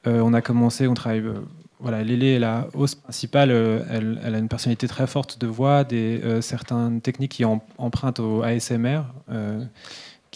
euh, 0.08 0.22
on 0.24 0.34
a 0.34 0.42
commencé, 0.42 0.88
on 0.88 0.94
travaille. 0.96 1.20
euh, 1.20 1.34
voilà, 1.80 2.04
Lélé 2.04 2.34
est 2.34 2.40
la 2.40 2.68
hausse 2.74 2.96
principale. 2.96 3.52
elle, 3.52 4.20
elle 4.24 4.34
a 4.34 4.38
une 4.40 4.48
personnalité 4.48 4.88
très 4.88 5.06
forte 5.06 5.40
de 5.40 5.46
voix, 5.46 5.84
des 5.84 6.20
certaines 6.42 7.02
techniques 7.02 7.34
qui 7.34 7.46
em- 7.46 7.60
empruntent 7.78 8.20
au 8.20 8.42
ASMR, 8.42 9.02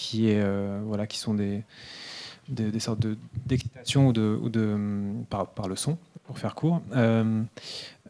qui 0.02 0.30
est 0.30 0.42
euh, 0.42 0.82
voilà, 0.86 1.06
qui 1.08 1.18
sont 1.20 1.34
des 1.36 1.64
des, 2.50 2.72
des 2.72 2.80
sortes 2.80 3.00
de 3.00 3.18
d'excitation 3.46 4.08
ou 4.08 4.14
de, 4.14 4.40
ou 4.42 4.50
de 4.50 4.66
hum, 4.74 5.24
par, 5.30 5.48
par 5.48 5.68
le 5.68 5.76
son, 5.76 5.98
pour 6.26 6.38
faire 6.40 6.56
court. 6.56 6.82
Euh, 6.96 7.44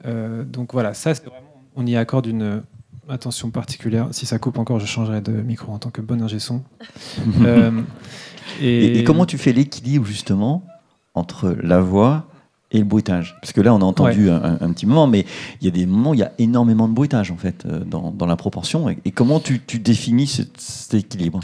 euh, 0.06 0.43
donc 0.43 0.71
voilà, 0.73 0.93
ça, 0.93 1.12
vraiment, 1.13 1.54
on 1.75 1.86
y 1.86 1.95
accorde 1.95 2.25
une 2.27 2.63
attention 3.10 3.49
particulière. 3.51 4.08
Si 4.12 4.25
ça 4.25 4.39
coupe 4.39 4.58
encore, 4.58 4.80
je 4.80 4.86
changerai 4.86 5.21
de 5.21 5.34
micro 5.34 5.71
en 5.73 5.80
tant 5.80 5.89
que 5.91 6.01
bon 6.01 6.21
ingé 6.21 6.39
son. 6.39 6.62
Euh, 7.45 7.82
Et, 8.62 8.99
et 8.99 9.04
comment 9.04 9.25
tu 9.25 9.38
fais 9.38 9.54
l'équilibre 9.54 10.06
justement 10.06 10.63
entre 11.13 11.56
la 11.62 11.80
voix 11.82 12.25
et 12.71 12.80
le 12.80 12.86
bruitage? 12.86 13.36
Parce 13.41 13.54
que 13.54 13.62
là, 13.62 13.73
on 13.73 13.82
a 13.82 13.86
entendu 13.86 14.30
un, 14.30 14.58
un 14.62 14.71
petit 14.73 14.86
moment, 14.86 15.08
mais 15.08 15.25
il 15.60 15.65
y 15.65 15.67
a 15.67 15.71
des 15.71 15.86
moments 15.86 16.12
où 16.12 16.13
il 16.13 16.19
y 16.19 16.23
a 16.23 16.32
énormément 16.38 16.88
de 16.88 16.93
bruitage, 16.93 17.32
en 17.32 17.38
fait, 17.38 17.67
dans, 17.67 18.12
dans 18.12 18.25
la 18.25 18.36
proportion. 18.38 18.89
Et, 18.89 18.97
et 19.06 19.12
comment 19.12 19.39
tu, 19.39 19.62
tu 19.62 19.77
définis 19.80 20.27
ce- 20.27 20.43
cet 20.58 20.93
équilibre? 20.95 21.39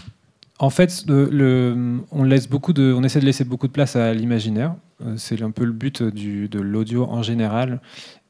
En 0.60 0.72
fait, 0.72 1.06
on, 1.08 3.04
essaie 3.04 3.20
de 3.20 3.26
laisser 3.26 3.44
beaucoup 3.44 3.68
de 3.68 3.72
place 3.72 3.96
à 3.96 4.14
l'imaginaire. 4.14 4.76
Euh, 5.06 5.14
C'est 5.16 5.40
un 5.44 5.52
peu 5.52 5.64
le 5.64 5.72
but 5.72 6.02
de 6.02 6.60
l'audio 6.60 7.06
en 7.06 7.22
général, 7.22 7.80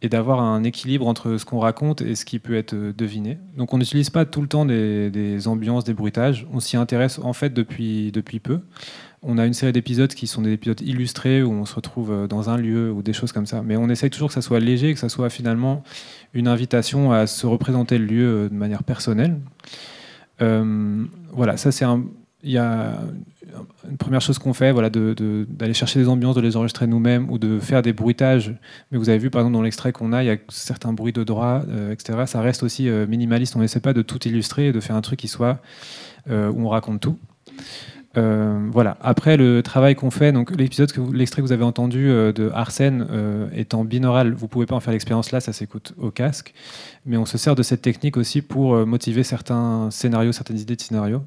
et 0.01 0.09
d'avoir 0.09 0.41
un 0.41 0.63
équilibre 0.63 1.07
entre 1.07 1.37
ce 1.37 1.45
qu'on 1.45 1.59
raconte 1.59 2.01
et 2.01 2.15
ce 2.15 2.25
qui 2.25 2.39
peut 2.39 2.55
être 2.55 2.73
euh, 2.73 2.93
deviné. 2.93 3.37
Donc 3.55 3.73
on 3.73 3.77
n'utilise 3.77 4.09
pas 4.09 4.25
tout 4.25 4.41
le 4.41 4.49
temps 4.49 4.65
des, 4.65 5.47
ambiances, 5.47 5.85
des 5.85 5.93
bruitages. 5.93 6.45
On 6.51 6.59
s'y 6.59 6.75
intéresse 6.75 7.17
en 7.19 7.31
fait 7.31 7.53
depuis, 7.53 8.11
peu. 8.43 8.59
On 9.23 9.37
a 9.37 9.45
une 9.45 9.53
série 9.53 9.71
d'épisodes 9.71 10.13
qui 10.13 10.27
sont 10.27 10.41
des 10.41 10.51
épisodes 10.51 10.81
illustrés 10.81 11.41
où 11.43 11.51
on 11.51 11.65
se 11.65 11.75
retrouve 11.75 12.11
euh, 12.11 12.27
dans 12.27 12.49
un 12.49 12.57
lieu 12.57 12.91
ou 12.91 13.03
des 13.03 13.13
choses 13.13 13.31
comme 13.31 13.45
ça. 13.45 13.61
Mais 13.63 13.77
on 13.77 13.87
essaye 13.87 14.09
toujours 14.09 14.27
que 14.27 14.33
ça 14.33 14.41
soit 14.41 14.59
léger, 14.59 14.93
que 14.93 14.99
ça 14.99 15.09
soit 15.09 15.29
finalement 15.29 15.81
une 16.33 16.49
invitation 16.49 17.13
à 17.13 17.25
se 17.25 17.47
représenter 17.47 17.97
le 17.97 18.05
lieu 18.05 18.49
de 18.49 18.53
manière 18.53 18.83
personnelle. 18.83 19.37
Voilà, 21.37 21.55
ça 21.55 21.71
c'est 21.71 21.85
un. 21.85 22.03
Il 22.43 22.51
y 22.51 22.57
a 22.57 22.99
une 23.89 23.97
première 23.97 24.21
chose 24.21 24.37
qu'on 24.37 24.53
fait, 24.53 24.71
voilà, 24.71 24.89
d'aller 24.89 25.73
chercher 25.73 25.99
des 25.99 26.07
ambiances, 26.07 26.35
de 26.35 26.41
les 26.41 26.55
enregistrer 26.55 26.85
nous-mêmes 26.85 27.29
ou 27.31 27.39
de 27.39 27.59
faire 27.59 27.81
des 27.81 27.93
bruitages. 27.93 28.55
Mais 28.91 28.97
vous 28.97 29.09
avez 29.09 29.17
vu, 29.17 29.29
par 29.29 29.41
exemple, 29.41 29.55
dans 29.55 29.63
l'extrait 29.63 29.91
qu'on 29.91 30.13
a, 30.13 30.23
il 30.23 30.27
y 30.27 30.29
a 30.29 30.37
certains 30.49 30.93
bruits 30.93 31.13
de 31.13 31.23
droit, 31.23 31.63
etc. 31.91 32.19
Ça 32.27 32.41
reste 32.41 32.61
aussi 32.61 32.89
euh, 32.89 33.07
minimaliste. 33.07 33.55
On 33.55 33.59
n'essaie 33.59 33.79
pas 33.79 33.93
de 33.93 34.03
tout 34.03 34.25
illustrer 34.27 34.67
et 34.67 34.71
de 34.71 34.79
faire 34.79 34.95
un 34.95 35.01
truc 35.01 35.19
qui 35.19 35.27
soit 35.27 35.59
euh, 36.29 36.51
où 36.51 36.65
on 36.65 36.69
raconte 36.69 37.01
tout. 37.01 37.17
Euh, 38.17 38.67
voilà. 38.71 38.97
Après 39.01 39.37
le 39.37 39.61
travail 39.61 39.95
qu'on 39.95 40.09
fait, 40.09 40.31
donc 40.31 40.55
l'épisode, 40.55 40.91
que 40.91 41.01
l'extrait 41.13 41.41
que 41.41 41.47
vous 41.47 41.51
avez 41.51 41.63
entendu 41.63 42.09
euh, 42.09 42.31
de 42.31 42.49
Arsène 42.53 43.07
euh, 43.11 43.47
étant 43.53 43.83
binaural, 43.83 44.33
vous 44.33 44.47
pouvez 44.47 44.65
pas 44.65 44.75
en 44.75 44.79
faire 44.79 44.93
l'expérience 44.93 45.31
là, 45.31 45.39
ça 45.39 45.53
s'écoute 45.53 45.93
au 45.97 46.09
casque, 46.09 46.53
mais 47.05 47.17
on 47.17 47.25
se 47.25 47.37
sert 47.37 47.53
de 47.53 47.63
cette 47.63 47.81
technique 47.81 48.17
aussi 48.17 48.41
pour 48.41 48.73
euh, 48.73 48.85
motiver 48.85 49.23
certains 49.23 49.89
scénarios, 49.91 50.31
certaines 50.31 50.59
idées 50.59 50.75
de 50.75 50.81
scénarios. 50.81 51.23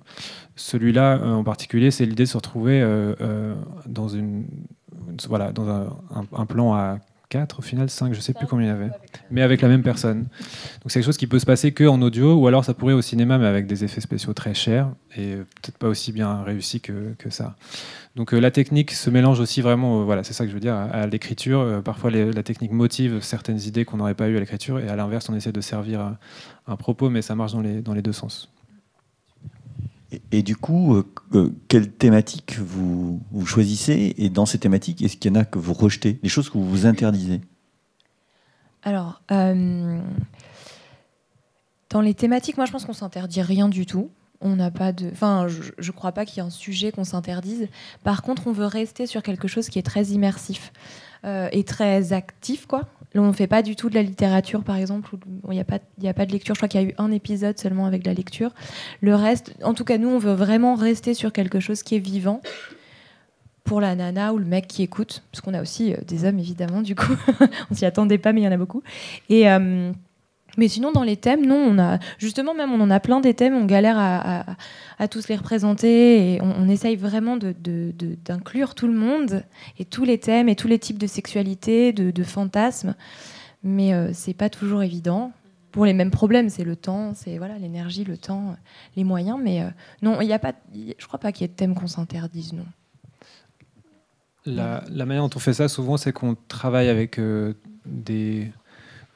Celui-là 0.56 1.20
en 1.22 1.44
particulier, 1.44 1.90
c'est 1.90 2.04
l'idée 2.04 2.24
de 2.24 2.28
se 2.28 2.36
retrouver 2.36 2.84
dans 3.86 4.08
une, 4.08 4.44
voilà, 5.26 5.52
dans 5.52 5.66
un 6.36 6.44
plan 6.44 6.74
à 6.74 6.98
4 7.30 7.60
au 7.60 7.62
final, 7.62 7.88
5, 7.88 8.12
je 8.12 8.20
sais 8.20 8.34
plus 8.34 8.46
combien 8.46 8.66
il 8.66 8.68
y 8.68 8.72
avait, 8.72 8.90
mais 9.30 9.40
avec 9.42 9.60
la 9.62 9.68
même 9.68 9.82
personne. 9.82 10.22
Donc 10.24 10.28
c'est 10.86 10.94
quelque 10.98 11.06
chose 11.06 11.16
qui 11.16 11.28
peut 11.28 11.38
se 11.38 11.46
passer 11.46 11.72
que 11.72 11.84
en 11.84 12.02
audio, 12.02 12.34
ou 12.34 12.46
alors 12.48 12.64
ça 12.64 12.74
pourrait 12.74 12.92
au 12.92 13.02
cinéma, 13.02 13.38
mais 13.38 13.46
avec 13.46 13.66
des 13.68 13.84
effets 13.84 14.00
spéciaux 14.00 14.32
très 14.34 14.52
chers 14.52 14.90
et 15.16 15.34
euh, 15.34 15.44
peut-être 15.62 15.78
pas 15.78 15.86
aussi 15.88 16.10
bien 16.12 16.42
réussis 16.42 16.80
que, 16.80 17.14
que 17.18 17.30
ça. 17.30 17.54
Donc 18.16 18.34
euh, 18.34 18.40
la 18.40 18.50
technique 18.50 18.90
se 18.90 19.08
mélange 19.10 19.38
aussi 19.38 19.60
vraiment, 19.62 20.00
euh, 20.00 20.04
voilà, 20.04 20.24
c'est 20.24 20.32
ça 20.32 20.44
que 20.44 20.50
je 20.50 20.54
veux 20.54 20.60
dire, 20.60 20.74
à, 20.74 20.82
à 20.86 21.06
l'écriture. 21.06 21.60
Euh, 21.60 21.80
parfois 21.80 22.10
les- 22.10 22.32
la 22.32 22.42
technique 22.42 22.72
motive 22.72 23.20
certaines 23.22 23.60
idées 23.60 23.84
qu'on 23.84 23.98
n'aurait 23.98 24.14
pas 24.14 24.28
eues 24.28 24.36
à 24.36 24.40
l'écriture, 24.40 24.80
et 24.80 24.88
à 24.88 24.96
l'inverse, 24.96 25.28
on 25.30 25.34
essaie 25.36 25.52
de 25.52 25.60
servir 25.60 26.00
un, 26.00 26.18
un 26.66 26.76
propos, 26.76 27.10
mais 27.10 27.22
ça 27.22 27.36
marche 27.36 27.52
dans 27.52 27.60
les, 27.60 27.80
dans 27.80 27.94
les 27.94 28.02
deux 28.02 28.12
sens. 28.12 28.50
Et, 30.32 30.42
du 30.42 30.56
coup, 30.56 30.96
euh, 30.96 31.06
euh, 31.34 31.52
quelles 31.68 31.90
thématiques 31.90 32.58
vous, 32.58 33.20
choisissez 33.46 34.14
Et 34.18 34.28
dans 34.28 34.46
ces 34.46 34.58
thématiques, 34.58 35.02
est-ce 35.02 35.16
qu'il 35.16 35.32
y 35.32 35.36
en 35.36 35.40
a 35.40 35.44
que 35.44 35.58
vous 35.58 35.72
rejetez 35.72 36.18
Les 36.22 36.28
choses 36.28 36.48
que 36.48 36.58
vous 36.58 36.68
vous 36.68 36.86
interdisez 36.86 37.40
Alors, 38.82 39.22
euh, 39.30 40.00
dans 41.90 42.00
les 42.00 42.14
thématiques, 42.14 42.56
moi 42.56 42.66
je 42.66 42.72
pense 42.72 42.84
qu'on 42.84 42.92
s'interdit 42.92 43.42
rien 43.42 43.68
du 43.68 43.86
tout. 43.86 44.10
On 44.40 44.56
n'a 44.56 44.70
pas 44.70 44.92
de. 44.92 45.10
Enfin, 45.12 45.46
je, 45.48 45.70
je 45.78 45.90
crois 45.92 46.12
pas 46.12 46.24
qu'il 46.24 46.38
y 46.38 46.40
ait 46.40 46.46
un 46.46 46.50
sujet 46.50 46.92
qu'on 46.92 47.04
s'interdise. 47.04 47.68
Par 48.02 48.22
contre, 48.22 48.46
on 48.46 48.52
veut 48.52 48.66
rester 48.66 49.06
sur 49.06 49.22
quelque 49.22 49.46
chose 49.46 49.68
qui 49.68 49.78
est 49.78 49.82
très 49.82 50.06
immersif 50.06 50.72
et 51.24 51.64
très 51.64 52.12
actif, 52.12 52.66
quoi. 52.66 52.88
On 53.14 53.26
ne 53.26 53.32
fait 53.32 53.48
pas 53.48 53.62
du 53.62 53.74
tout 53.74 53.88
de 53.90 53.94
la 53.94 54.02
littérature, 54.02 54.62
par 54.62 54.76
exemple. 54.76 55.16
Il 55.48 55.50
n'y 55.50 55.60
a, 55.60 55.64
pas- 55.64 56.26
de 56.26 56.32
lecture. 56.32 56.54
Je 56.54 56.60
crois 56.60 56.68
qu'il 56.68 56.80
y 56.80 56.84
a 56.84 56.88
eu 56.88 56.94
un 56.98 57.10
épisode 57.10 57.58
seulement 57.58 57.86
avec 57.86 58.06
la 58.06 58.14
lecture. 58.14 58.54
Le 59.00 59.14
reste, 59.16 59.54
en 59.64 59.74
tout 59.74 59.84
cas, 59.84 59.98
nous, 59.98 60.08
on 60.08 60.18
veut 60.18 60.34
vraiment 60.34 60.76
rester 60.76 61.14
sur 61.14 61.32
quelque 61.32 61.58
chose 61.58 61.82
qui 61.82 61.96
est 61.96 62.00
vivant 62.00 62.40
pour 63.64 63.80
la 63.80 63.94
nana 63.94 64.32
ou 64.32 64.38
le 64.38 64.44
mec 64.44 64.66
qui 64.66 64.82
écoute, 64.82 65.22
parce 65.30 65.42
qu'on 65.42 65.54
a 65.54 65.62
aussi 65.62 65.92
euh, 65.92 65.96
des 66.06 66.24
hommes 66.24 66.38
évidemment, 66.38 66.82
du 66.82 66.94
coup, 66.94 67.14
on 67.70 67.74
s'y 67.74 67.84
attendait 67.84 68.18
pas, 68.18 68.32
mais 68.32 68.40
il 68.40 68.44
y 68.44 68.48
en 68.48 68.52
a 68.52 68.56
beaucoup. 68.56 68.82
Et 69.28 69.50
euh, 69.50 69.92
mais 70.56 70.68
sinon, 70.68 70.92
dans 70.92 71.02
les 71.02 71.16
thèmes, 71.16 71.46
non, 71.46 71.56
on 71.56 71.78
a 71.78 71.98
justement 72.18 72.54
même 72.54 72.72
on 72.72 72.80
en 72.80 72.90
a 72.90 73.00
plein 73.00 73.20
des 73.20 73.34
thèmes, 73.34 73.54
on 73.54 73.64
galère 73.64 73.96
à, 73.98 75.08
tous 75.08 75.28
les 75.28 75.36
représenter 75.36 76.34
et 76.34 76.42
on, 76.42 76.68
essaye 76.68 76.96
vraiment 76.96 77.36
d'inclure 77.36 78.74
tout 78.74 78.86
le 78.86 78.92
monde 78.92 79.42
et 79.78 79.84
tous 79.84 80.04
les 80.04 80.18
thèmes 80.18 80.48
et 80.48 80.56
tous 80.56 80.68
les 80.68 80.78
types 80.78 80.98
de 80.98 81.06
sexualité, 81.06 81.92
de, 81.92 82.22
fantasmes, 82.22 82.94
mais 83.62 83.94
euh, 83.94 84.10
c'est 84.12 84.34
pas 84.34 84.50
toujours 84.50 84.82
évident. 84.82 85.32
Pour 85.72 85.86
les 85.86 85.92
mêmes 85.92 86.10
problèmes, 86.10 86.48
c'est 86.48 86.64
le 86.64 86.76
temps, 86.76 87.12
c'est 87.14 87.38
voilà 87.38 87.58
l'énergie, 87.58 88.04
le 88.04 88.16
temps, 88.16 88.56
les 88.96 89.04
moyens, 89.04 89.38
mais 89.42 89.62
euh, 89.62 89.68
non, 90.02 90.20
il 90.20 90.28
y 90.28 90.32
a 90.32 90.38
pas, 90.38 90.52
je 90.74 91.06
crois 91.06 91.18
pas 91.18 91.32
qu'il 91.32 91.42
y 91.42 91.44
ait 91.44 91.48
de 91.48 91.54
thèmes 91.56 91.74
qu'on 91.74 91.86
s'interdise, 91.86 92.52
non. 92.52 92.66
La, 94.46 94.84
la 94.90 95.04
manière 95.04 95.22
dont 95.22 95.36
on 95.36 95.38
fait 95.38 95.52
ça, 95.52 95.68
souvent, 95.68 95.96
c'est 95.96 96.12
qu'on 96.12 96.34
travaille 96.48 96.88
avec 96.88 97.18
euh, 97.18 97.54
des 97.84 98.50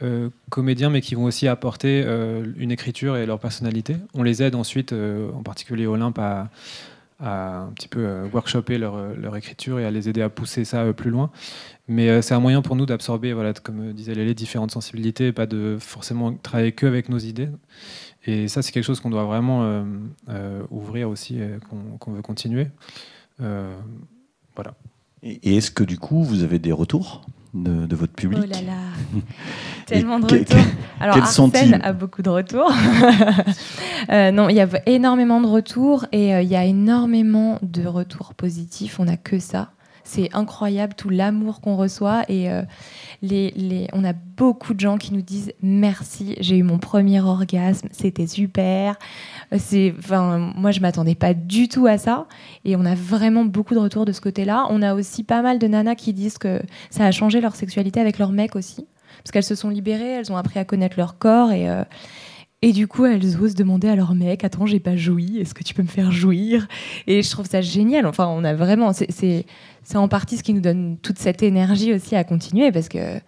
euh, 0.02 0.28
comédiens, 0.50 0.90
mais 0.90 1.00
qui 1.00 1.14
vont 1.14 1.24
aussi 1.24 1.46
apporter 1.46 2.02
euh, 2.04 2.44
une 2.56 2.72
écriture 2.72 3.16
et 3.16 3.26
leur 3.26 3.38
personnalité. 3.38 3.96
On 4.14 4.24
les 4.24 4.42
aide 4.42 4.56
ensuite, 4.56 4.92
euh, 4.92 5.30
en 5.32 5.42
particulier 5.42 5.86
Olympe, 5.86 6.18
à, 6.18 6.48
un 7.20 7.72
petit 7.74 7.88
peu 7.88 8.24
workshopper 8.32 8.76
leur, 8.76 9.36
écriture 9.36 9.78
et 9.78 9.86
à 9.86 9.90
les 9.90 10.08
aider 10.08 10.20
à 10.20 10.28
pousser 10.28 10.64
ça 10.64 10.92
plus 10.92 11.10
loin. 11.10 11.30
Mais 11.86 12.20
c'est 12.22 12.34
un 12.34 12.40
moyen 12.40 12.60
pour 12.60 12.76
nous 12.76 12.86
d'absorber, 12.86 13.32
voilà, 13.32 13.54
comme 13.54 13.92
disait 13.92 14.14
Lélé, 14.14 14.34
différentes 14.34 14.72
sensibilités, 14.72 15.28
et 15.28 15.32
pas 15.32 15.46
de 15.46 15.78
forcément 15.80 16.34
travailler 16.34 16.72
que 16.72 16.86
avec 16.86 17.08
nos 17.08 17.18
idées. 17.18 17.48
Et 18.26 18.48
ça, 18.48 18.60
c'est 18.60 18.72
quelque 18.72 18.84
chose 18.84 19.00
qu'on 19.00 19.10
doit 19.10 19.24
vraiment 19.24 19.86
ouvrir 20.70 21.08
aussi, 21.08 21.38
qu'on 22.00 22.12
veut 22.12 22.20
continuer. 22.20 22.66
Voilà. 23.38 24.74
Et 25.22 25.56
est-ce 25.56 25.70
que 25.70 25.84
du 25.84 25.98
coup, 25.98 26.22
vous 26.24 26.42
avez 26.42 26.58
des 26.58 26.72
retours? 26.72 27.24
De, 27.54 27.86
de 27.86 27.96
votre 27.96 28.12
public 28.12 28.40
Oh 28.42 28.46
là 28.46 28.60
là, 28.62 29.20
tellement 29.86 30.18
de 30.18 30.24
retours. 30.24 30.58
Alors 31.00 31.16
Arsène 31.16 31.80
a 31.82 31.92
beaucoup 31.92 32.22
de 32.22 32.30
retours. 32.30 32.72
Euh, 34.10 34.30
non, 34.30 34.50
il 34.50 34.56
y 34.56 34.60
a 34.60 34.68
énormément 34.84 35.40
de 35.40 35.46
retours 35.46 36.04
et 36.12 36.34
euh, 36.34 36.42
il 36.42 36.48
y 36.48 36.56
a 36.56 36.64
énormément 36.66 37.58
de 37.62 37.86
retours 37.86 38.34
positifs. 38.34 39.00
On 39.00 39.06
n'a 39.06 39.16
que 39.16 39.38
ça. 39.38 39.70
C'est 40.06 40.28
incroyable 40.34 40.94
tout 40.94 41.08
l'amour 41.08 41.60
qu'on 41.62 41.76
reçoit 41.76 42.24
et 42.28 42.50
euh, 42.50 42.62
les, 43.22 43.50
les- 43.52 43.88
on 43.94 44.04
a 44.04 44.12
beaucoup 44.12 44.74
de 44.74 44.80
gens 44.80 44.98
qui 44.98 45.14
nous 45.14 45.22
disent 45.22 45.52
merci, 45.62 46.36
j'ai 46.40 46.58
eu 46.58 46.62
mon 46.62 46.78
premier 46.78 47.20
orgasme, 47.20 47.88
c'était 47.90 48.26
super. 48.26 48.96
Euh, 49.52 49.90
enfin, 49.98 50.52
moi 50.56 50.70
je 50.72 50.80
m'attendais 50.80 51.14
pas 51.14 51.32
du 51.34 51.68
tout 51.68 51.86
à 51.86 51.96
ça 51.98 52.26
et 52.64 52.76
on 52.76 52.84
a 52.84 52.94
vraiment 52.94 53.44
beaucoup 53.44 53.74
de 53.74 53.78
retours 53.80 54.04
de 54.04 54.12
ce 54.12 54.20
côté-là. 54.20 54.66
On 54.70 54.82
a 54.82 54.94
aussi 54.94 55.24
pas 55.24 55.40
mal 55.42 55.58
de 55.58 55.66
nanas 55.66 55.94
qui 55.94 56.12
disent 56.12 56.38
que 56.38 56.60
ça 56.90 57.06
a 57.06 57.10
changé 57.10 57.40
leur 57.40 57.56
sexualité 57.56 57.98
avec 58.00 58.18
leur 58.18 58.30
mec 58.30 58.56
aussi 58.56 58.86
parce 59.18 59.30
qu'elles 59.32 59.42
se 59.42 59.54
sont 59.54 59.70
libérées, 59.70 60.10
elles 60.18 60.30
ont 60.32 60.36
appris 60.36 60.58
à 60.58 60.64
connaître 60.64 60.98
leur 60.98 61.18
corps 61.18 61.50
et 61.50 61.68
euh, 61.70 61.82
et 62.62 62.72
du 62.72 62.88
coup, 62.88 63.04
elles 63.04 63.36
osent 63.42 63.54
demander 63.54 63.88
à 63.88 63.94
leur 63.94 64.14
mec 64.14 64.42
Attends, 64.42 64.64
j'ai 64.64 64.80
pas 64.80 64.96
joui, 64.96 65.38
est-ce 65.38 65.52
que 65.52 65.62
tu 65.62 65.74
peux 65.74 65.82
me 65.82 65.86
faire 65.88 66.10
jouir? 66.10 66.66
Et 67.06 67.20
je 67.22 67.30
trouve 67.30 67.44
ça 67.46 67.60
génial. 67.60 68.06
Enfin, 68.06 68.26
on 68.26 68.42
a 68.42 68.54
vraiment. 68.54 68.90
C'est 69.84 69.96
en 69.96 70.08
partie 70.08 70.36
ce 70.36 70.42
qui 70.42 70.54
nous 70.54 70.60
donne 70.60 70.98
toute 70.98 71.18
cette 71.18 71.42
énergie 71.42 71.92
aussi 71.92 72.16
à 72.16 72.24
continuer 72.24 72.72
parce 72.72 72.88
que. 72.88 73.20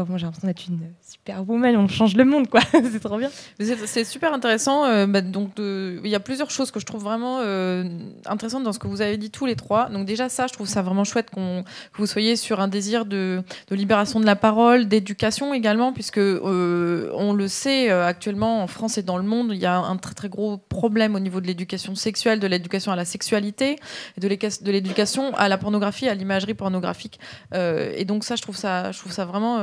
Enfin, 0.00 0.16
j'ai 0.16 0.26
l'impression 0.26 0.46
d'être 0.46 0.64
une 0.68 0.80
superwoman, 1.08 1.76
on 1.76 1.88
change 1.88 2.14
le 2.16 2.24
monde, 2.24 2.48
quoi. 2.48 2.60
c'est 2.70 3.00
trop 3.00 3.16
bien. 3.16 3.30
C'est 3.58 4.04
super 4.04 4.32
intéressant. 4.34 4.84
euh, 4.84 5.06
bah, 5.06 5.22
donc, 5.22 5.52
il 5.58 6.06
y 6.06 6.14
a 6.14 6.20
plusieurs 6.20 6.50
choses 6.50 6.70
que 6.70 6.80
je 6.80 6.86
trouve 6.86 7.02
vraiment 7.02 7.38
euh, 7.40 7.84
intéressantes 8.26 8.62
dans 8.62 8.72
ce 8.72 8.78
que 8.78 8.86
vous 8.86 9.00
avez 9.00 9.16
dit 9.16 9.30
tous 9.30 9.46
les 9.46 9.56
trois. 9.56 9.88
Donc, 9.88 10.06
déjà, 10.06 10.28
ça, 10.28 10.46
je 10.46 10.52
trouve 10.52 10.68
ça 10.68 10.82
vraiment 10.82 11.04
chouette 11.04 11.30
qu'on- 11.30 11.62
que 11.92 11.98
vous 11.98 12.06
soyez 12.06 12.36
sur 12.36 12.60
un 12.60 12.68
désir 12.68 13.06
de, 13.06 13.42
libération 13.70 14.20
de 14.20 14.26
la 14.26 14.36
parole, 14.36 14.86
d'éducation 14.86 15.54
également, 15.54 15.92
puisque 15.92 16.18
euh, 16.18 17.10
on 17.14 17.32
le 17.32 17.48
sait 17.48 17.90
actuellement 17.90 18.62
en 18.62 18.66
France 18.66 18.98
et 18.98 19.02
dans 19.02 19.16
le 19.16 19.24
monde, 19.24 19.52
il 19.52 19.58
y 19.58 19.66
a 19.66 19.76
un 19.78 19.96
très 19.96 20.14
très 20.14 20.28
gros 20.28 20.58
problème 20.58 21.14
au 21.14 21.20
niveau 21.20 21.40
de 21.40 21.46
l'éducation 21.46 21.94
sexuelle, 21.94 22.38
de 22.40 22.46
l'éducation 22.46 22.92
à 22.92 22.96
la 22.96 23.04
sexualité, 23.04 23.76
de 24.18 24.70
l'éducation 24.70 25.34
à 25.36 25.48
la 25.48 25.56
pornographie, 25.58 26.08
à 26.08 26.14
l'imagerie 26.14 26.54
pornographique. 26.54 27.18
Et 27.54 28.04
donc, 28.04 28.24
ça, 28.24 28.36
je 28.36 28.42
trouve 28.42 28.56
ça, 28.56 28.92
je 28.92 28.98
trouve 28.98 29.12
ça 29.12 29.24
vraiment 29.24 29.58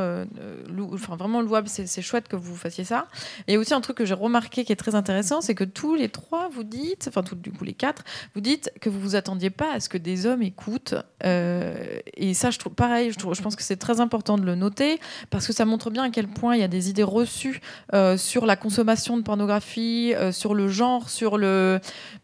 enfin, 0.94 1.16
vraiment 1.16 1.35
louable, 1.42 1.68
c'est 1.68 2.02
chouette 2.02 2.28
que 2.28 2.36
vous 2.36 2.56
fassiez 2.56 2.84
ça. 2.84 3.08
Et 3.48 3.58
aussi 3.58 3.74
un 3.74 3.82
truc 3.82 3.98
que 3.98 4.06
j'ai 4.06 4.14
remarqué 4.14 4.66
qui 4.66 4.72
est 4.72 4.76
très 4.76 4.96
intéressant, 4.96 5.42
c'est 5.42 5.56
que 5.56 5.64
tous 5.64 5.96
les 5.96 6.10
trois, 6.10 6.50
vous 6.50 6.64
dites, 6.64 7.06
enfin 7.08 7.24
tous, 7.24 7.36
du 7.36 7.52
coup 7.52 7.64
les 7.64 7.74
quatre, 7.74 8.04
vous 8.34 8.42
dites 8.42 8.72
que 8.82 8.90
vous 8.90 9.00
vous 9.00 9.16
attendiez 9.16 9.50
pas 9.50 9.74
à 9.74 9.80
ce 9.80 9.90
que 9.90 9.98
des 9.98 10.26
hommes 10.26 10.42
écoutent. 10.42 10.96
Euh, 11.24 12.00
et 12.16 12.34
ça, 12.34 12.52
je 12.52 12.60
trouve 12.60 12.74
pareil, 12.74 13.12
je, 13.12 13.42
pense 13.42 13.56
que 13.56 13.64
c'est 13.64 13.78
très 13.78 14.00
important 14.00 14.38
de 14.38 14.46
le 14.46 14.56
noter, 14.56 15.00
parce 15.30 15.48
que 15.48 15.54
ça 15.54 15.66
montre 15.66 15.90
bien 15.90 16.04
à 16.04 16.10
quel 16.10 16.28
point 16.28 16.56
il 16.56 16.62
y 16.62 16.64
a 16.64 16.68
des 16.68 16.90
idées 16.90 17.04
reçues 17.04 17.62
euh, 17.94 18.18
sur 18.18 18.46
la 18.46 18.56
consommation 18.56 19.18
de 19.18 19.24
pornographie, 19.24 20.14
euh, 20.16 20.32
sur 20.32 20.54
le 20.54 20.68
genre, 20.68 21.10
sur, 21.10 21.38
le, 21.38 21.80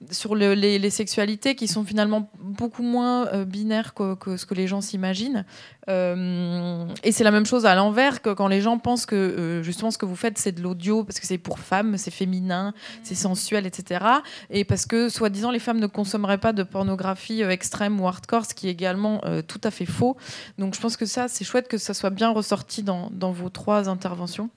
sur 0.09 0.35
le- 0.35 0.53
les, 0.53 0.89
sexualités 0.91 1.55
qui 1.55 1.67
sont 1.69 1.85
finalement 1.85 2.29
beaucoup 2.39 2.83
moins 2.83 3.45
binaires 3.45 3.93
que, 3.93 4.15
que 4.15 4.35
ce 4.35 4.45
que 4.45 4.53
les 4.53 4.67
gens 4.67 4.81
s'imaginent. 4.81 5.45
Et 5.87 7.11
c'est 7.11 7.23
la 7.23 7.31
même 7.31 7.45
chose 7.45 7.65
à 7.65 7.75
l'envers 7.75 8.21
que 8.21 8.29
quand 8.29 8.47
les 8.47 8.61
gens 8.61 8.77
pensent 8.77 9.00
que 9.05 9.15
euh, 9.15 9.63
justement 9.63 9.91
ce 9.91 9.97
que 9.97 10.05
vous 10.05 10.15
faites 10.15 10.37
c'est 10.37 10.51
de 10.51 10.61
l'audio 10.61 11.03
parce 11.03 11.19
que 11.19 11.27
c'est 11.27 11.37
pour 11.37 11.59
femmes, 11.59 11.97
c'est 11.97 12.11
féminin, 12.11 12.73
c'est 13.03 13.15
sensuel, 13.15 13.65
etc. 13.65 14.05
Et 14.49 14.63
parce 14.63 14.85
que 14.85 15.09
soi-disant 15.09 15.51
les 15.51 15.59
femmes 15.59 15.79
ne 15.79 15.87
consommeraient 15.87 16.37
pas 16.37 16.53
de 16.53 16.63
pornographie 16.63 17.43
euh, 17.43 17.49
extrême 17.49 17.99
ou 17.99 18.07
hardcore, 18.07 18.45
ce 18.45 18.53
qui 18.53 18.67
est 18.67 18.71
également 18.71 19.21
euh, 19.25 19.41
tout 19.41 19.61
à 19.63 19.71
fait 19.71 19.85
faux. 19.85 20.17
Donc 20.57 20.75
je 20.75 20.81
pense 20.81 20.97
que 20.97 21.05
ça 21.05 21.27
c'est 21.27 21.43
chouette 21.43 21.67
que 21.67 21.77
ça 21.77 21.93
soit 21.93 22.09
bien 22.09 22.29
ressorti 22.29 22.83
dans, 22.83 23.09
dans 23.11 23.31
vos 23.31 23.49
trois 23.49 23.89
interventions. 23.89 24.49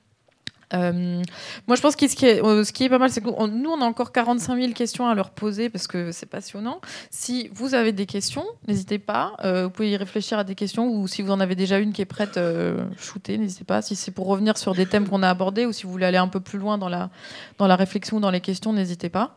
Euh, 0.72 1.22
moi, 1.66 1.76
je 1.76 1.82
pense 1.82 1.94
que 1.96 2.08
ce 2.08 2.16
qui 2.16 2.26
est, 2.26 2.42
euh, 2.42 2.64
ce 2.64 2.72
qui 2.72 2.84
est 2.84 2.88
pas 2.88 2.98
mal, 2.98 3.10
c'est 3.10 3.20
que 3.20 3.26
nous, 3.26 3.70
on- 3.70 3.80
a 3.80 3.84
encore 3.84 4.12
45 4.12 4.58
000 4.58 4.72
questions 4.72 5.06
à 5.06 5.14
leur 5.14 5.30
poser 5.30 5.68
parce 5.68 5.86
que 5.86 6.10
c'est 6.12 6.26
passionnant. 6.26 6.80
Si 7.10 7.50
vous 7.52 7.74
avez 7.74 7.92
des 7.92 8.06
questions, 8.06 8.44
n'hésitez 8.66 8.98
pas. 8.98 9.34
Euh, 9.44 9.64
vous 9.64 9.70
pouvez 9.70 9.90
y 9.90 9.96
réfléchir 9.96 10.38
à 10.38 10.44
des 10.44 10.54
questions 10.54 10.88
ou 10.88 11.06
si 11.06 11.20
vous 11.22 11.30
en 11.30 11.40
avez 11.40 11.54
déjà 11.54 11.78
une 11.78 11.92
qui 11.92 12.00
est 12.02 12.06
prête, 12.06 12.36
euh, 12.38 12.84
shootez, 12.96 13.36
n'hésitez 13.36 13.64
pas. 13.64 13.82
Si 13.82 13.94
c'est 13.96 14.10
pour 14.12 14.26
revenir 14.26 14.56
sur 14.56 14.74
des 14.74 14.86
thèmes 14.86 15.06
qu'on 15.08 15.22
a 15.22 15.28
abordés 15.28 15.66
ou 15.66 15.72
si 15.72 15.84
vous 15.84 15.92
voulez 15.92 16.06
aller 16.06 16.18
un 16.18 16.28
peu 16.28 16.40
plus 16.40 16.58
loin 16.58 16.78
dans 16.78 16.88
la, 16.88 17.10
dans 17.58 17.66
la 17.66 17.76
réflexion 17.76 18.16
ou 18.16 18.20
dans 18.20 18.30
les 18.30 18.40
questions, 18.40 18.72
n'hésitez 18.72 19.08
pas. 19.10 19.36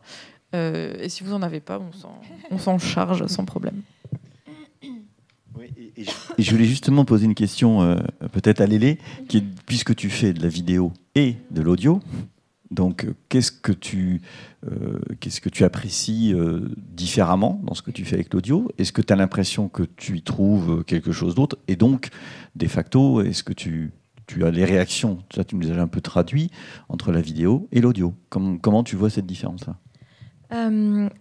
Et 0.54 1.08
si 1.10 1.24
vous 1.24 1.34
en 1.34 1.42
avez 1.42 1.60
pas, 1.60 1.78
on 2.50 2.58
s'en- 2.58 2.78
charge 2.78 3.26
sans 3.26 3.44
problème. 3.44 3.82
Je 6.38 6.50
voulais 6.52 6.64
justement 6.64 7.04
poser 7.04 7.24
une 7.26 7.34
question 7.34 7.98
peut-être 8.32 8.60
à 8.60 8.66
Lélé, 8.66 8.98
puisque 9.66 9.94
tu 9.94 10.08
fais 10.08 10.32
de 10.32 10.40
la 10.42 10.48
vidéo 10.48 10.92
de 11.50 11.62
l'audio, 11.62 12.00
donc 12.70 13.04
euh, 13.04 13.14
qu'est-ce 13.28 13.52
que 13.52 13.72
tu 13.72 14.20
euh, 14.66 14.98
qu'est-ce 15.20 15.40
que 15.40 15.48
tu 15.48 15.64
apprécies 15.64 16.34
euh, 16.34 16.68
différemment 16.76 17.60
dans 17.64 17.74
ce 17.74 17.82
que 17.82 17.90
tu 17.90 18.04
fais 18.04 18.16
avec 18.16 18.32
l'audio? 18.32 18.70
Est-ce 18.78 18.92
que 18.92 19.02
tu 19.02 19.12
as 19.12 19.16
l'impression 19.16 19.68
que 19.68 19.82
tu 19.82 20.18
y 20.18 20.22
trouves 20.22 20.84
quelque 20.84 21.12
chose 21.12 21.34
d'autre? 21.34 21.58
Et 21.68 21.76
donc, 21.76 22.08
de 22.56 22.66
facto, 22.66 23.22
est-ce 23.22 23.42
que 23.42 23.52
tu, 23.52 23.92
tu 24.26 24.44
as 24.44 24.50
les 24.50 24.64
réactions? 24.64 25.18
Ça, 25.34 25.44
tu 25.44 25.56
nous 25.56 25.70
as 25.70 25.76
un 25.76 25.86
peu 25.86 26.00
traduit 26.00 26.50
entre 26.88 27.12
la 27.12 27.20
vidéo 27.20 27.68
et 27.72 27.80
l'audio. 27.80 28.14
Comment, 28.28 28.58
comment 28.58 28.84
tu 28.84 28.96
vois 28.96 29.10
cette 29.10 29.26
différence-là 29.26 29.76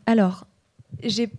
alors, 0.05 0.47
j'ai 1.03 1.29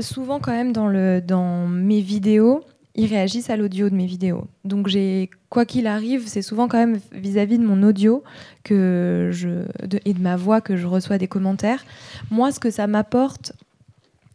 souvent 0.00 0.40
quand 0.40 0.50
même 0.50 0.72
dans, 0.72 0.88
le, 0.88 1.20
dans 1.20 1.68
mes 1.68 2.00
vidéos, 2.00 2.64
ils 2.94 3.06
réagissent 3.06 3.50
à 3.50 3.56
l'audio 3.56 3.88
de 3.88 3.94
mes 3.94 4.06
vidéos. 4.06 4.44
Donc 4.64 4.88
j'ai, 4.88 5.30
quoi 5.48 5.64
qu'il 5.64 5.86
arrive, 5.86 6.26
c'est 6.26 6.42
souvent 6.42 6.68
quand 6.68 6.78
même 6.78 7.00
vis-à-vis 7.12 7.58
de 7.58 7.64
mon 7.64 7.82
audio 7.82 8.22
et 8.68 8.72
de 8.72 10.20
ma 10.20 10.36
voix 10.36 10.60
que 10.60 10.76
je 10.76 10.86
reçois 10.86 11.18
des 11.18 11.28
commentaires. 11.28 11.84
Moi, 12.30 12.52
ce 12.52 12.60
que 12.60 12.70
ça 12.70 12.86
m'apporte 12.86 13.52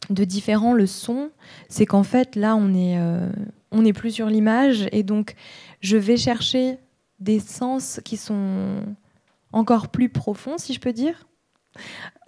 de 0.10 0.24
différent 0.24 0.74
le 0.74 0.86
son, 0.86 1.32
c'est 1.68 1.86
qu'en 1.86 2.04
fait 2.04 2.36
là, 2.36 2.56
on 2.56 2.74
est, 2.74 2.98
euh, 3.00 3.30
on 3.72 3.82
n'est 3.82 3.94
plus 3.94 4.12
sur 4.12 4.28
l'image 4.28 4.88
et 4.92 5.04
donc 5.04 5.36
je 5.82 5.98
vais 5.98 6.18
chercher 6.18 6.78
des 7.20 7.40
sens 7.40 8.00
qui 8.04 8.18
sont 8.18 8.82
encore 9.52 9.88
plus 9.90 10.10
profonds, 10.10 10.58
si 10.58 10.74
je 10.74 10.80
peux 10.80 10.94
dire. 10.94 11.28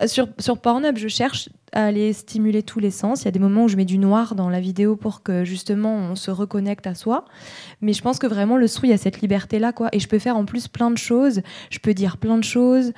Euh, 0.01 0.07
Sur, 0.07 0.27
sur 0.39 0.59
Pornhub, 0.59 0.97
je 0.97 1.07
cherche 1.07 1.49
à 1.73 1.85
aller 1.85 2.13
stimuler 2.13 2.63
tous 2.63 2.79
les 2.79 2.91
sens. 2.91 3.21
Il 3.21 3.25
y 3.25 3.27
a 3.27 3.31
des 3.31 3.39
moments 3.39 3.63
où 3.65 3.67
je 3.67 3.75
mets 3.77 3.85
du 3.85 3.97
noir 3.97 4.35
dans 4.35 4.49
la 4.49 4.59
vidéo 4.59 4.95
pour 4.95 5.23
que 5.23 5.43
justement 5.43 5.93
on 5.95 6.15
se 6.15 6.31
reconnecte 6.31 6.87
à 6.87 6.95
soi. 6.95 7.25
Mais 7.81 7.93
je 7.93 8.01
pense 8.01 8.19
que 8.19 8.27
vraiment 8.27 8.57
le 8.57 8.67
son, 8.67 8.81
il 8.83 8.89
y 8.89 8.93
a 8.93 8.97
cette 8.97 9.21
liberté-là. 9.21 9.73
quoi. 9.73 9.89
Et 9.91 9.99
je 9.99 10.07
peux 10.07 10.19
faire 10.19 10.37
en 10.37 10.45
plus 10.45 10.67
plein 10.67 10.91
de 10.91 10.97
choses. 10.97 11.41
Je 11.69 11.79
peux 11.79 11.93
dire 11.93 12.17
plein 12.17 12.37
de 12.37 12.43
choses. 12.43 12.93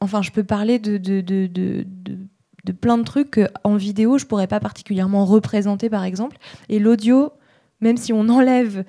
Enfin, 0.00 0.22
je 0.22 0.30
peux 0.30 0.44
parler 0.44 0.78
de, 0.78 0.98
de, 0.98 1.20
de, 1.20 1.48
de, 1.48 2.72
plein 2.72 2.98
de 2.98 3.02
trucs 3.04 3.40
qu'en 3.62 3.76
vidéo, 3.76 4.18
je 4.18 4.26
pourrais 4.26 4.46
pas 4.46 4.60
particulièrement 4.60 5.24
représenter, 5.24 5.88
par 5.88 6.04
exemple. 6.04 6.36
Et 6.68 6.78
l'audio, 6.78 7.32
même 7.80 7.96
si 7.96 8.12
on 8.12 8.28
enlève 8.28 8.84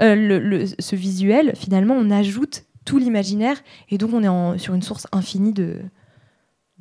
euh, 0.00 0.14
le- 0.14 0.38
le- 0.38 0.64
ce 0.78 0.96
visuel, 0.96 1.52
finalement, 1.56 1.94
on 1.94 2.10
ajoute 2.10 2.64
tout 2.84 2.98
l'imaginaire. 2.98 3.56
Et 3.90 3.98
donc, 3.98 4.12
on 4.14 4.22
est 4.22 4.28
en- 4.28 4.56
sur 4.58 4.74
une 4.74 4.82
source 4.82 5.06
infinie 5.12 5.52
de, 5.52 5.78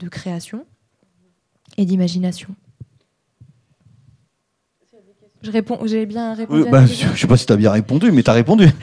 de 0.02 0.10
création 0.10 0.66
et 1.78 1.86
d'imagination. 1.86 2.50
Je 5.42 5.50
réponds, 5.50 5.80
j'ai 5.86 6.06
bien 6.06 6.36
répondu. 6.36 6.64
Oui, 6.64 6.70
bah, 6.70 6.86
je 6.86 7.08
ne 7.08 7.16
sais 7.16 7.28
pas 7.28 7.38
si 7.38 7.46
tu 7.48 7.54
as 7.54 7.58
bien 7.58 7.72
répondu, 7.72 8.12
mais 8.12 8.22
tu 8.22 8.30
as 8.30 8.34
répondu. 8.34 8.68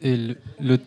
Et 0.00 0.16
le, 0.16 0.36
le, 0.60 0.78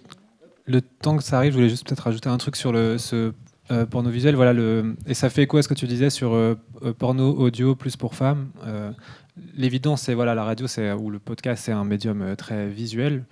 le 0.66 0.82
temps 0.82 1.18
que 1.18 1.24
ça 1.24 1.38
arrive, 1.38 1.52
je 1.52 1.58
voulais 1.58 1.70
juste 1.70 1.86
peut-être 1.86 2.00
rajouter 2.00 2.30
un 2.30 2.38
truc 2.38 2.56
sur 2.56 2.72
le, 2.72 2.98
ce 2.98 3.34
euh, 3.72 3.86
porno 3.86 4.10
visuel. 4.10 4.36
Voilà, 4.36 4.54
le, 4.54 4.96
et 5.06 5.14
ça 5.14 5.30
fait 5.30 5.44
écho 5.44 5.58
à 5.58 5.64
ce 5.64 5.68
que 5.68 5.74
tu 5.74 5.86
disais 5.86 6.10
sur 6.10 6.34
euh, 6.34 6.56
euh, 6.84 6.94
porno 6.94 7.30
audio 7.38 7.76
plus 7.76 7.98
pour 7.98 8.16
femmes. 8.16 8.52
Euh, 8.66 8.92
L'évidence, 9.56 10.04
c'est 10.04 10.14
voilà, 10.14 10.36
la 10.36 10.44
radio 10.44 10.68
c'est, 10.68 10.92
ou 10.94 11.10
le 11.10 11.20
podcast, 11.20 11.64
c'est 11.66 11.72
un 11.72 11.84
médium 11.84 12.36
très 12.38 12.70
visuel. 12.70 13.26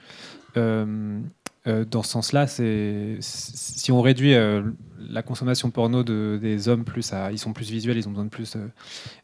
Euh, 0.60 1.20
euh, 1.68 1.84
dans 1.84 2.03
ce 2.03 2.12
sens-là, 2.12 2.47
si 2.47 3.91
on 3.91 4.01
réduit 4.01 4.34
euh, 4.34 4.64
la 4.97 5.22
consommation 5.22 5.72
porno 5.72 6.03
de, 6.03 6.39
des 6.41 6.70
hommes 6.70 6.86
plus 6.86 7.12
à, 7.12 7.32
ils 7.34 7.38
sont 7.38 7.51
plus 7.51 7.70
visuels, 7.70 7.97
ils 7.97 8.07
ont 8.07 8.12
besoin 8.12 8.26
de 8.26 8.30
plus. 8.30 8.55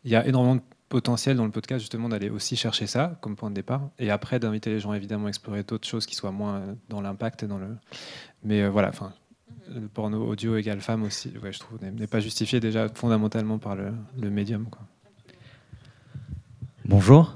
il 0.04 0.12
y 0.12 0.16
a 0.16 0.28
énormément 0.28 0.56
de 0.56 0.62
potentiel 0.90 1.38
dans 1.38 1.46
le 1.46 1.52
podcast 1.52 1.80
justement 1.80 2.10
d'aller 2.10 2.30
aussi 2.30 2.56
chercher 2.58 2.88
ça 2.88 3.18
comme 3.22 3.36
point 3.36 3.50
de 3.50 3.56
départ 3.56 3.90
et 3.98 4.12
après 4.12 4.40
d'inviter 4.40 4.70
les 4.70 4.80
gens 4.80 4.94
évidemment 4.94 5.26
à 5.26 5.30
explorer 5.30 5.64
d'autres 5.64 5.88
choses 5.88 6.06
qui 6.06 6.14
soient 6.14 6.32
moins 6.32 6.62
dans 6.90 7.02
l'impact 7.02 7.42
et 7.42 7.48
dans 7.48 7.58
le 7.58 7.70
mais 8.44 8.68
voilà 8.70 8.92
le 9.74 9.88
porno 9.88 10.24
audio 10.28 10.58
égale 10.58 10.82
femme 10.82 11.02
aussi 11.02 11.34
je 11.52 11.60
trouve 11.60 11.80
n'est- 11.82 12.06
pas 12.08 12.20
justifié 12.20 12.60
déjà 12.60 12.88
fondamentalement 12.90 13.58
par 13.58 13.76
le, 13.76 14.30
médium. 14.30 14.68
Bonjour. 16.86 17.36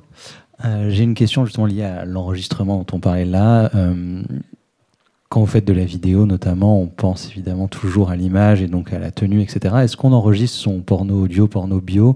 Euh, 0.65 0.89
J'ai 0.89 1.03
une 1.03 1.13
question 1.13 1.45
justement 1.45 1.65
liée 1.65 1.83
à 1.83 2.05
l'enregistrement 2.05 2.77
dont 2.77 2.97
on 2.97 2.99
parlait 2.99 3.25
là. 3.25 3.71
Euh, 3.75 4.21
quand 5.29 5.41
vous 5.41 5.45
faites 5.45 5.65
de 5.65 5.73
la 5.73 5.85
vidéo 5.85 6.25
notamment, 6.25 6.81
on 6.81 6.87
pense 6.87 7.29
évidemment 7.29 7.67
toujours 7.67 8.09
à 8.09 8.15
l'image 8.15 8.61
et 8.61 8.67
donc 8.67 8.91
à 8.93 8.99
la 8.99 9.11
tenue, 9.11 9.41
etc. 9.41 9.75
Est-ce 9.83 9.95
qu'on 9.95 10.11
enregistre 10.11 10.57
son 10.57 10.81
porno 10.81 11.21
audio, 11.23 11.47
porno 11.47 11.79
bio 11.79 12.15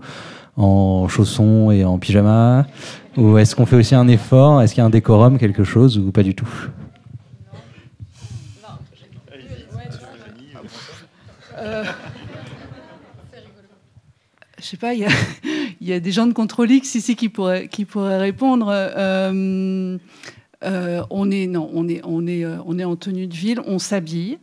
en 0.57 1.07
chaussons 1.07 1.71
et 1.71 1.85
en 1.85 1.99
pyjama? 1.99 2.65
Ou 3.15 3.37
est-ce 3.37 3.55
qu'on 3.55 3.65
fait 3.67 3.75
aussi 3.75 3.95
un 3.95 4.07
effort? 4.07 4.61
Est-ce 4.61 4.73
qu'il 4.73 4.81
y 4.81 4.83
a 4.83 4.87
un 4.87 4.89
décorum, 4.89 5.37
quelque 5.37 5.63
chose, 5.63 5.97
ou 5.99 6.11
pas 6.11 6.23
du 6.23 6.33
tout? 6.33 6.49
Euh, 11.59 11.83
je 14.59 14.63
sais 14.65 14.77
pas, 14.77 14.93
il 15.83 15.89
y 15.89 15.93
a 15.93 15.99
des 15.99 16.13
gens 16.13 16.27
de 16.27 16.33
Contrôle 16.33 16.71
X 16.71 16.95
ici 16.95 17.17
qui 17.17 17.27
pourraient, 17.27 17.67
qui 17.67 17.83
pourraient 17.83 18.17
répondre. 18.17 18.67
Euh, 18.71 19.97
euh, 20.63 21.03
on 21.09 21.29
est 21.29 21.45
non, 21.45 21.69
on 21.73 21.89
est, 21.89 21.99
on 22.05 22.25
est, 22.25 22.45
euh, 22.45 22.55
on 22.65 22.79
est 22.79 22.85
en 22.85 22.95
tenue 22.95 23.27
de 23.27 23.33
ville, 23.33 23.59
on 23.67 23.79
s'habille. 23.79 24.37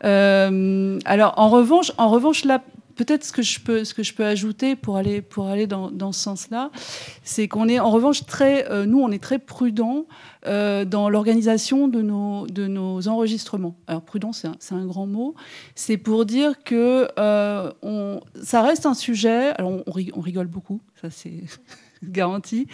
Alors 0.00 1.34
en 1.36 1.50
revanche, 1.50 1.92
en 1.98 2.08
revanche 2.08 2.46
là, 2.46 2.62
peut-être 2.98 3.24
ce 3.24 3.32
que 3.32 3.42
je 3.42 3.60
peux, 3.60 3.84
ce 3.84 3.94
que 3.94 4.02
je 4.02 4.12
peux 4.12 4.26
ajouter 4.26 4.76
pour 4.76 4.96
aller, 4.96 5.22
pour 5.22 5.46
aller 5.46 5.66
dans, 5.66 5.90
dans 5.90 6.12
ce 6.12 6.20
sens-là, 6.20 6.70
c'est 7.22 7.46
qu'on 7.48 7.68
est 7.68 7.78
en 7.78 7.90
revanche 7.90 8.26
très, 8.26 8.68
euh, 8.70 8.84
nous 8.84 9.00
on 9.00 9.10
est 9.10 9.22
très 9.22 9.38
prudent 9.38 10.06
euh, 10.46 10.84
dans 10.84 11.08
l'organisation 11.08 11.88
de 11.88 12.02
nos, 12.02 12.46
de 12.48 12.66
nos 12.66 13.08
enregistrements. 13.08 13.76
Alors 13.86 14.02
prudent, 14.02 14.32
c'est 14.32 14.48
un, 14.48 14.76
un 14.76 14.86
grand 14.86 15.06
mot. 15.06 15.34
C'est 15.74 15.96
pour 15.96 16.26
dire 16.26 16.62
que 16.64 17.08
euh, 17.18 17.72
on, 17.82 18.20
ça 18.42 18.62
reste 18.62 18.84
un 18.84 18.94
sujet. 18.94 19.52
Alors 19.56 19.70
on, 19.70 19.84
on 19.86 20.20
rigole 20.20 20.48
beaucoup, 20.48 20.80
ça 21.00 21.08
c'est 21.10 21.44
garanti, 22.02 22.66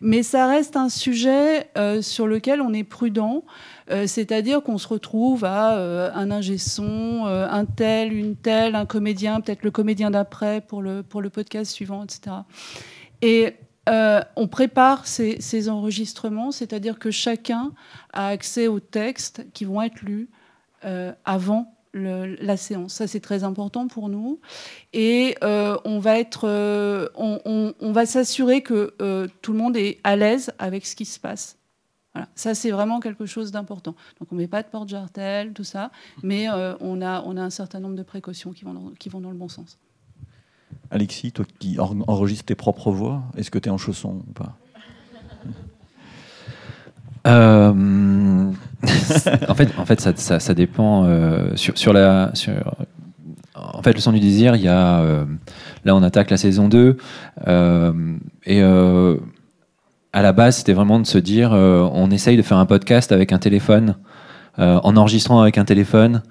mais 0.00 0.22
ça 0.22 0.46
reste 0.46 0.76
un 0.76 0.88
sujet 0.88 1.68
euh, 1.76 2.02
sur 2.02 2.26
lequel 2.26 2.60
on 2.60 2.72
est 2.72 2.84
prudent. 2.84 3.44
Euh, 3.90 4.06
C'est-à-dire 4.06 4.62
qu'on 4.62 4.78
se 4.78 4.88
retrouve 4.88 5.44
à 5.44 5.76
euh, 5.76 6.10
un 6.14 6.30
ingé 6.30 6.58
son, 6.58 7.24
un 7.26 7.64
tel, 7.64 8.12
une 8.12 8.36
telle, 8.36 8.74
un 8.74 8.86
comédien, 8.86 9.40
peut-être 9.40 9.62
le 9.62 9.70
comédien 9.70 10.10
d'après 10.10 10.60
pour 10.60 10.82
le, 10.82 11.02
pour 11.02 11.22
le 11.22 11.30
podcast 11.30 11.70
suivant, 11.70 12.04
etc. 12.04 12.36
Et 13.22 13.54
on 14.36 14.48
prépare 14.48 15.06
ces, 15.06 15.40
ces 15.40 15.70
enregistrements, 15.70 16.50
c'est-à-dire 16.50 16.98
que 16.98 17.10
chacun 17.10 17.72
a 18.12 18.28
accès 18.28 18.66
aux 18.66 18.80
textes 18.80 19.46
qui 19.54 19.64
vont 19.64 19.80
être 19.80 20.02
lus 20.02 20.28
avant 21.24 21.77
la 21.94 22.56
séance. 22.56 22.94
Ça, 22.94 23.06
c'est 23.06 23.20
très 23.20 23.44
important 23.44 23.88
pour 23.88 24.08
nous. 24.08 24.40
Et 24.92 25.36
euh, 25.42 25.76
on 25.84 25.98
va 25.98 26.18
être, 26.18 26.48
euh, 26.48 27.08
on, 27.14 27.92
va 27.92 28.06
s'assurer 28.06 28.62
que 28.62 28.94
euh, 29.00 29.28
tout 29.42 29.52
le 29.52 29.58
monde 29.58 29.76
est 29.76 29.98
à 30.04 30.16
l'aise 30.16 30.52
avec 30.58 30.86
ce 30.86 30.96
qui 30.96 31.04
se 31.04 31.18
passe. 31.18 31.56
Voilà. 32.14 32.28
Ça, 32.34 32.54
c'est 32.54 32.70
vraiment 32.70 33.00
quelque 33.00 33.26
chose 33.26 33.50
d'important. 33.50 33.94
Donc, 34.18 34.32
on 34.32 34.34
ne 34.34 34.40
met 34.40 34.48
pas 34.48 34.62
de 34.62 34.68
porte-jartel, 34.68 35.52
tout 35.52 35.64
ça, 35.64 35.90
mais 36.22 36.48
on, 36.48 37.02
a, 37.02 37.20
un 37.20 37.50
certain 37.50 37.80
nombre 37.80 37.96
de 37.96 38.02
précautions 38.02 38.52
qui 38.52 38.64
vont 38.64 38.74
dans, 38.74 38.90
qui 38.98 39.08
vont 39.08 39.20
dans 39.20 39.30
le 39.30 39.36
bon 39.36 39.48
sens. 39.48 39.78
Alexis, 40.90 41.32
toi 41.32 41.44
qui 41.58 41.78
en- 41.78 42.00
enregistres 42.06 42.46
tes 42.46 42.54
propres 42.54 42.90
voix, 42.90 43.22
est-ce 43.36 43.50
que 43.50 43.58
tu 43.58 43.68
es 43.68 43.72
en 43.72 43.78
chaussons 43.78 44.22
ou 44.26 44.32
pas? 44.32 44.56
Euh, 47.28 48.52
en 49.48 49.54
fait, 49.54 49.68
en 49.78 49.84
fait 49.84 50.00
ça, 50.00 50.54
dépend 50.54 51.04
euh, 51.04 51.50
sur, 51.56 51.76
sur 51.76 51.92
la. 51.92 52.30
Sur, 52.34 52.52
en 53.54 53.82
fait, 53.82 53.92
le 53.92 54.00
son 54.00 54.12
du 54.12 54.20
désir, 54.20 54.56
il 54.56 54.62
y 54.62 54.68
a. 54.68 55.00
euh, 55.00 55.24
là, 55.84 55.94
on 55.96 56.02
attaque 56.02 56.30
la 56.30 56.36
saison 56.36 56.68
2. 56.68 56.96
euh, 57.46 57.92
et 58.46 58.62
à 60.12 60.22
la 60.22 60.32
base, 60.32 60.58
c'était 60.58 60.72
vraiment 60.72 60.98
de 61.00 61.06
se 61.06 61.18
dire 61.18 61.52
on 61.52 62.10
essaye 62.10 62.36
de 62.36 62.42
faire 62.42 62.58
un 62.58 62.66
podcast 62.66 63.12
avec 63.12 63.32
un 63.32 63.38
téléphone, 63.38 63.96
en 64.56 64.96
enregistrant 64.96 65.40
avec 65.40 65.58
un 65.58 65.64
téléphone, 65.64 66.22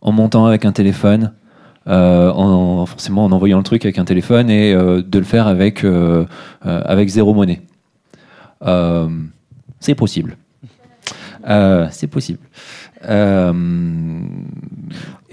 en 0.00 0.12
montant 0.12 0.46
avec 0.46 0.64
un 0.64 0.72
téléphone. 0.72 1.32
en, 1.86 2.86
forcément 2.86 3.24
en 3.24 3.32
envoyant 3.32 3.58
le 3.58 3.64
truc 3.64 3.84
avec 3.84 3.98
un 3.98 4.04
téléphone 4.04 4.48
et 4.48 4.74
de 4.74 5.18
le 5.18 5.24
faire 5.24 5.48
avec, 5.48 5.84
avec 6.62 7.08
zéro 7.08 7.34
monnaie. 7.34 7.62
C'est 9.80 9.94
possible. 9.94 10.36
Euh, 11.48 11.86
c'est 11.90 12.08
possible. 12.08 12.40
Euh, 13.08 13.52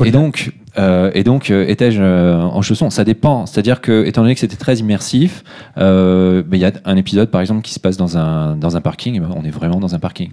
et 0.04 0.12
donc, 0.12 0.52
euh, 0.78 1.12
et 1.14 1.24
donc 1.24 1.50
euh, 1.50 1.66
étais-je 1.68 2.02
euh, 2.02 2.40
en 2.40 2.62
chaussons? 2.62 2.90
Ça 2.90 3.04
dépend. 3.04 3.46
C'est-à-dire 3.46 3.82
que, 3.82 4.06
étant 4.06 4.22
donné 4.22 4.34
que 4.36 4.40
c'était 4.40 4.56
très 4.56 4.78
immersif, 4.78 5.44
euh, 5.78 6.44
ben, 6.46 6.58
il 6.58 6.62
y 6.62 6.66
a 6.66 6.72
un 6.86 6.98
épisode, 6.98 7.30
par 7.32 7.42
exemple, 7.42 7.62
qui 7.62 7.74
se 7.74 7.80
passe 7.80 7.98
dans 7.98 8.18
un, 8.18 8.56
dans 8.56 8.78
un 8.78 8.82
parking. 8.82 9.20
ben, 9.20 9.30
on 9.36 9.44
est 9.44 9.50
vraiment 9.52 9.80
dans 9.80 9.96
un 9.96 10.00
parking. 10.00 10.30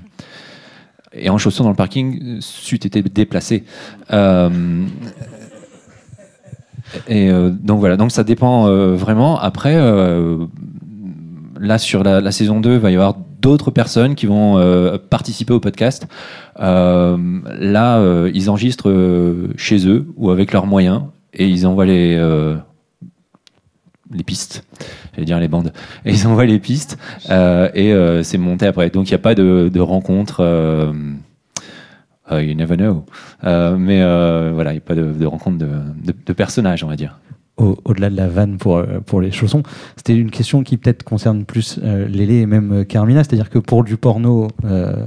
Et 1.12 1.30
en 1.30 1.38
chaussons 1.38 1.64
dans 1.64 1.70
le 1.70 1.76
parking, 1.76 2.20
euh, 2.22 2.38
c'eût 2.40 2.76
été 2.76 3.02
déplacé. 3.02 3.64
Euh, 4.12 4.84
et 7.08 7.30
euh, 7.30 7.50
donc 7.50 7.80
voilà, 7.80 7.96
donc 7.96 8.10
ça 8.10 8.24
dépend 8.24 8.66
euh, 8.66 8.94
vraiment. 8.94 9.38
Après, 9.38 9.76
euh, 9.76 10.44
là 11.58 11.78
sur 11.78 12.02
la, 12.02 12.20
la 12.20 12.32
saison 12.32 12.60
2, 12.60 12.74
il 12.74 12.78
va 12.78 12.90
y 12.90 12.94
avoir 12.94 13.16
d'autres 13.40 13.70
personnes 13.70 14.14
qui 14.14 14.26
vont 14.26 14.58
euh, 14.58 14.98
participer 14.98 15.52
au 15.52 15.60
podcast. 15.60 16.06
Euh, 16.58 17.16
là, 17.58 17.98
euh, 17.98 18.30
ils 18.34 18.50
enregistrent 18.50 18.92
chez 19.56 19.88
eux 19.88 20.06
ou 20.16 20.30
avec 20.30 20.52
leurs 20.52 20.66
moyens 20.66 21.02
et 21.32 21.48
ils 21.48 21.66
envoient 21.66 21.86
les, 21.86 22.18
pistes. 24.26 24.64
J'allais 25.14 25.26
dire 25.26 25.40
les 25.40 25.48
bandes. 25.48 25.72
Et 26.04 26.10
ils 26.14 26.26
envoient 26.26 26.46
les 26.46 26.58
pistes 26.58 26.98
et 27.28 27.94
c'est 28.22 28.38
monté 28.38 28.66
après. 28.66 28.90
Donc 28.90 29.08
il 29.08 29.12
n'y 29.12 29.16
a 29.16 29.18
pas 29.18 29.34
de, 29.34 29.70
de 29.72 29.80
rencontre. 29.80 30.42
you 32.32 32.54
never 32.54 32.76
know. 32.76 33.04
Mais 33.42 34.02
voilà, 34.52 34.70
il 34.72 34.74
n'y 34.74 34.78
a 34.78 34.86
pas 34.86 34.94
de, 34.94 35.12
de 35.12 35.26
rencontre 35.26 35.58
de- 35.58 36.14
de 36.26 36.32
personnages, 36.32 36.84
on 36.84 36.88
va 36.88 36.96
dire. 36.96 37.18
Au- 37.60 37.76
Au-delà 37.84 38.08
de 38.10 38.16
la 38.16 38.26
vanne 38.26 38.56
pour, 38.58 38.78
euh, 38.78 39.00
pour 39.04 39.20
les 39.20 39.30
chaussons, 39.30 39.62
c'était 39.96 40.16
une 40.16 40.30
question 40.30 40.62
qui 40.62 40.76
peut-être 40.78 41.02
concerne 41.02 41.44
plus 41.44 41.78
euh, 41.82 42.08
Lélé 42.08 42.36
et 42.40 42.46
même 42.46 42.72
euh, 42.72 42.84
Carmina, 42.84 43.22
c'est-à-dire 43.22 43.50
que 43.50 43.58
pour 43.58 43.84
du 43.84 43.96
porno 43.96 44.48
euh, 44.64 45.04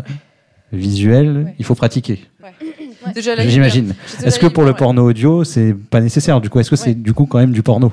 visuel, 0.72 1.54
il 1.60 1.66
faut 1.66 1.76
pratiquer. 1.76 2.20
Déjà, 3.14 3.36
la 3.36 3.47
J'imagine. 3.47 3.93
Est-ce 4.24 4.39
que 4.39 4.47
pour 4.47 4.64
le 4.64 4.70
ouais. 4.70 4.76
porno 4.78 5.04
audio, 5.10 5.43
c'est 5.43 5.74
pas 5.74 5.99
nécessaire? 5.99 6.39
Du 6.41 6.49
coup, 6.49 6.60
est-ce 6.60 6.70
que 6.70 6.76
c'est 6.76 6.93
du 6.95 7.14
coup 7.14 7.26
quand 7.26 7.39
même 7.39 7.51
du 7.51 7.64
porno? 7.64 7.91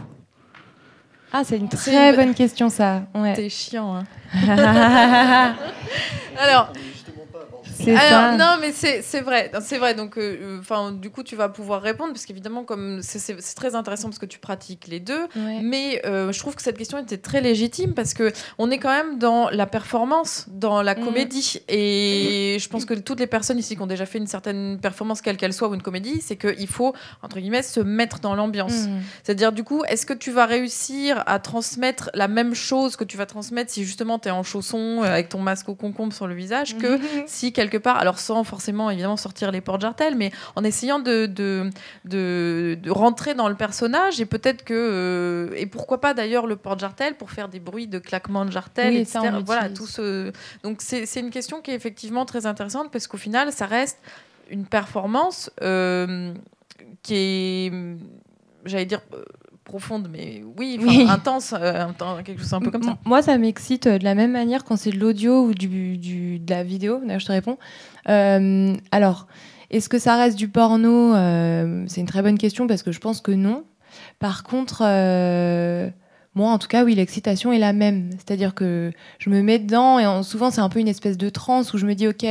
Ah, 1.32 1.42
c'est 1.44 1.56
une 1.56 1.68
très 1.68 2.14
bonne 2.16 2.34
question, 2.34 2.68
ça. 2.68 3.02
Ouais. 3.14 3.34
T'es 3.34 3.48
chiant. 3.48 3.96
Hein. 3.96 4.04
Alors. 6.38 6.72
C'est 7.84 7.96
ça. 7.96 8.36
non, 8.36 8.56
mais 8.60 8.72
c'est 8.72 9.02
c'est 9.02 9.20
vrai, 9.20 9.50
c'est 9.62 9.78
vrai. 9.78 9.94
Donc, 9.94 10.18
euh, 10.18 10.58
enfin, 10.60 10.92
du 10.92 11.10
coup, 11.10 11.22
tu 11.22 11.36
vas 11.36 11.48
pouvoir 11.48 11.82
répondre 11.82 12.12
parce 12.12 12.24
qu'évidemment, 12.26 12.64
comme 12.64 13.00
c'est- 13.02 13.36
très 13.54 13.74
intéressant 13.74 14.08
parce 14.08 14.18
que 14.18 14.26
tu 14.26 14.38
pratiques 14.38 14.86
les 14.88 15.00
deux. 15.00 15.22
Ouais. 15.36 15.60
Mais 15.62 16.02
euh, 16.06 16.32
je 16.32 16.38
trouve 16.38 16.54
que 16.54 16.62
cette 16.62 16.78
question 16.78 16.98
était 16.98 17.18
très 17.18 17.40
légitime 17.40 17.94
parce 17.94 18.14
que 18.14 18.32
on 18.58 18.70
est 18.70 18.78
quand 18.78 18.90
même 18.94 19.18
dans 19.18 19.48
la 19.50 19.66
performance, 19.66 20.46
dans 20.48 20.82
la 20.82 20.94
Mhm. 20.94 21.04
comédie. 21.04 21.60
Et 21.68 22.56
je 22.60 22.68
pense 22.68 22.84
que 22.84 22.94
toutes 22.94 23.20
les 23.20 23.26
personnes 23.26 23.58
ici 23.58 23.76
qui 23.76 23.82
ont 23.82 23.86
déjà 23.86 24.06
fait 24.06 24.18
une 24.18 24.26
certaine 24.26 24.78
performance, 24.80 25.20
quelle 25.20 25.36
qu'elle 25.36 25.52
soit, 25.52 25.68
ou 25.68 25.74
une 25.74 25.82
comédie, 25.82 26.20
c'est 26.20 26.36
qu'il 26.36 26.66
faut 26.68 26.94
entre 27.22 27.38
guillemets 27.40 27.62
se 27.62 27.80
mettre 27.80 28.20
dans 28.20 28.34
l'ambiance. 28.34 28.86
Mhm. 28.86 29.00
C'est-à-dire, 29.22 29.52
du 29.52 29.64
coup, 29.64 29.82
est-ce 29.88 30.06
que 30.06 30.12
tu 30.14 30.30
vas 30.30 30.46
réussir 30.46 31.22
à 31.26 31.38
transmettre 31.38 32.10
la 32.14 32.28
même 32.28 32.54
chose 32.54 32.96
que 32.96 33.04
tu 33.04 33.16
vas 33.16 33.26
transmettre 33.26 33.70
si 33.72 33.84
justement 33.84 34.18
tu 34.18 34.28
es 34.28 34.30
en 34.30 34.42
chaussons 34.42 35.02
euh, 35.02 35.06
avec 35.12 35.28
ton 35.28 35.38
masque 35.40 35.68
au 35.68 35.74
concombre 35.74 36.12
sur 36.12 36.26
le 36.26 36.34
visage 36.34 36.76
que 36.78 36.98
si 37.26 37.52
quelque 37.70 37.82
part, 37.82 37.96
alors 37.96 38.18
sans 38.18 38.44
forcément 38.44 38.90
évidemment 38.90 39.16
sortir 39.16 39.50
les 39.52 39.60
portes 39.60 39.80
jartelles, 39.80 40.16
mais 40.16 40.30
en 40.56 40.64
essayant 40.64 40.98
de, 40.98 41.26
de, 41.26 41.70
de, 42.04 42.76
de 42.82 42.90
rentrer 42.90 43.34
dans 43.34 43.48
le 43.48 43.54
personnage 43.54 44.20
et 44.20 44.26
peut-être 44.26 44.64
que. 44.64 44.74
euh, 44.74 45.54
et 45.56 45.66
pourquoi 45.66 46.00
pas 46.00 46.12
d'ailleurs 46.14 46.46
le 46.46 46.56
porte 46.56 46.80
jartel 46.80 47.14
pour 47.14 47.30
faire 47.30 47.48
des 47.48 47.60
bruits 47.60 47.86
de 47.86 47.98
claquements 47.98 48.44
de 48.44 48.50
jartelles, 48.52 48.94
Oui, 48.94 49.00
etc. 49.00 49.20
voilà, 49.44 49.68
tout 49.70 49.86
ce. 49.86 50.32
Donc 50.62 50.82
c'est 50.82 51.06
c'est 51.06 51.20
une 51.20 51.30
question 51.30 51.60
qui 51.62 51.70
est 51.70 51.74
effectivement 51.74 52.24
très 52.26 52.46
intéressante 52.46 52.90
parce 52.90 53.06
qu'au 53.06 53.16
final, 53.18 53.52
ça 53.52 53.66
reste 53.66 53.98
une 54.50 54.66
performance 54.66 55.50
euh, 55.62 56.34
qui 57.02 57.14
est. 57.14 57.72
J'allais 58.64 58.86
dire. 58.86 59.00
Profonde 59.70 60.08
mais 60.12 60.42
oui, 60.58 60.78
intense 61.08 61.54
euh, 61.56 61.86
quelque 62.24 62.40
chose 62.40 62.52
un 62.52 62.60
peu 62.60 62.70
comme 62.70 62.82
ça 62.82 62.98
Moi, 63.04 63.22
ça 63.22 63.38
m'excite 63.38 63.86
euh, 63.86 63.98
de 63.98 64.04
la 64.04 64.14
même 64.14 64.32
manière 64.32 64.64
quand 64.64 64.76
c'est 64.76 64.90
de 64.90 64.98
l'audio 64.98 65.44
ou 65.46 65.54
du, 65.54 65.96
du- 65.96 66.38
de 66.40 66.50
la 66.52 66.64
vidéo. 66.64 66.98
D'ailleurs, 67.04 67.20
je 67.20 67.26
te 67.26 67.32
réponds. 67.32 67.56
Euh, 68.08 68.74
alors, 68.90 69.26
est-ce 69.70 69.88
que 69.88 69.98
ça 69.98 70.16
reste 70.16 70.36
du 70.36 70.48
porno? 70.48 71.14
Euh, 71.14 71.84
C'est 71.86 72.00
une 72.00 72.06
très 72.08 72.22
bonne 72.22 72.38
question 72.38 72.66
parce 72.66 72.82
que 72.82 72.90
je 72.92 72.98
pense 72.98 73.20
que 73.20 73.30
non. 73.32 73.62
Par 74.18 74.42
contre, 74.42 74.82
moi, 76.34 76.50
en 76.50 76.58
tout 76.58 76.68
cas, 76.68 76.84
oui, 76.84 76.94
l'excitation 76.94 77.52
est 77.52 77.58
la 77.58 77.72
même. 77.72 78.10
C'est-à-dire 78.12 78.54
que 78.54 78.92
je 79.18 79.30
me 79.30 79.42
mets 79.42 79.58
dedans 79.58 79.98
et 79.98 80.06
en- 80.06 80.22
souvent, 80.22 80.50
c'est 80.50 80.60
un 80.60 80.68
peu 80.68 80.78
une 80.80 80.88
espèce 80.88 81.18
de 81.18 81.28
transe 81.28 81.72
où 81.74 81.78
je 81.78 81.86
me 81.86 81.94
dis, 81.94 82.06
OK, 82.08 82.24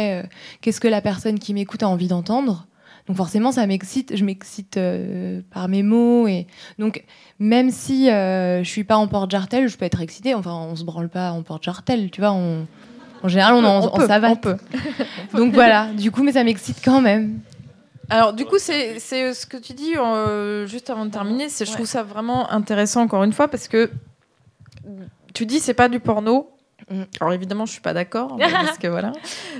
qu'est-ce 0.61 0.79
que 0.79 0.87
la 0.87 1.01
personne 1.01 1.39
qui 1.39 1.53
m'écoute 1.53 1.83
a 1.83 1.87
envie 1.89 2.07
d'entendre? 2.07 2.65
Donc 3.09 3.17
forcément, 3.17 3.51
ça 3.51 3.65
m'excite. 3.65 4.15
Je 4.15 4.23
m'excite 4.23 4.77
euh, 4.77 5.41
par 5.51 5.67
mes 5.67 5.81
mots 5.81 6.27
et 6.27 6.45
donc 6.77 7.03
même 7.39 7.71
si 7.71 8.07
euh, 8.07 8.63
je 8.63 8.69
suis 8.69 8.83
pas 8.83 8.97
en 8.97 9.07
porte-jartel, 9.07 9.67
je 9.67 9.77
peux 9.77 9.85
être 9.85 9.99
excitée. 9.99 10.35
Enfin, 10.35 10.53
on 10.53 10.75
se 10.75 10.83
branle 10.83 11.09
pas 11.09 11.31
en 11.31 11.41
porte-jartel, 11.41 12.11
tu 12.11 12.21
vois. 12.21 12.33
On... 12.33 12.67
En 13.23 13.27
général, 13.27 13.55
on, 13.55 13.63
en, 13.63 13.81
On 13.81 13.87
en 13.87 13.89
peut, 13.89 14.05
savate. 14.05 14.31
on 14.37 14.37
peut. 14.37 14.57
Donc 15.33 15.53
voilà. 15.55 15.87
Du 15.87 16.11
coup, 16.11 16.21
mais 16.21 16.33
ça 16.33 16.43
m'excite 16.43 16.81
quand 16.85 17.01
même. 17.01 17.39
Alors 18.11 18.33
du 18.33 18.45
coup, 18.45 18.59
c'est 18.59 18.99
c'est 18.99 19.33
ce 19.33 19.47
que 19.47 19.57
tu 19.57 19.73
dis 19.73 19.97
euh, 19.97 20.67
juste 20.67 20.91
avant 20.91 21.07
de 21.07 21.11
terminer. 21.11 21.49
c'est 21.49 21.65
Je 21.65 21.71
trouve 21.71 21.87
ça 21.87 22.03
vraiment 22.03 22.51
intéressant 22.51 23.01
encore 23.01 23.23
une 23.23 23.33
fois 23.33 23.47
parce 23.47 23.67
que 23.67 23.89
tu 25.33 25.47
dis 25.47 25.59
c'est 25.59 25.73
pas 25.73 25.89
du 25.89 25.99
porno. 25.99 26.51
Alors 27.19 27.33
évidemment, 27.33 27.65
je 27.65 27.71
suis 27.71 27.81
pas 27.81 27.93
d'accord 27.93 28.37
parce 28.39 28.77
que 28.77 28.87
voilà, 28.87 29.11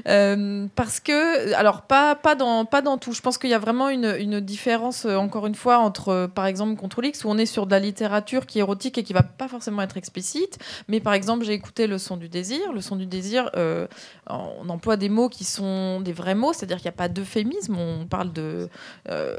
Euh, 0.08 0.68
parce 0.76 1.00
que 1.00 1.54
alors 1.54 1.84
pas 1.84 2.16
pas 2.16 2.36
dans 2.36 2.66
pas 2.66 2.82
dans 2.82 2.98
tout. 2.98 3.14
Je 3.14 3.22
pense 3.22 3.38
qu'il 3.38 3.50
y 3.50 3.54
a 3.54 3.60
vraiment 3.60 3.90
une, 3.90 4.16
une 4.20 4.40
différence 4.40 5.06
euh, 5.06 5.16
encore 5.16 5.46
une 5.48 5.56
fois 5.56 5.78
entre 5.78 6.10
euh, 6.10 6.28
par 6.28 6.46
exemple 6.46 6.76
Control 6.76 7.08
X 7.08 7.24
où 7.26 7.30
on 7.30 7.38
est 7.38 7.46
sur 7.46 7.66
de 7.66 7.72
la 7.72 7.80
littérature 7.80 8.46
qui 8.46 8.60
est 8.60 8.62
érotique 8.62 8.98
et 8.98 9.04
qui 9.04 9.14
va 9.14 9.24
pas 9.24 9.48
forcément 9.48 9.82
être 9.82 9.98
explicite. 9.98 10.58
Mais 10.88 11.00
par 11.00 11.14
exemple, 11.14 11.44
j'ai 11.46 11.54
écouté 11.54 11.88
le 11.88 11.98
son 11.98 12.18
du 12.18 12.30
désir. 12.30 12.72
Le 12.74 12.82
son 12.82 12.96
du 12.96 13.06
désir, 13.06 13.50
euh, 13.56 13.88
on 14.28 14.70
emploie 14.70 14.98
des 14.98 15.10
mots 15.10 15.30
qui 15.30 15.44
sont 15.44 16.02
des 16.02 16.14
vrais 16.14 16.36
mots, 16.36 16.54
c'est-à-dire 16.54 16.78
qu'il 16.78 16.86
n'y 16.86 16.96
a 16.96 16.98
pas 16.98 17.10
d'euphémisme. 17.10 17.78
On 17.78 18.06
parle 18.08 18.32
de 18.34 18.70
euh, 19.10 19.38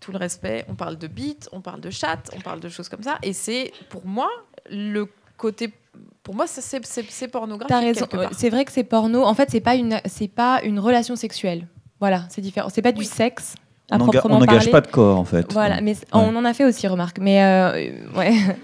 tout 0.00 0.12
le 0.12 0.18
respect, 0.18 0.64
on 0.68 0.74
parle 0.74 0.96
de 0.96 1.06
beat, 1.08 1.48
on 1.52 1.60
parle 1.60 1.80
de 1.80 1.90
chat, 1.90 2.18
on 2.36 2.40
parle 2.40 2.60
de 2.60 2.68
choses 2.68 2.88
comme 2.88 3.02
ça. 3.02 3.18
Et 3.22 3.32
c'est 3.32 3.72
pour 3.88 4.06
moi 4.06 4.30
le 4.70 5.06
côté. 5.36 5.72
Pour 6.22 6.34
moi, 6.34 6.46
c'est, 6.46 6.60
c'est, 6.60 7.04
c'est 7.08 7.28
pornographique. 7.28 7.68
T'as 7.68 7.80
raison. 7.80 8.06
quelque 8.06 8.16
part. 8.22 8.30
C'est 8.36 8.50
vrai 8.50 8.64
que 8.64 8.72
c'est 8.72 8.82
porno. 8.84 9.24
En 9.24 9.34
fait, 9.34 9.48
c'est 9.50 9.60
pas 9.60 9.74
une, 9.76 10.00
c'est 10.06 10.28
pas 10.28 10.60
une 10.64 10.78
relation 10.80 11.14
sexuelle. 11.16 11.66
Voilà, 12.00 12.24
c'est 12.30 12.40
différent. 12.42 12.68
C'est 12.72 12.82
pas 12.82 12.92
du 12.92 13.04
sexe. 13.04 13.54
À 13.90 13.94
On 13.96 13.98
proprement 14.00 14.40
n'engage 14.40 14.56
parler. 14.56 14.70
pas 14.72 14.80
de 14.80 14.88
corps, 14.88 15.18
en 15.18 15.24
fait. 15.24 15.52
Voilà, 15.52 15.76
Ouais. 15.76 15.80
mais 15.82 15.96
on 16.12 16.34
en 16.34 16.44
a 16.44 16.52
fait 16.52 16.64
aussi, 16.64 16.88
remarque. 16.88 17.18
Mais 17.20 17.42
euh, 17.44 17.92
ouais. 18.16 18.34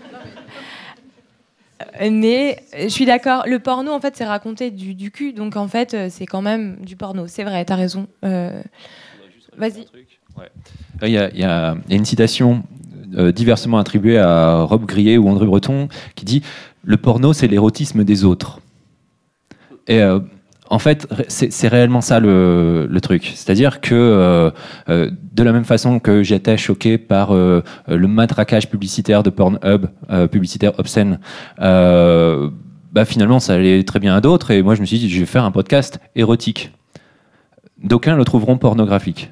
Mais 2.01 2.59
euh, 2.75 2.83
je 2.85 2.89
suis 2.89 3.07
d'accord. 3.07 3.43
Le 3.47 3.59
porno, 3.59 3.93
en 3.93 4.01
fait, 4.01 4.17
c'est 4.17 4.25
raconter 4.25 4.71
du, 4.71 4.95
du 4.95 5.11
cul. 5.11 5.33
Donc, 5.33 5.57
en 5.57 5.67
fait, 5.69 5.95
euh, 5.95 6.09
c'est 6.11 6.27
quand 6.27 6.43
même 6.43 6.77
du 6.81 6.97
porno. 6.97 7.27
C'est 7.27 7.43
vrai, 7.45 7.65
t'as 7.65 7.75
raison. 7.77 8.07
Euh, 8.25 8.63
Vas-y. 9.57 9.87
Il 11.03 11.09
y, 11.09 11.19
a, 11.19 11.29
il 11.31 11.39
y 11.41 11.45
a- 11.45 11.75
il 11.87 11.91
y 11.91 11.95
a 11.95 11.97
une 11.99 12.05
citation 12.05 12.63
euh, 13.17 13.33
diversement 13.33 13.79
attribuée 13.79 14.19
à 14.19 14.63
Rob 14.63 14.87
Grillet 14.87 15.19
ou 15.19 15.29
André 15.29 15.45
Breton 15.45 15.89
qui 16.15 16.25
dit 16.25 16.43
Le 16.85 16.97
porno, 16.97 17.33
c'est 17.33 17.47
l'érotisme 17.47 18.05
des 18.05 18.25
autres. 18.25 18.61
Et 19.87 20.01
euh, 20.01 20.21
en 20.69 20.79
fait, 20.79 21.07
c'est 21.29 21.69
réellement 21.69 22.01
ça 22.01 22.19
le, 22.19 22.89
truc. 23.03 23.33
C'est-à-dire 23.35 23.81
que 23.81 23.95
euh, 23.95 24.51
euh, 24.89 25.11
de 25.33 25.43
la 25.43 25.53
même 25.53 25.65
façon 25.65 25.99
que 25.99 26.23
j'étais 26.23 26.57
choqué 26.57 26.99
par 26.99 27.35
le 27.35 28.07
matraquage 28.07 28.71
publicitaire 28.71 29.23
de 29.23 29.31
Pornhub, 29.31 29.87
publicitaire 30.31 30.73
obscène, 30.79 31.19
bah 31.59 33.07
finalement 33.07 33.41
ça 33.41 33.55
allait 33.55 33.85
très 33.85 34.01
bien 34.01 34.15
à 34.15 34.21
d'autres 34.21 34.51
et 34.51 34.63
moi 34.63 34.75
je 34.75 34.83
me 34.83 34.87
suis 34.87 34.99
dit 34.99 35.09
je 35.09 35.21
vais 35.21 35.27
faire 35.27 35.45
un 35.45 35.51
podcast 35.51 35.99
érotique. 36.15 36.73
D'aucuns 37.83 38.17
le 38.17 38.25
trouveront 38.25 38.59
pornographique. 38.59 39.31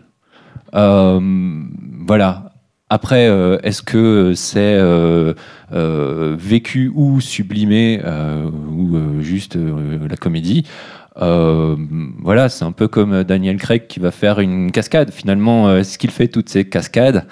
Voilà. 0.73 2.50
Après, 2.93 3.29
euh, 3.29 3.57
est-ce 3.63 3.83
que 3.83 4.35
c'est 4.35 4.59
euh, 4.59 5.35
euh, 5.73 6.35
vécu 6.37 6.91
ou 6.93 7.21
sublimé 7.21 8.03
ou 8.05 9.21
juste 9.21 9.57
la 9.57 10.17
comédie 10.17 10.67
Voilà, 11.17 12.49
c'est 12.49 12.65
un 12.65 12.73
peu 12.73 12.89
comme 12.89 13.23
Daniel 13.23 13.59
Craig 13.59 13.87
qui 13.87 14.01
va 14.01 14.11
faire 14.11 14.41
une 14.41 14.73
cascade. 14.73 15.13
Finalement, 15.13 15.77
est-ce 15.77 15.99
qu'il 15.99 16.11
fait 16.11 16.27
toutes 16.27 16.49
ces 16.49 16.69
cascades? 16.69 17.27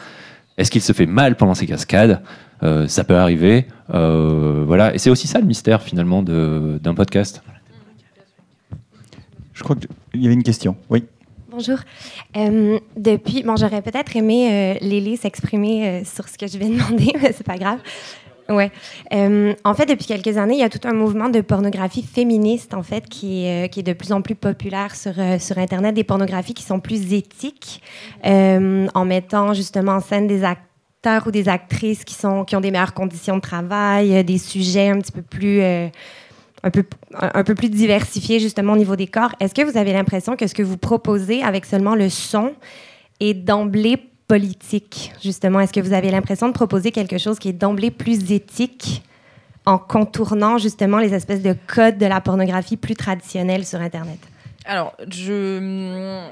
Est-ce 0.58 0.70
qu'il 0.70 0.82
se 0.82 0.92
fait 0.92 1.06
mal 1.06 1.36
pendant 1.36 1.54
ces 1.54 1.66
cascades? 1.66 2.22
Ça 2.62 3.02
peut 3.02 3.16
arriver. 3.16 3.66
Voilà, 3.88 4.94
et 4.94 4.98
c'est 4.98 5.10
aussi 5.10 5.26
ça 5.26 5.40
le 5.40 5.46
mystère 5.46 5.82
finalement 5.82 6.22
d'un 6.22 6.94
podcast. 6.94 7.42
Je 9.54 9.64
crois 9.64 9.74
qu'il 9.74 10.22
y 10.22 10.26
avait 10.26 10.34
une 10.34 10.44
question. 10.44 10.76
Oui. 10.88 11.02
Bonjour. 11.58 11.80
Euh, 12.36 12.78
depuis, 12.96 13.42
bon, 13.42 13.56
j'aurais 13.56 13.82
peut-être 13.82 14.14
aimé 14.14 14.78
euh, 14.80 15.16
s'exprimer 15.16 15.88
euh, 15.88 16.04
sur 16.04 16.28
ce 16.28 16.38
que 16.38 16.46
je 16.46 16.56
vais 16.56 16.66
demander, 16.68 17.12
mais 17.20 17.32
c'est 17.32 17.44
pas 17.44 17.58
grave. 17.58 17.80
Ouais. 18.48 18.70
Euh, 19.12 19.54
en 19.64 19.74
fait, 19.74 19.86
depuis 19.86 20.06
quelques 20.06 20.36
années, 20.36 20.54
il 20.54 20.60
y 20.60 20.62
a 20.62 20.68
tout 20.68 20.86
un 20.86 20.92
mouvement 20.92 21.28
de 21.28 21.40
pornographie 21.40 22.04
féministe, 22.04 22.74
en 22.74 22.84
fait, 22.84 23.08
qui 23.08 23.44
est, 23.44 23.82
de 23.82 23.92
plus 23.92 24.12
en 24.12 24.22
plus 24.22 24.36
populaire 24.36 24.94
sur, 24.94 25.14
sur 25.40 25.58
Internet. 25.58 25.96
Des 25.96 26.04
pornographies 26.04 26.54
qui 26.54 26.62
sont 26.62 26.78
plus 26.78 27.12
éthiques, 27.12 27.82
en 28.24 29.04
mettant 29.04 29.52
justement 29.52 29.94
en 29.94 30.00
scène 30.00 30.28
des 30.28 30.44
acteurs 30.44 31.26
ou 31.26 31.32
des 31.32 31.48
actrices 31.48 32.04
qui, 32.04 32.14
sont, 32.14 32.44
qui 32.44 32.54
ont 32.54 32.60
des 32.60 32.70
meilleures 32.70 32.94
conditions 32.94 33.34
de 33.34 33.42
travail, 33.42 34.22
des 34.22 34.38
sujets 34.38 34.90
un 34.90 35.00
petit 35.00 35.12
peu 35.12 35.22
plus... 35.22 35.60
un 36.68 36.70
peu, 36.70 36.84
un 37.14 37.44
peu 37.44 37.54
plus 37.54 37.70
diversifié 37.70 38.38
justement 38.38 38.74
au 38.74 38.76
niveau 38.76 38.96
des 38.96 39.06
corps. 39.06 39.34
Est-ce 39.40 39.54
que 39.54 39.62
vous 39.62 39.76
avez 39.78 39.92
l'impression 39.92 40.36
que 40.36 40.46
ce 40.46 40.54
que 40.54 40.62
vous 40.62 40.76
proposez 40.76 41.42
avec 41.42 41.64
seulement 41.64 41.94
le 41.94 42.08
son 42.08 42.52
est 43.20 43.34
d'emblée 43.34 43.96
politique, 44.28 45.12
justement? 45.22 45.60
Est-ce 45.60 45.72
que 45.72 45.80
vous 45.80 45.94
avez 45.94 46.10
l'impression 46.10 46.48
de 46.48 46.52
proposer 46.52 46.92
quelque 46.92 47.18
chose 47.18 47.38
qui 47.38 47.48
est 47.48 47.54
d'emblée 47.54 47.90
plus 47.90 48.30
éthique 48.30 49.02
en 49.64 49.78
contournant 49.78 50.58
justement 50.58 50.98
les 50.98 51.14
espèces 51.14 51.42
de 51.42 51.54
codes 51.66 51.98
de 51.98 52.06
la 52.06 52.20
pornographie 52.20 52.76
plus 52.76 52.94
traditionnelle 52.94 53.64
sur 53.64 53.80
Internet? 53.80 54.18
Alors, 54.64 54.94
je. 55.08 56.28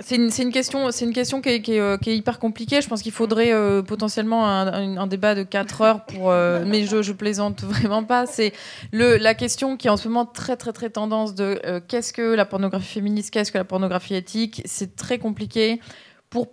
C'est 0.00 0.16
une, 0.16 0.30
une 0.38 0.52
question, 0.52 0.90
c'est 0.90 1.04
une 1.04 1.12
question 1.12 1.40
qui 1.40 1.48
est, 1.50 1.62
qui 1.62 1.74
est, 1.74 1.80
euh, 1.80 1.96
qui 1.96 2.10
est 2.10 2.16
hyper 2.16 2.38
compliquée. 2.38 2.80
Je 2.80 2.88
pense 2.88 3.00
qu'il 3.02 3.12
faudrait 3.12 3.52
euh, 3.52 3.82
potentiellement 3.82 4.46
un, 4.46 4.66
un- 4.66 4.96
un 4.96 5.06
débat 5.06 5.34
de 5.34 5.42
4 5.44 5.80
heures 5.82 6.04
pour. 6.04 6.30
euh, 6.30 6.64
mais 6.66 6.84
je, 6.84 7.02
je 7.02 7.12
plaisante 7.12 7.62
vraiment 7.62 8.02
pas. 8.04 8.26
C'est 8.26 8.52
le, 8.92 9.16
la 9.16 9.34
question 9.34 9.76
qui 9.76 9.86
est 9.86 9.90
en 9.90 9.96
ce 9.96 10.08
moment 10.08 10.26
très 10.26 10.56
très 10.56 10.72
très 10.72 10.90
tendance 10.90 11.34
de 11.34 11.60
euh, 11.64 11.80
qu'est-ce 11.86 12.12
que 12.12 12.34
la 12.34 12.44
pornographie 12.44 12.86
féministe, 12.94 13.30
qu'est-ce 13.32 13.52
que 13.52 13.58
la 13.58 13.64
pornographie 13.64 14.14
éthique? 14.14 14.62
C'est 14.64 14.96
très 14.96 15.18
compliqué 15.18 15.80
pour 16.28 16.48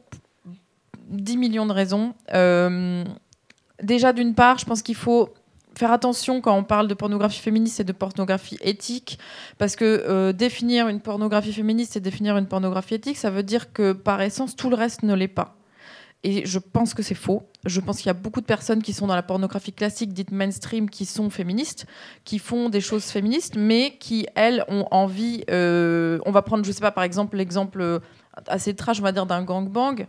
10 1.10 1.38
millions 1.38 1.66
de 1.66 1.74
raisons. 1.74 2.14
Euh, 2.34 3.04
déjà, 3.82 4.14
d'une 4.14 4.36
part, 4.36 4.60
je 4.60 4.66
pense 4.66 4.82
qu'il 4.82 4.96
faut 4.96 5.30
faire 5.78 5.92
attention 5.92 6.42
quand 6.42 6.56
on 6.58 6.64
parle 6.64 6.88
de 6.88 6.94
pornographie 6.94 7.40
féministe 7.40 7.80
et 7.80 7.84
de 7.84 7.92
pornographie 7.92 8.58
éthique, 8.62 9.20
parce 9.58 9.76
que 9.76 9.86
euh, 9.86 10.34
définir 10.34 10.88
une 10.88 11.00
pornographie 11.00 11.54
féministe 11.54 11.96
et 11.96 12.00
définir 12.00 12.38
une 12.38 12.48
pornographie 12.48 12.96
éthique, 12.96 13.18
ça 13.18 13.30
veut 13.30 13.44
dire 13.44 13.74
que 13.74 13.94
par 13.94 14.22
essence, 14.22 14.56
tout 14.56 14.70
le 14.70 14.76
reste 14.76 15.04
ne 15.04 15.14
l'est 15.14 15.28
pas. 15.28 15.58
Et 16.24 16.46
je 16.46 16.60
pense 16.60 16.94
que 16.94 17.02
c'est 17.02 17.16
faux. 17.16 17.50
Je 17.66 17.80
pense 17.80 17.98
qu'il 17.98 18.08
y 18.08 18.10
a 18.10 18.14
beaucoup 18.14 18.42
de 18.42 18.46
personnes 18.46 18.84
qui 18.84 18.94
sont 18.94 19.08
dans 19.08 19.16
la 19.16 19.24
pornographie 19.24 19.74
classique, 19.74 20.14
dite 20.14 20.32
mainstream, 20.32 20.90
qui 20.90 21.06
sont 21.06 21.32
féministes, 21.32 21.88
qui 22.26 22.38
font 22.38 22.70
des 22.70 22.82
choses 22.82 23.06
féministes, 23.06 23.56
mais 23.56 23.98
qui, 24.00 24.28
elles, 24.36 24.64
ont 24.68 24.86
envie. 24.92 25.44
euh, 25.50 26.20
on 26.26 26.32
va 26.32 26.44
prendre, 26.44 26.64
je 26.64 26.72
sais 26.72 26.82
pas, 26.82 26.92
par 26.92 27.04
exemple, 27.04 27.38
l'exemple 27.38 27.82
euh, 27.82 28.00
assez 28.48 28.76
trash, 28.76 29.00
on 29.00 29.04
va 29.04 29.12
dire, 29.12 29.26
d'un 29.26 29.44
gangbang. 29.44 30.06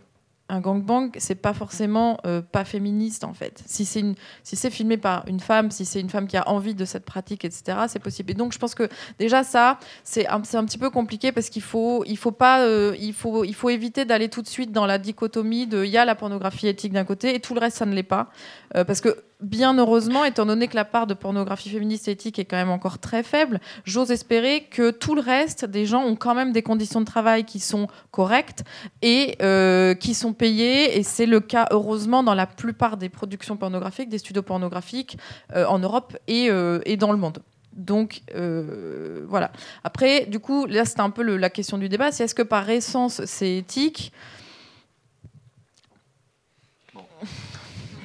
Un 0.49 0.59
gangbang, 0.59 1.09
c'est 1.17 1.35
pas 1.35 1.53
forcément 1.53 2.19
euh, 2.25 2.41
pas 2.41 2.65
féministe 2.65 3.23
en 3.23 3.33
fait. 3.33 3.63
Si 3.65 3.85
c'est 3.85 4.03
si 4.43 4.71
filmé 4.71 4.97
par 4.97 5.25
une 5.27 5.39
femme, 5.39 5.71
si 5.71 5.85
c'est 5.85 6.01
une 6.01 6.09
femme 6.09 6.27
qui 6.27 6.35
a 6.35 6.47
envie 6.49 6.75
de 6.75 6.83
cette 6.83 7.05
pratique, 7.05 7.45
etc., 7.45 7.77
c'est 7.87 7.99
possible. 7.99 8.31
Et 8.31 8.33
donc 8.33 8.51
je 8.51 8.59
pense 8.59 8.75
que 8.75 8.89
déjà 9.19 9.43
ça, 9.43 9.79
c'est 10.03 10.27
un, 10.27 10.41
un 10.53 10.65
petit 10.65 10.77
peu 10.77 10.89
compliqué 10.89 11.31
parce 11.31 11.49
qu'il 11.49 11.61
faut, 11.61 12.03
il 12.05 12.17
faut 12.17 12.31
pas, 12.31 12.65
euh, 12.65 12.93
il 12.99 13.13
faut, 13.13 13.45
il 13.45 13.55
faut 13.55 13.69
éviter 13.69 14.03
d'aller 14.03 14.27
tout 14.27 14.41
de 14.41 14.47
suite 14.47 14.73
dans 14.73 14.85
la 14.85 14.97
dichotomie 14.97 15.65
de 15.65 15.85
il 15.85 15.91
y 15.91 15.97
a 15.97 16.03
la 16.03 16.15
pornographie 16.15 16.67
éthique 16.67 16.91
d'un 16.91 17.05
côté 17.05 17.35
et 17.35 17.39
tout 17.39 17.53
le 17.53 17.61
reste 17.61 17.77
ça 17.77 17.85
ne 17.85 17.95
l'est 17.95 18.03
pas, 18.03 18.29
Euh, 18.75 18.83
parce 18.83 19.01
que 19.01 19.23
bien 19.43 19.77
heureusement, 19.77 20.25
étant 20.25 20.45
donné 20.45 20.67
que 20.67 20.75
la 20.75 20.85
part 20.85 21.05
de 21.05 21.13
pornographie 21.13 21.69
féministe 21.69 22.07
et 22.07 22.11
éthique 22.11 22.39
est 22.39 22.45
quand 22.45 22.55
même 22.55 22.71
encore 22.71 22.97
très 22.97 23.21
faible, 23.21 23.59
j'ose 23.85 24.09
espérer 24.11 24.63
que 24.63 24.89
tout 24.89 25.13
le 25.13 25.21
reste 25.21 25.65
des 25.65 25.85
gens 25.85 26.03
ont 26.03 26.15
quand 26.15 26.33
même 26.33 26.51
des 26.51 26.63
conditions 26.63 27.01
de 27.01 27.05
travail 27.05 27.43
qui 27.43 27.59
sont 27.59 27.87
correctes 28.11 28.63
et 29.01 29.35
euh, 29.41 29.93
qui 29.93 30.13
sont 30.13 30.33
payées. 30.33 30.97
Et 30.97 31.03
c'est 31.03 31.25
le 31.27 31.39
cas, 31.39 31.67
heureusement, 31.71 32.23
dans 32.23 32.33
la 32.33 32.47
plupart 32.47 32.97
des 32.97 33.09
productions 33.09 33.57
pornographiques, 33.57 34.09
des 34.09 34.17
studios 34.17 34.41
pornographiques 34.43 35.17
euh, 35.55 35.65
en 35.65 35.79
Europe 35.79 36.17
et, 36.27 36.49
euh, 36.49 36.79
et 36.85 36.97
dans 36.97 37.11
le 37.11 37.17
monde. 37.17 37.39
Donc 37.73 38.21
euh, 38.35 39.25
voilà. 39.27 39.51
Après, 39.83 40.25
du 40.25 40.39
coup, 40.39 40.65
là, 40.67 40.85
c'était 40.85 41.01
un 41.01 41.09
peu 41.09 41.23
le- 41.23 41.37
la 41.37 41.49
question 41.49 41.77
du 41.77 41.89
débat. 41.89 42.11
C'est 42.11 42.23
est-ce 42.23 42.35
que 42.35 42.43
par 42.43 42.69
essence, 42.69 43.25
c'est 43.25 43.57
éthique? 43.57 44.13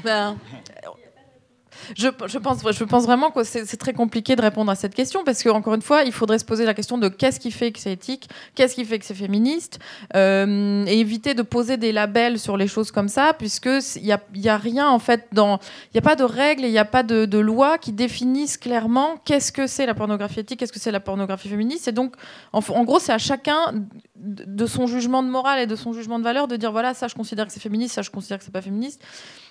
Ben, 0.05 0.37
je, 1.97 2.09
pense, 2.39 3.05
vraiment 3.05 3.31
que 3.31 3.45
c'est 3.45 3.77
très 3.77 3.93
compliqué 3.93 4.37
de 4.37 4.43
répondre 4.43 4.71
à 4.71 4.75
cette 4.75 4.95
question 4.95 5.25
parce 5.25 5.43
que 5.43 5.49
encore 5.49 5.75
une 5.75 5.83
fois, 5.83 6.03
il 6.03 6.13
faudrait 6.13 6.39
se 6.39 6.45
poser 6.45 6.65
la 6.65 6.75
question 6.75 6.99
de 6.99 7.09
qu'est-ce 7.09 7.41
qui 7.41 7.51
fait 7.51 7.73
que 7.73 7.79
c'est 7.79 7.93
éthique, 7.93 8.29
qu'est-ce 8.55 8.75
qui 8.75 8.85
fait 8.85 8.99
que 8.99 9.05
c'est 9.05 9.15
féministe, 9.15 9.79
euh, 10.17 10.85
et 10.87 11.01
éviter 11.01 11.35
de 11.35 11.43
poser 11.43 11.77
des 11.77 11.93
labels 11.93 12.39
sur 12.39 12.57
les 12.57 12.69
choses 12.69 12.91
comme 12.91 13.09
ça, 13.09 13.33
puisque 13.33 13.69
il 13.97 14.05
y 14.05 14.13
a, 14.13 14.21
a 14.47 14.57
rien 14.57 14.89
en 14.89 14.99
fait 14.99 15.27
dans, 15.33 15.59
il 15.87 15.95
n'y 15.95 15.99
a 15.99 16.03
pas 16.03 16.17
de 16.17 16.25
règles, 16.25 16.65
il 16.65 16.71
n'y 16.71 16.79
a 16.79 16.85
pas 16.85 17.03
de, 17.03 17.25
de 17.25 17.39
loi 17.39 17.79
qui 17.79 17.93
définissent 17.93 18.57
clairement 18.57 19.17
qu'est-ce 19.25 19.53
que 19.53 19.67
c'est 19.67 19.87
la 19.87 19.95
pornographie 19.95 20.41
éthique, 20.41 20.61
qu'est-ce 20.61 20.73
que 20.73 20.81
c'est 20.81 20.93
la 20.93 21.01
pornographie 21.01 21.49
féministe, 21.49 21.89
et 21.89 21.93
donc 21.93 22.15
en, 22.53 22.61
en 22.61 22.85
gros 22.85 22.99
c'est 22.99 23.13
à 23.13 23.19
chacun 23.19 23.75
de 24.17 24.67
son 24.67 24.87
jugement 24.87 25.23
de 25.23 25.29
morale 25.29 25.61
et 25.61 25.67
de 25.67 25.77
son 25.77 25.93
jugement 25.93 26.19
de 26.19 26.25
valeur 26.25 26.49
de 26.49 26.57
dire 26.57 26.73
voilà 26.73 26.95
ça 26.95 27.09
je 27.09 27.15
considère 27.15 27.47
que 27.47 27.53
c'est 27.53 27.61
féministe, 27.61 27.95
ça 27.95 28.03
je 28.03 28.11
considère 28.11 28.39
que 28.39 28.45
c'est 28.45 28.53
pas 28.53 28.63
féministe. 28.63 29.03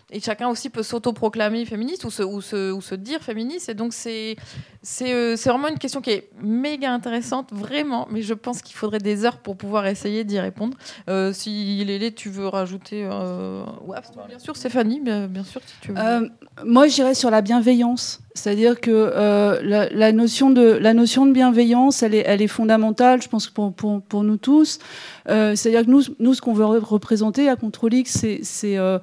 Et 0.09 0.21
chacun 0.21 0.47
aussi 0.47 0.69
peut 0.69 0.83
s'autoproclamer 0.83 1.65
féministe 1.65 2.05
ou 2.05 2.09
se, 2.09 2.95
dire 2.95 3.21
féministe. 3.21 3.67
Et 3.67 3.73
donc, 3.73 3.93
euh, 4.07 4.35
c'est 4.81 5.49
vraiment 5.49 5.67
une 5.67 5.77
question 5.77 5.99
qui 5.99 6.11
est 6.11 6.29
méga 6.41 6.93
intéressante, 6.93 7.49
vraiment. 7.51 8.07
Mais 8.09 8.21
je 8.21 8.33
pense 8.33 8.61
qu'il 8.61 8.75
faudrait 8.75 8.99
des 8.99 9.25
heures 9.25 9.39
pour 9.39 9.57
pouvoir 9.57 9.85
essayer 9.85 10.23
d'y 10.23 10.39
répondre. 10.39 10.77
Euh, 11.09 11.33
si 11.33 11.83
Lélé, 11.83 12.13
tu 12.13 12.29
veux 12.29 12.47
rajouter. 12.47 13.03
euh, 13.03 13.65
ouais, 13.85 13.97
bien 14.29 14.39
sûr, 14.39 14.55
Stéphanie, 14.55 15.01
bien, 15.01 15.27
bien 15.27 15.43
sûr, 15.43 15.59
si 15.65 15.73
tu 15.81 15.91
veux. 15.91 15.97
Euh, 15.97 16.29
moi, 16.63 16.87
j'irais 16.87 17.13
sur 17.13 17.29
la 17.29 17.41
bienveillance. 17.41 18.21
C'est-à-dire 18.37 18.79
que 18.79 18.91
euh, 18.91 19.87
la, 19.91 20.11
notion 20.11 20.51
de, 20.51 20.61
la 20.61 20.93
notion 20.93 21.25
de 21.25 21.31
bienveillance, 21.31 22.03
elle 22.03 22.13
est, 22.13 22.47
fondamentale, 22.47 23.21
je 23.21 23.27
pense, 23.27 23.47
pour, 23.47 23.73
pour, 23.73 24.23
nous 24.23 24.37
tous. 24.37 24.79
Euh, 25.27 25.55
C'est-à-dire 25.55 25.85
que 25.85 26.13
nous, 26.19 26.33
ce 26.33 26.41
qu'on 26.41 26.53
veut 26.53 26.63
re- 26.65 26.79
représenter 26.83 27.49
à 27.49 27.55
Control 27.55 27.95
X, 27.95 28.25
c'est- 28.43 28.77
euh, 28.77 28.99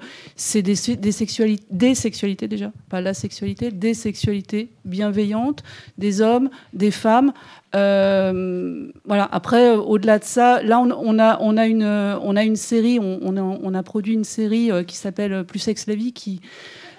des, 0.55 0.63
des, 0.97 1.13
sexualités, 1.13 1.65
des 1.71 1.95
sexualités 1.95 2.49
déjà, 2.49 2.71
pas 2.89 3.01
la 3.01 3.13
sexualité, 3.13 3.71
des 3.73 3.93
sexualités 3.93 4.71
bienveillantes, 4.85 5.65
des 5.99 6.21
hommes, 6.21 6.49
des 6.73 6.93
femmes. 6.93 7.33
Euh, 7.75 8.87
voilà. 9.05 9.29
Après, 9.33 9.73
au-delà 9.75 10.21
de 10.21 10.25
ça, 10.25 10.63
là, 10.63 10.81
on, 10.81 11.19
a, 11.19 11.39
on 11.41 11.57
a 11.57 11.67
une, 11.67 11.83
on 11.85 12.37
a 12.37 12.45
une 12.45 12.57
série, 12.57 13.01
on, 13.01 13.37
a, 13.37 13.43
on 13.43 13.75
a 13.75 13.83
produit 13.83 14.15
une 14.15 14.25
série 14.25 14.71
qui 14.87 14.97
s'appelle 14.97 15.45
Plus 15.45 15.59
sexe 15.59 15.89
la 15.89 15.97
vie, 15.97 16.13
qui 16.13 16.41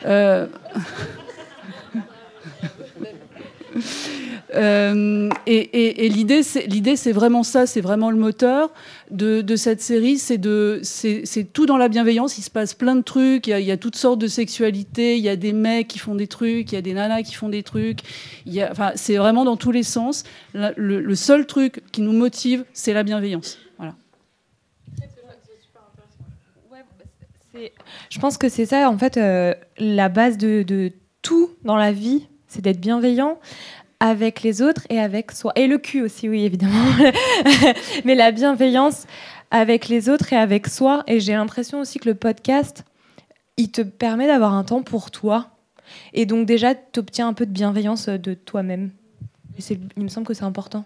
euh, 4.53 5.29
et 5.45 6.05
et- 6.05 6.09
l'idée, 6.09 6.43
c'est 6.43 7.11
vraiment 7.11 7.43
ça, 7.43 7.65
c'est 7.65 7.81
vraiment 7.81 8.09
le 8.09 8.17
moteur 8.17 8.71
de, 9.11 9.55
cette 9.55 9.81
série, 9.81 10.17
c'est 10.17 10.39
tout 11.53 11.65
dans 11.65 11.77
la 11.77 11.87
bienveillance. 11.89 12.37
Il 12.37 12.41
se 12.41 12.49
passe 12.49 12.73
plein 12.73 12.95
de 12.95 13.01
trucs. 13.01 13.47
Il 13.47 13.59
y 13.59 13.71
a, 13.71 13.77
toutes 13.77 13.95
sortes 13.95 14.19
de 14.19 14.27
sexualités. 14.27 15.17
Il 15.17 15.23
y 15.23 15.29
a 15.29 15.35
des 15.35 15.53
mecs 15.53 15.87
qui 15.87 15.99
font 15.99 16.15
des 16.15 16.27
trucs, 16.27 16.71
il 16.71 16.75
y 16.75 16.77
a 16.77 16.81
des 16.81 16.93
nanas 16.93 17.23
qui 17.23 17.33
font 17.33 17.49
des 17.49 17.63
trucs. 17.63 17.99
Enfin, 18.71 18.91
c'est 18.95 19.17
vraiment 19.17 19.45
dans 19.45 19.57
tous 19.57 19.71
les 19.71 19.83
sens. 19.83 20.23
Le, 20.53 21.15
seul 21.15 21.45
truc 21.45 21.81
qui 21.91 22.01
nous 22.01 22.13
motive, 22.13 22.65
c'est 22.73 22.93
la 22.93 23.03
bienveillance. 23.03 23.57
Voilà. 23.77 23.95
Je 28.09 28.19
pense 28.19 28.37
que 28.37 28.49
c'est 28.49 28.65
ça, 28.65 28.89
en 28.89 28.97
fait, 28.97 29.17
euh, 29.17 29.53
la 29.77 30.09
base 30.09 30.37
de 30.37 30.91
tout 31.21 31.49
dans 31.63 31.77
la 31.77 31.91
vie, 31.91 32.27
c'est 32.47 32.61
d'être 32.61 32.79
bienveillant. 32.79 33.39
avec 34.01 34.43
les 34.43 34.61
autres 34.61 34.81
et 34.89 34.99
avec 34.99 35.31
soi. 35.31 35.53
Et 35.55 35.67
le 35.67 35.77
cul 35.77 36.01
aussi, 36.01 36.27
oui, 36.27 36.43
évidemment. 36.43 36.85
Mais 38.05 38.13
la 38.13 38.31
bienveillance 38.31 39.07
avec 39.51 39.87
les 39.87 40.09
autres 40.09 40.33
et 40.33 40.35
avec 40.35 40.67
soi. 40.67 41.03
Et 41.07 41.21
j'ai 41.21 41.33
l'impression 41.33 41.79
aussi 41.79 41.99
que 41.99 42.09
le 42.09 42.15
podcast, 42.15 42.83
il 43.55 43.71
te 43.71 43.81
permet 43.81 44.27
d'avoir 44.27 44.53
un 44.53 44.65
temps 44.65 44.83
pour 44.83 45.11
toi. 45.11 45.49
Et 46.13 46.25
donc 46.25 46.45
déjà, 46.45 46.75
tu 46.75 46.99
obtiens 46.99 47.27
un 47.29 47.33
peu 47.33 47.45
de 47.45 47.51
bienveillance 47.51 48.09
de 48.09 48.33
toi-même. 48.33 48.91
Il 49.69 50.03
me 50.03 50.09
semble 50.09 50.27
que 50.27 50.33
c'est 50.33 50.43
important. 50.43 50.83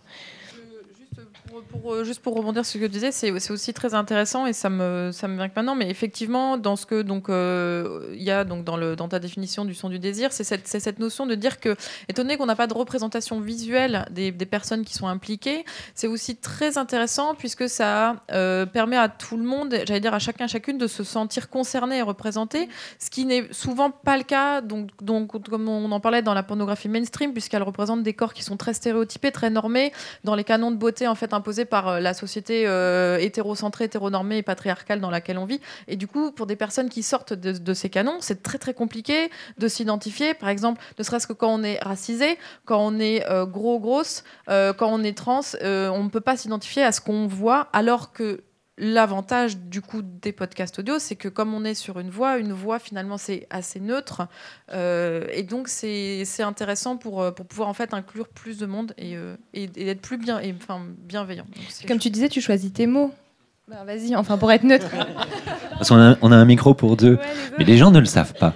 Euh, 1.85 2.03
juste 2.03 2.21
pour 2.21 2.35
rebondir 2.35 2.65
sur 2.65 2.79
ce 2.79 2.85
que 2.85 2.85
tu 2.85 2.91
disais, 2.91 3.11
c'est 3.11 3.31
aussi 3.51 3.73
très 3.73 3.93
intéressant 3.93 4.45
et 4.45 4.53
ça 4.53 4.69
me, 4.69 5.11
ça 5.11 5.27
me 5.27 5.35
vient 5.35 5.49
que 5.49 5.55
maintenant. 5.55 5.75
Mais 5.75 5.89
effectivement, 5.89 6.57
dans 6.57 6.75
ce 6.75 6.85
que 6.85 7.01
donc 7.01 7.29
euh, 7.29 8.09
il 8.13 8.23
y 8.23 8.31
a 8.31 8.43
donc 8.43 8.63
dans, 8.63 9.07
ta 9.07 9.19
définition 9.19 9.65
du 9.65 9.73
son 9.73 9.89
du 9.89 9.99
désir, 9.99 10.31
c'est 10.31 10.43
cette, 10.43 10.67
cette 10.67 10.99
notion 10.99 11.25
de 11.25 11.35
dire 11.35 11.59
que, 11.59 11.75
étant 12.07 12.23
qu'on 12.37 12.45
n'a 12.45 12.55
pas 12.55 12.67
de 12.67 12.73
représentation 12.73 13.39
visuelle 13.39 14.05
des, 14.11 14.31
des 14.31 14.45
personnes 14.45 14.83
qui 14.83 14.93
sont 14.93 15.07
impliquées, 15.07 15.65
c'est 15.95 16.07
aussi 16.07 16.35
très 16.35 16.77
intéressant 16.77 17.33
puisque 17.35 17.69
ça 17.69 18.17
euh, 18.31 18.65
permet 18.65 18.97
à 18.97 19.09
tout 19.09 19.37
le 19.37 19.43
monde, 19.43 19.75
j'allais 19.85 19.99
dire 19.99 20.13
à 20.13 20.19
chacun 20.19 20.47
chacune, 20.47 20.77
de 20.77 20.87
se 20.87 21.03
sentir 21.03 21.49
concerné 21.49 21.99
et 21.99 22.01
représenté, 22.01 22.69
ce 22.99 23.09
qui 23.09 23.25
n'est 23.25 23.47
souvent 23.51 23.91
pas 23.91 24.17
le 24.17 24.23
cas. 24.23 24.61
Donc, 24.61 24.89
donc 25.01 25.49
comme 25.49 25.67
on 25.67 25.91
en 25.91 25.99
parlait 25.99 26.21
dans 26.21 26.33
la 26.33 26.43
pornographie 26.43 26.89
mainstream, 26.89 27.33
puisqu'elle 27.33 27.63
représente 27.63 28.03
des 28.03 28.13
corps 28.13 28.33
qui 28.33 28.43
sont 28.43 28.57
très 28.57 28.73
stéréotypés, 28.73 29.31
très 29.31 29.49
normés, 29.49 29.91
dans 30.23 30.35
les 30.35 30.43
canons 30.43 30.71
de 30.71 30.77
beauté 30.77 31.07
en 31.07 31.15
fait 31.15 31.33
imposés 31.33 31.58
par 31.65 31.87
euh, 31.87 31.99
la 31.99 32.13
société 32.13 32.67
euh, 32.67 33.17
hétérocentrée, 33.19 33.85
hétéronormée 33.85 34.37
et 34.37 34.43
patriarcale 34.43 34.99
dans 34.99 35.09
laquelle 35.09 35.37
on 35.37 35.45
vit. 35.45 35.61
Et 35.87 35.95
du 35.95 36.07
coup, 36.07 36.31
pour 36.31 36.45
des 36.45 36.55
personnes 36.55 36.89
qui 36.89 37.03
sortent 37.03 37.33
de, 37.33 37.73
ces 37.73 37.89
canons, 37.89 38.17
c'est 38.19 38.43
très 38.43 38.57
très 38.57 38.73
compliqué 38.73 39.29
de 39.57 39.67
s'identifier. 39.67 40.33
Par 40.33 40.49
exemple, 40.49 40.81
ne 40.97 41.03
serait-ce 41.03 41.27
que 41.27 41.33
quand 41.33 41.53
on 41.53 41.63
est 41.63 41.79
racisé, 41.81 42.37
quand 42.65 42.79
on 42.79 42.99
est 42.99 43.25
euh, 43.29 43.45
gros 43.45 43.79
grosse, 43.79 44.23
quand 44.47 44.89
on 44.91 45.03
est 45.03 45.17
trans, 45.17 45.41
on 45.61 46.03
ne 46.03 46.09
peut 46.09 46.21
pas 46.21 46.37
s'identifier 46.37 46.83
à 46.83 46.91
ce 46.91 47.01
qu'on 47.01 47.27
voit, 47.27 47.67
alors 47.73 48.11
que 48.11 48.41
L'avantage 48.81 49.57
du 49.57 49.81
coup 49.81 50.01
des 50.01 50.31
podcasts 50.31 50.79
audio, 50.79 50.99
c'est 50.99 51.17
que 51.17 51.27
comme 51.27 51.53
on 51.53 51.65
est 51.65 51.73
sur 51.73 51.99
une 51.99 52.09
voix, 52.09 52.37
une 52.37 52.53
voix 52.53 52.79
finalement 52.79 53.17
c'est 53.17 53.45
assez 53.49 53.81
neutre, 53.81 54.21
euh, 54.71 55.27
et 55.33 55.43
donc 55.43 55.67
c'est 55.67 56.23
c'est 56.23 56.43
intéressant 56.43 56.95
pour, 56.95 57.21
euh, 57.21 57.31
pour 57.31 57.45
pouvoir 57.45 57.67
en 57.67 57.73
fait 57.73 57.93
inclure 57.93 58.29
plus 58.29 58.57
de 58.57 58.65
monde 58.65 58.93
et, 58.97 59.17
euh, 59.17 59.35
et, 59.53 59.69
et 59.75 59.89
être 59.89 59.99
plus 59.99 60.17
bien, 60.17 60.39
et, 60.39 60.55
enfin 60.55 60.81
bienveillant. 60.97 61.43
Donc, 61.43 61.87
Comme 61.89 61.99
tu 61.99 62.09
disais, 62.09 62.29
tu 62.29 62.39
choisis 62.39 62.71
tes 62.71 62.87
mots. 62.87 63.13
Bah, 63.67 63.83
Vas-y, 63.85 64.15
enfin 64.15 64.37
pour 64.37 64.49
être 64.49 64.63
neutre. 64.63 64.87
Parce 65.71 65.89
qu'on 65.89 65.99
a, 65.99 66.15
on 66.21 66.31
a 66.31 66.37
un 66.37 66.45
micro 66.45 66.73
pour 66.73 66.95
deux, 66.95 67.19
mais 67.57 67.65
les 67.65 67.75
gens 67.75 67.91
ne 67.91 67.99
le 67.99 68.05
savent 68.05 68.33
pas, 68.33 68.53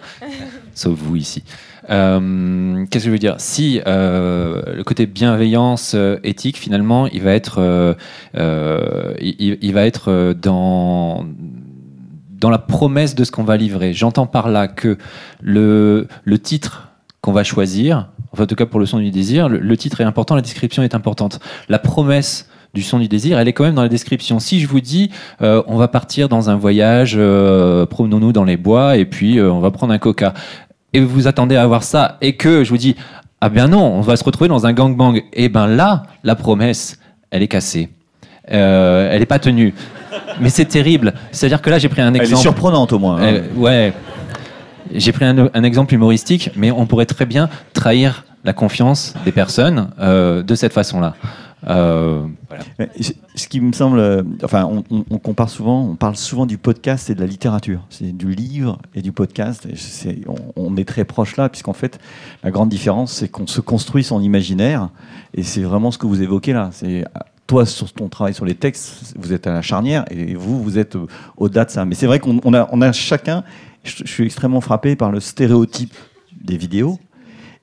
sauf 0.74 0.98
vous 0.98 1.18
ici. 1.18 1.44
Euh, 1.90 2.86
Qu'est-ce 2.90 3.06
que 3.06 3.10
je 3.10 3.12
veux 3.12 3.20
dire? 3.20 3.36
Si 3.38 3.82
euh, 3.88 4.62
le 4.76 4.84
côté 4.84 5.06
bienveillance 5.06 5.94
euh, 5.96 6.18
éthique, 6.24 6.58
finalement, 6.58 7.08
il 7.08 7.22
va 7.22 7.32
être, 7.34 7.96
il, 8.34 9.74
va 9.74 9.86
être 9.86 10.34
dans 10.34 11.26
dans 12.30 12.50
la 12.50 12.58
promesse 12.58 13.16
de 13.16 13.24
ce 13.24 13.32
qu'on 13.32 13.44
va 13.44 13.56
livrer. 13.56 13.94
J'entends 13.94 14.26
par 14.26 14.50
là 14.50 14.68
que 14.68 14.98
le, 15.42 16.08
le 16.26 16.40
titre 16.40 16.90
qu'on 17.22 17.32
va 17.32 17.46
choisir, 17.46 18.10
enfin, 18.34 18.44
en 18.44 18.48
tout 18.48 18.56
cas 18.56 18.66
pour 18.66 18.82
le 18.82 18.86
son 18.86 19.00
du 19.00 19.12
désir, 19.12 19.48
le, 19.48 19.78
titre 19.78 20.02
est 20.02 20.04
important, 20.04 20.36
la 20.36 20.42
description 20.42 20.84
est 20.84 20.94
importante. 20.94 21.40
La 21.70 21.80
promesse 21.80 22.50
du 22.74 22.82
son 22.82 23.00
du 23.00 23.08
désir, 23.08 23.40
elle 23.40 23.48
est 23.48 23.54
quand 23.54 23.64
même 23.64 23.76
dans 23.76 23.84
la 23.84 23.88
description. 23.88 24.40
Si 24.40 24.60
je 24.60 24.68
vous 24.68 24.82
dis, 24.82 25.10
on 25.40 25.78
va 25.78 25.88
partir 25.88 26.28
dans 26.28 26.50
un 26.50 26.58
voyage, 26.58 27.14
promenons-nous 27.16 28.34
dans 28.34 28.44
les 28.44 28.58
bois, 28.58 28.98
et 28.98 29.06
puis 29.06 29.40
on 29.40 29.62
va 29.62 29.72
prendre 29.72 29.94
un 29.94 30.00
coca, 30.00 30.34
et 30.94 31.00
vous 31.02 31.28
attendez 31.28 31.56
à 31.56 31.64
avoir 31.64 31.84
ça, 31.84 32.18
et 32.22 32.36
que 32.36 32.64
je 32.64 32.70
vous 32.70 32.78
dis, 32.78 32.96
ah 33.42 33.50
bien 33.50 33.68
non, 33.68 33.84
on 33.84 34.02
va 34.02 34.16
se 34.16 34.24
retrouver 34.24 34.48
dans 34.48 34.66
un 34.66 34.74
gangbang, 34.74 35.22
et 35.34 35.50
ben 35.50 35.68
là, 35.68 36.04
la 36.24 36.36
promesse, 36.36 37.00
elle 37.32 37.44
est 37.44 37.48
cassée. 37.48 37.90
Euh, 38.52 39.10
elle 39.12 39.20
n'est 39.20 39.26
pas 39.26 39.40
tenue. 39.40 39.74
Mais 40.40 40.50
c'est 40.50 40.66
terrible. 40.66 41.14
C'est-à-dire 41.32 41.62
que 41.62 41.70
là, 41.70 41.80
j'ai 41.80 41.90
pris 41.90 42.02
un 42.02 42.10
Elle 42.14 42.22
est 42.22 42.24
exemple. 42.24 42.42
surprenante, 42.42 42.94
au 42.94 43.00
moins, 43.00 43.18
hein. 43.18 43.34
Euh, 43.34 43.42
ouais. 43.56 43.94
J'ai 44.94 45.12
pris 45.12 45.26
un, 45.26 45.50
un 45.54 45.64
exemple 45.64 45.94
humoristique, 45.94 46.52
mais 46.56 46.72
on 46.72 46.86
pourrait 46.86 47.06
très 47.06 47.26
bien 47.26 47.50
trahir 47.74 48.26
la 48.44 48.54
confiance 48.54 49.14
des 49.26 49.32
personnes 49.32 49.90
euh, 50.00 50.44
de 50.44 50.56
cette 50.56 50.74
façon-là. 50.74 51.16
Euh, 51.68 52.26
Ce 53.36 53.48
qui 53.48 53.62
me 53.62 53.72
semble, 53.72 54.00
euh, 54.00 54.24
enfin, 54.44 54.70
on, 54.90 55.18
compare 55.18 55.50
souvent, 55.50 55.88
on 55.90 55.96
parle 55.96 56.16
souvent 56.16 56.46
du 56.46 56.58
podcast 56.58 57.10
et 57.10 57.16
de 57.16 57.20
la 57.20 57.28
littérature. 57.28 57.86
C'est 57.90 58.16
du 58.16 58.34
livre 58.34 58.80
et 58.96 59.02
du 59.02 59.12
podcast. 59.12 59.68
On, 60.56 60.76
est 60.78 60.86
très 60.86 61.06
proche 61.06 61.38
là, 61.38 61.50
puisqu'en 61.50 61.74
fait, 61.74 62.00
la 62.44 62.52
grande 62.52 62.70
différence, 62.70 63.14
c'est 63.14 63.30
qu'on 63.30 63.48
se 63.48 63.62
construit 63.62 64.04
son 64.04 64.22
imaginaire. 64.22 64.90
Et 65.34 65.44
c'est 65.44 65.62
vraiment 65.62 65.92
ce 65.92 65.98
que 65.98 66.08
vous 66.08 66.22
évoquez 66.22 66.54
là. 66.54 66.70
C'est 66.72 67.06
toi 67.48 67.66
sur 67.66 67.92
ton 67.92 68.10
travail 68.10 68.34
sur 68.34 68.46
les 68.46 68.56
textes, 68.56 69.14
vous 69.18 69.34
êtes 69.34 69.48
à 69.48 69.54
la 69.54 69.62
charnière, 69.62 70.06
et 70.10 70.36
vous, 70.36 70.64
vous 70.64 70.78
êtes 70.78 70.96
euh, 70.96 71.08
au-delà 71.38 71.66
de 71.66 71.72
ça. 71.72 71.86
Mais 71.86 71.96
c'est 71.96 72.08
vrai 72.08 72.20
qu'on 72.20 72.40
on 72.44 72.82
a, 72.82 72.92
chacun. 72.92 73.44
Je 73.84 74.06
suis 74.06 74.24
extrêmement 74.24 74.62
frappé 74.62 74.96
par 74.96 75.12
le 75.12 75.20
stéréotype 75.20 75.94
des 76.42 76.58
vidéos. 76.58 77.00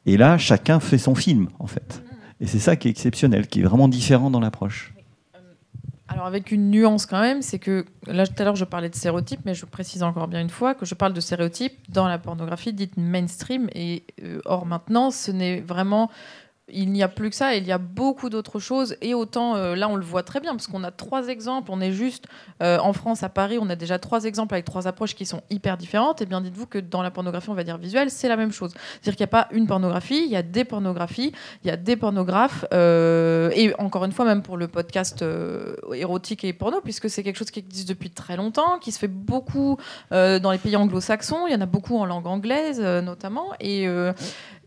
Et 0.07 0.17
là, 0.17 0.39
chacun 0.39 0.81
fait 0.81 0.99
son 0.99 1.15
film, 1.15 1.49
en 1.59 1.67
fait. 1.67 2.03
Et 2.41 2.47
c'est 2.47 2.59
ça 2.59 2.77
qui 2.77 2.89
est 2.89 2.91
exceptionnel, 2.91 3.47
qui 3.47 3.61
est 3.61 3.65
vraiment 3.65 3.89
différent 3.89 4.31
dans 4.31 4.41
l'approche. 4.41 4.95
Alors 6.09 6.27
avec 6.27 6.51
une 6.51 6.71
nuance 6.71 7.07
quand 7.07 7.21
même, 7.21 7.41
c'est 7.41 7.61
que 7.61 7.85
là 8.09 8.27
tout 8.27 8.35
à 8.39 8.45
l'heure 8.45 8.57
je 8.57 8.65
parlais 8.65 8.89
de 8.89 8.95
stéréotypes, 8.97 9.41
mais 9.45 9.55
je 9.55 9.65
précise 9.65 10.03
encore 10.03 10.27
bien 10.27 10.41
une 10.41 10.51
fois 10.51 10.75
que 10.75 10.85
je 10.85 10.97
parle 10.97 11.13
de 11.13 11.21
stéréotypes 11.21 11.79
dans 11.89 12.09
la 12.09 12.19
pornographie 12.19 12.73
dite 12.73 12.97
mainstream. 12.97 13.69
Et 13.77 14.03
euh, 14.25 14.41
or 14.45 14.67
maintenant, 14.67 15.13
ce 15.13 15.31
n'est 15.31 15.61
vraiment 15.61 16.11
il 16.73 16.93
n'y 16.93 17.03
a 17.03 17.09
plus 17.09 17.31
que 17.31 17.37
ça, 17.37 17.55
il 17.55 17.67
y 17.67 17.73
a 17.73 17.79
beaucoup 17.79 18.31
d'autres 18.31 18.59
choses. 18.59 18.97
Et 19.01 19.15
autant, 19.15 19.57
euh, 19.57 19.75
là, 19.75 19.89
on 19.89 19.97
le 19.97 20.05
voit 20.05 20.23
très 20.23 20.41
bien, 20.41 20.53
parce 20.53 20.67
qu'on 20.67 20.85
a 20.85 20.91
trois 20.91 21.29
exemples. 21.29 21.71
On 21.73 21.81
est 21.81 21.93
juste 21.93 22.27
euh, 22.63 22.79
en 22.79 22.93
France, 22.93 23.23
à 23.23 23.29
Paris, 23.29 23.59
on 23.61 23.69
a 23.71 23.77
déjà 23.77 23.99
trois 23.99 24.25
exemples 24.25 24.55
avec 24.55 24.65
trois 24.65 24.87
approches 24.87 25.15
qui 25.15 25.27
sont 25.27 25.43
hyper 25.51 25.77
différentes. 25.77 26.23
Et 26.23 26.27
bien, 26.27 26.41
dites-vous 26.41 26.67
que 26.67 26.79
dans 26.79 27.03
la 27.03 27.11
pornographie, 27.11 27.51
on 27.51 27.55
va 27.55 27.65
dire 27.65 27.79
visuelle, 27.79 28.11
c'est 28.11 28.29
la 28.29 28.37
même 28.37 28.53
chose. 28.53 28.73
C'est-à-dire 28.73 29.17
qu'il 29.17 29.25
n'y 29.25 29.31
a 29.31 29.45
pas 29.45 29.49
une 29.53 29.67
pornographie, 29.67 30.23
il 30.25 30.31
y 30.31 30.37
a 30.37 30.43
des 30.43 30.65
pornographies, 30.65 31.33
il 31.65 31.69
y 31.69 31.71
a 31.71 31.77
des 31.77 31.97
pornographes. 31.97 32.65
euh, 32.73 33.51
et 33.55 33.75
encore 33.81 34.05
une 34.05 34.13
fois, 34.13 34.25
même 34.25 34.43
pour 34.43 34.57
le 34.57 34.69
podcast 34.69 35.25
érotique 35.95 36.45
et 36.45 36.53
porno, 36.53 36.81
puisque 36.81 37.11
c'est 37.11 37.23
quelque 37.23 37.37
chose 37.37 37.51
qui 37.51 37.61
existe 37.61 37.89
depuis 37.89 38.11
très 38.11 38.37
longtemps, 38.37 38.79
qui 38.79 38.93
se 38.93 38.99
fait 38.99 39.09
beaucoup 39.09 39.79
dans 40.11 40.51
les 40.53 40.59
pays 40.59 40.77
anglo-saxons. 40.77 41.47
Il 41.47 41.53
y 41.53 41.57
en 41.57 41.61
a 41.61 41.67
beaucoup 41.67 41.97
en 41.97 42.07
langue 42.07 42.27
anglaise, 42.27 42.81
notamment. 42.81 43.51
Et. 43.61 43.89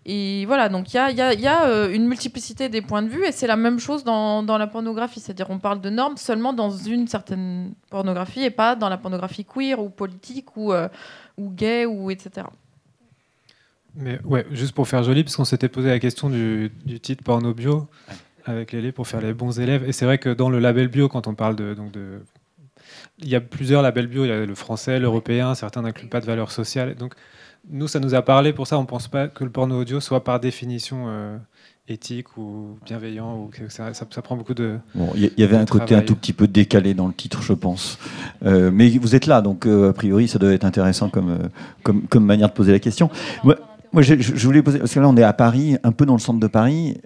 Et 0.05 0.45
voilà, 0.45 0.67
donc 0.67 0.93
il 0.93 0.97
y 0.97 1.47
a, 1.47 1.65
euh, 1.67 1.93
une 1.93 2.07
multiplicité 2.07 2.67
des 2.67 2.81
points 2.81 3.01
de 3.01 3.07
vue 3.07 3.25
et 3.25 3.31
c'est 3.31 3.47
la 3.47 3.55
même 3.55 3.79
chose 3.79 4.03
dans, 4.03 4.43
la 4.45 4.67
pornographie. 4.67 5.21
C'est-à-dire 5.21 5.49
on 5.49 5.59
parle 5.59 5.79
de 5.79 5.89
normes 5.89 6.17
seulement 6.17 6.51
dans 6.51 6.71
une 6.71 7.07
certaine 7.07 7.73
pornographie 7.89 8.43
et 8.43 8.49
pas 8.49 8.75
dans 8.75 8.89
la 8.89 8.97
pornographie 8.97 9.45
queer 9.45 9.79
ou 9.79 9.89
politique 9.89 10.57
ou, 10.57 10.73
euh, 10.73 10.89
gay 11.39 11.85
ou 11.85 12.11
etc. 12.11 12.47
Mais 13.95 14.19
ouais, 14.25 14.45
juste 14.51 14.73
pour 14.73 14.87
faire 14.87 15.03
joli, 15.03 15.23
parce 15.23 15.35
qu'on 15.35 15.45
s'était 15.45 15.69
posé 15.69 15.89
la 15.89 15.99
question 15.99 16.29
du, 16.29 16.71
du 16.83 16.99
titre 16.99 17.23
porno 17.23 17.53
bio 17.53 17.87
avec 18.45 18.71
Lélé 18.71 18.91
pour 18.91 19.07
faire 19.07 19.21
les 19.21 19.33
bons 19.33 19.59
élèves. 19.59 19.87
Et 19.87 19.91
c'est 19.93 20.05
vrai 20.05 20.17
que 20.17 20.29
dans 20.29 20.49
le 20.49 20.59
label 20.59 20.87
bio, 20.87 21.07
quand 21.07 21.27
on 21.27 21.35
parle 21.35 21.55
de, 21.55 21.73
donc 21.73 21.91
de. 21.91 22.21
Il 23.19 23.29
y 23.29 23.35
a 23.35 23.41
plusieurs 23.41 23.81
labels 23.81 24.07
bio, 24.07 24.25
il 24.25 24.29
y 24.29 24.31
a 24.31 24.45
le 24.45 24.55
français, 24.55 24.99
l'européen, 24.99 25.55
certains 25.55 25.83
n'incluent 25.83 26.09
pas 26.09 26.19
de 26.19 26.25
valeur 26.25 26.51
sociale. 26.51 26.95
Donc 26.95 27.13
nous, 27.69 27.87
ça 27.87 27.99
nous 27.99 28.13
a 28.13 28.21
parlé, 28.21 28.53
pour 28.53 28.67
ça, 28.67 28.77
on 28.77 28.81
ne 28.81 28.87
pense 28.87 29.07
pas 29.07 29.27
que 29.27 29.43
le 29.43 29.49
porno 29.49 29.79
audio 29.79 29.99
soit 29.99 30.23
par 30.23 30.39
définition 30.39 31.05
euh, 31.07 31.37
éthique 31.87 32.37
ou 32.37 32.77
bienveillant. 32.85 33.37
Ou 33.37 33.47
que 33.47 33.69
ça, 33.69 33.93
ça, 33.93 34.05
ça 34.09 34.21
prend 34.21 34.35
beaucoup 34.35 34.53
de. 34.53 34.77
Bon, 34.95 35.11
il 35.15 35.31
y, 35.37 35.43
avait 35.43 35.57
un 35.57 35.65
côté 35.65 35.95
un 35.95 36.01
tout 36.01 36.15
petit 36.15 36.33
peu 36.33 36.47
décalé 36.47 36.93
dans 36.93 37.07
le 37.07 37.13
titre, 37.13 37.41
je 37.41 37.53
pense. 37.53 37.97
Euh, 38.45 38.71
mais 38.71 38.89
vous 38.97 39.15
êtes 39.15 39.25
là, 39.25 39.41
donc 39.41 39.65
euh, 39.65 39.89
a 39.89 39.93
priori, 39.93 40.27
ça 40.27 40.39
doit 40.39 40.53
être 40.53 40.65
intéressant 40.65 41.09
comme, 41.09 41.49
comme, 41.83 42.03
comme 42.03 42.25
manière 42.25 42.49
de 42.49 42.53
poser 42.53 42.71
la 42.71 42.79
question. 42.79 43.09
Moi, 43.43 43.57
moi, 43.91 44.01
je, 44.01 44.15
voulais 44.45 44.63
poser, 44.63 44.79
parce 44.79 44.93
que 44.93 44.99
là, 44.99 45.07
on 45.07 45.15
est 45.17 45.23
à 45.23 45.33
Paris, 45.33 45.77
un 45.83 45.91
peu 45.91 46.05
dans 46.05 46.13
le 46.13 46.19
centre 46.19 46.39
de 46.39 46.47
Paris. 46.47 46.97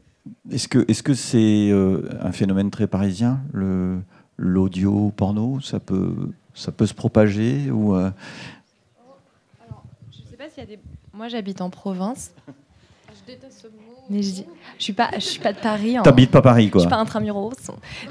Est-ce 0.52 0.68
que 0.68 0.86
est-ce 0.88 1.04
que 1.04 1.14
c'est 1.14 1.72
un 2.22 2.32
phénomène 2.32 2.70
très 2.70 2.88
parisien, 2.88 3.42
l'audio 4.38 5.12
porno? 5.16 5.60
Ça 5.62 5.80
peut 5.80 6.14
ça 6.58 6.72
peut 6.72 6.88
se 6.88 6.94
propager 6.94 7.70
ou 7.70 7.96
euh, 7.96 8.10
Je 10.12 10.18
sais 10.30 10.36
pas 10.36 10.47
s'il 10.58 10.70
y 10.70 10.74
a 10.74 10.76
des. 10.78 10.82
Moi, 11.14 11.28
j'habite 11.28 11.62
en 11.62 11.70
province. 11.70 12.32
Je 12.48 13.32
déteste 13.34 13.62
ce 13.64 13.68
mot. 13.68 13.74
Mais 14.10 14.22
je, 14.24 14.32
dis- 14.32 14.46
je 14.78 14.84
suis 14.84 14.94
pas, 14.94 15.10
je 15.16 15.20
suis 15.20 15.40
pas 15.40 15.52
de 15.54 15.58
Paris. 15.60 15.98
hein. 15.98 16.02
T'habites 16.04 16.32
pas 16.32 16.42
Paris, 16.42 16.70
quoi. 16.70 16.80
Je 16.80 16.84
suis 16.86 16.90
pas 16.90 16.98
intramuros. 17.02 17.54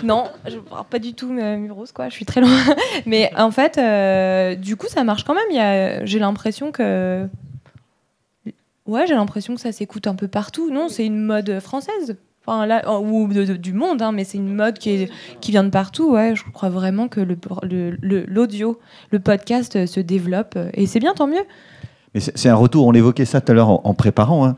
Non, 0.04 0.24
je 0.46 0.58
parle 0.58 0.84
pas 0.86 0.98
du 0.98 1.14
tout 1.14 1.30
euh, 1.32 1.56
muros, 1.56 1.86
quoi. 1.94 2.08
Je 2.08 2.14
suis 2.14 2.26
très 2.26 2.40
loin. 2.40 2.50
Mais 3.06 3.30
en 3.36 3.50
fait, 3.50 3.78
euh, 3.78 4.54
du 4.56 4.76
coup, 4.76 4.86
ça 4.88 5.04
marche 5.04 5.24
quand 5.24 5.34
même. 5.34 6.06
J'ai 6.06 6.18
l'impression 6.18 6.70
que. 6.72 7.26
Ouais, 8.86 9.06
j'ai 9.06 9.14
l'impression 9.14 9.54
que 9.56 9.60
ça 9.60 9.72
s'écoute 9.72 10.06
un 10.06 10.14
peu 10.14 10.28
partout. 10.28 10.70
Non, 10.70 10.88
c'est 10.88 11.04
une 11.06 11.20
mode 11.24 11.58
française. 11.60 12.16
Enfin, 12.46 12.64
là, 12.66 13.00
ou 13.00 13.26
de- 13.26 13.44
de- 13.44 13.56
du 13.56 13.72
monde, 13.72 14.00
hein, 14.02 14.12
mais 14.12 14.22
c'est 14.22 14.38
une 14.38 14.54
mode 14.54 14.78
qui, 14.78 14.90
est- 14.90 15.10
qui 15.40 15.50
vient 15.50 15.64
de 15.64 15.70
partout. 15.70 16.12
Ouais, 16.12 16.36
je 16.36 16.44
crois 16.52 16.68
vraiment 16.68 17.08
que 17.08 17.20
le- 17.20 17.36
le- 17.64 17.90
le- 18.00 18.24
l'audio, 18.26 18.78
le, 19.10 19.18
podcast 19.18 19.74
euh, 19.74 19.86
se 19.86 19.98
développe. 19.98 20.56
Et 20.74 20.86
c'est 20.86 21.00
bien, 21.00 21.12
tant 21.14 21.26
mieux. 21.26 21.42
C'est 22.20 22.48
un 22.48 22.54
retour, 22.54 22.86
on 22.86 22.92
évoquait 22.92 23.24
ça 23.24 23.40
tout 23.40 23.52
à 23.52 23.54
l'heure 23.54 23.86
en, 23.86 23.94
préparant. 23.94 24.46
hein. 24.46 24.56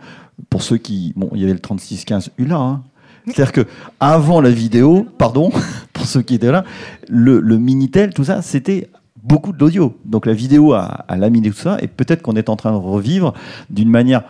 pour 0.51 0.63
ceux 0.63 0.77
qui. 0.77 1.13
Bon, 1.17 1.29
il 1.35 1.41
y 1.41 1.45
avait 1.45 1.53
le 1.53 1.59
3615 1.59 2.31
ULA. 2.39 2.57
Hein. 2.57 2.83
C'est-à-dire 3.27 3.53
que 3.53 3.67
avant 4.01 4.41
la 4.41 4.51
vidéo, 4.51 5.07
pardon, 5.19 5.51
pour 5.93 6.07
ceux 6.07 6.23
qui 6.23 6.35
étaient 6.37 6.51
là, 6.53 6.65
le, 7.09 7.41
Minitel, 7.59 8.15
tout 8.15 8.25
ça, 8.25 8.41
c'était 8.43 8.89
beaucoup 9.23 9.53
d'audio. 9.53 9.97
Donc 10.05 10.25
la 10.27 10.33
vidéo 10.33 10.73
a, 10.73 10.85
a 11.09 11.17
laminé 11.17 11.51
tout 11.51 11.57
ça, 11.59 11.77
et 11.83 11.89
peut-être 11.89 12.23
qu'on 12.23 12.37
est 12.37 12.49
en 12.49 12.57
train 12.57 12.73
de 12.73 12.77
revivre 12.77 13.35
d'une 13.69 13.91
manière 13.91 14.23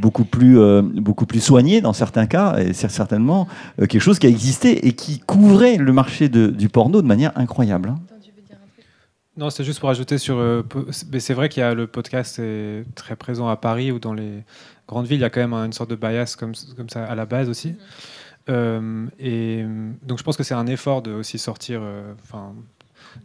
beaucoup 0.00 0.24
plus, 0.24 0.58
euh, 0.58 0.82
beaucoup 0.82 1.24
plus 1.26 1.40
soignée 1.40 1.80
dans 1.80 1.92
certains 1.92 2.26
cas, 2.26 2.58
et 2.58 2.72
c'est 2.72 2.90
certainement 2.90 3.46
euh, 3.80 3.86
quelque 3.86 4.02
chose 4.02 4.18
qui 4.18 4.26
a 4.26 4.30
existé 4.30 4.86
et 4.86 4.92
qui 4.92 5.20
couvrait 5.20 5.76
le 5.76 5.92
marché 5.92 6.28
de- 6.28 6.48
du 6.48 6.68
porno 6.68 7.00
de 7.00 7.06
manière 7.06 7.32
incroyable. 7.36 7.94
Non, 9.36 9.50
c'est 9.50 9.64
juste 9.64 9.80
pour 9.80 9.88
ajouter 9.90 10.18
sur. 10.18 10.36
euh, 10.38 10.62
mais 11.10 11.18
c'est 11.18 11.34
vrai 11.34 11.48
qu'il 11.48 11.60
y 11.60 11.64
a 11.64 11.74
le 11.74 11.86
podcast 11.88 12.38
est 12.38 12.84
très 12.94 13.16
présent 13.16 13.48
à 13.48 13.56
Paris 13.56 13.90
ou 13.90 13.98
dans 13.98 14.14
les 14.14 14.44
grandes 14.86 15.06
villes. 15.06 15.18
Il 15.18 15.22
y 15.22 15.24
a 15.24 15.30
quand 15.30 15.40
même 15.40 15.54
une 15.54 15.72
sorte 15.72 15.90
de 15.90 15.96
bias 15.96 16.36
comme, 16.38 16.52
comme 16.76 16.88
ça 16.88 17.04
à 17.04 17.14
la 17.16 17.26
base 17.26 17.48
aussi. 17.48 17.74
Euh, 18.48 19.06
et 19.18 19.64
donc 20.02 20.18
je 20.18 20.22
pense 20.22 20.36
que 20.36 20.42
c'est 20.44 20.54
un 20.54 20.66
effort 20.68 21.02
de 21.02 21.12
aussi 21.12 21.38
sortir. 21.38 21.80
euh, 21.82 22.12
Enfin, 22.22 22.54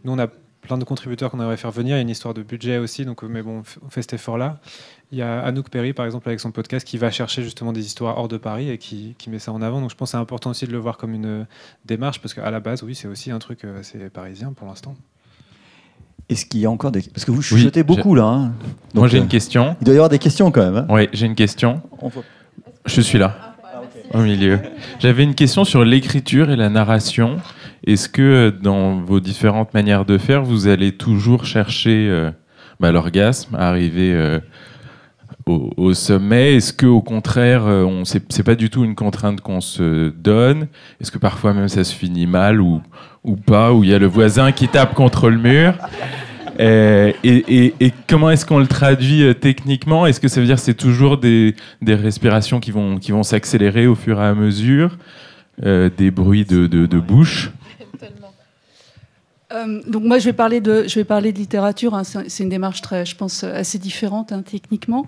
nous 0.02 0.12
on 0.12 0.18
a 0.18 0.26
plein 0.62 0.78
de 0.78 0.84
contributeurs 0.84 1.30
qu'on 1.30 1.40
aimerait 1.40 1.56
faire 1.56 1.70
venir. 1.70 1.94
Il 1.94 1.98
y 1.98 2.00
a 2.00 2.02
une 2.02 2.10
histoire 2.10 2.34
de 2.34 2.42
budget 2.42 2.78
aussi. 2.78 3.04
Donc, 3.04 3.22
mais 3.22 3.42
bon, 3.42 3.62
on 3.84 3.88
fait 3.88 4.02
cet 4.02 4.14
effort-là. 4.14 4.60
Il 5.12 5.18
y 5.18 5.22
a 5.22 5.40
Anouk 5.42 5.68
Perry 5.70 5.92
par 5.92 6.06
exemple 6.06 6.28
avec 6.28 6.40
son 6.40 6.50
podcast 6.50 6.84
qui 6.86 6.98
va 6.98 7.12
chercher 7.12 7.42
justement 7.44 7.72
des 7.72 7.86
histoires 7.86 8.18
hors 8.18 8.28
de 8.28 8.36
Paris 8.36 8.68
et 8.68 8.78
qui, 8.78 9.14
qui 9.16 9.30
met 9.30 9.38
ça 9.38 9.52
en 9.52 9.62
avant. 9.62 9.80
Donc 9.80 9.90
je 9.90 9.94
pense 9.94 10.08
que 10.08 10.12
c'est 10.12 10.16
important 10.20 10.50
aussi 10.50 10.66
de 10.66 10.72
le 10.72 10.78
voir 10.78 10.96
comme 10.96 11.14
une 11.14 11.46
démarche 11.84 12.20
parce 12.20 12.34
qu'à 12.34 12.50
la 12.50 12.58
base, 12.60 12.82
oui, 12.82 12.96
c'est 12.96 13.06
aussi 13.08 13.30
un 13.30 13.38
truc 13.38 13.64
assez 13.64 14.10
parisien 14.10 14.52
pour 14.52 14.66
l'instant. 14.66 14.96
Est-ce 16.30 16.46
qu'il 16.46 16.60
y 16.60 16.66
a 16.66 16.70
encore 16.70 16.92
des... 16.92 17.02
Parce 17.02 17.24
que 17.24 17.30
vous 17.32 17.42
chuchotez 17.42 17.82
beaucoup 17.82 18.14
là. 18.14 18.24
hein. 18.24 18.52
Moi, 18.94 19.08
j'ai 19.08 19.18
euh, 19.18 19.22
une 19.22 19.28
question. 19.28 19.76
Il 19.80 19.84
doit 19.84 19.94
y 19.94 19.96
avoir 19.96 20.08
des 20.08 20.18
questions 20.18 20.50
quand 20.50 20.62
même. 20.64 20.76
hein. 20.76 20.86
Oui, 20.88 21.08
j'ai 21.12 21.26
une 21.26 21.34
question. 21.34 21.82
Voit- 22.00 22.22
Je 22.86 23.00
suis 23.00 23.18
là, 23.18 23.36
au 24.14 24.18
milieu. 24.18 24.58
J'avais 25.00 25.24
une 25.24 25.34
question 25.34 25.64
sur 25.64 25.84
l'écriture 25.84 26.50
et 26.50 26.56
la 26.56 26.68
narration. 26.68 27.36
Est-ce 27.86 28.08
que 28.08 28.22
euh, 28.22 28.50
dans 28.50 29.00
vos 29.00 29.20
différentes 29.20 29.74
manières 29.74 30.04
de 30.04 30.18
faire, 30.18 30.42
vous 30.42 30.68
allez 30.68 30.92
toujours 30.92 31.44
chercher 31.44 32.08
euh, 32.08 32.30
bah, 32.78 32.92
l'orgasme, 32.92 33.54
arriver 33.56 34.12
euh, 34.14 34.38
au, 35.46 35.94
sommet. 35.94 36.56
Est-ce 36.56 36.72
que 36.72 36.86
au 36.86 37.00
contraire, 37.00 37.66
euh, 37.66 38.02
c'est 38.04 38.42
pas 38.42 38.54
du 38.54 38.70
tout 38.70 38.84
une 38.84 38.94
contrainte 38.94 39.40
qu'on 39.40 39.60
se 39.60 40.10
donne? 40.10 40.66
Est-ce 41.00 41.10
que 41.10 41.18
parfois 41.18 41.52
même 41.54 41.68
ça 41.68 41.84
se 41.84 41.94
finit 41.94 42.26
mal 42.26 42.60
ou, 42.60 42.80
pas? 43.46 43.72
Ou 43.72 43.84
il 43.84 43.90
y 43.90 43.94
a 43.94 43.98
le 43.98 44.06
voisin 44.06 44.52
qui 44.52 44.68
tape 44.68 44.94
contre 44.94 45.30
le 45.30 45.38
mur? 45.38 45.74
Euh, 46.58 47.12
et, 47.24 47.92
comment 48.06 48.30
est-ce 48.30 48.44
qu'on 48.44 48.58
le 48.58 48.66
traduit 48.66 49.22
euh, 49.22 49.34
techniquement? 49.34 50.06
Est-ce 50.06 50.20
que 50.20 50.28
ça 50.28 50.40
veut 50.40 50.46
dire 50.46 50.56
que 50.56 50.62
c'est 50.62 50.74
toujours 50.74 51.16
des, 51.16 51.54
respirations 51.82 52.60
qui 52.60 52.70
vont, 52.70 53.22
s'accélérer 53.22 53.86
au 53.86 53.94
fur 53.94 54.20
et 54.20 54.24
à 54.24 54.34
mesure 54.34 54.98
Des 55.62 56.10
bruits 56.10 56.44
de 56.44 56.98
bouche? 56.98 57.50
Euh, 59.52 59.80
donc 59.86 60.04
moi, 60.04 60.18
je 60.18 60.26
vais 60.26 60.32
parler 60.32 60.60
de, 60.60 60.84
je 60.86 60.94
vais 60.94 61.04
parler 61.04 61.32
de 61.32 61.38
littérature. 61.38 61.94
hein. 61.94 62.02
C'est 62.04 62.42
une 62.42 62.48
démarche 62.48 62.82
très, 62.82 63.04
je 63.04 63.16
pense, 63.16 63.44
assez 63.44 63.78
différente 63.78 64.32
hein, 64.32 64.42
techniquement. 64.42 65.06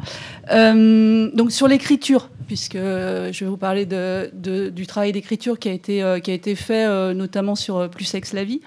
Euh, 0.51 1.30
donc 1.32 1.53
sur 1.53 1.68
l'écriture, 1.68 2.28
puisque 2.47 2.76
euh, 2.76 3.32
je 3.32 3.45
vais 3.45 3.51
vous 3.51 3.57
parler 3.57 3.86
de, 3.86 4.30
du 4.70 4.86
travail 4.86 5.12
d'écriture 5.12 5.59
qui 5.59 5.68
a 5.68 5.72
été 5.72 6.18
qui 6.22 6.30
a 6.30 6.34
été 6.34 6.55
fait 6.55 7.14
notamment 7.14 7.55
sur 7.55 7.88
Plus 7.90 8.05
sexe 8.05 8.32
la 8.32 8.45
vie. 8.45 8.61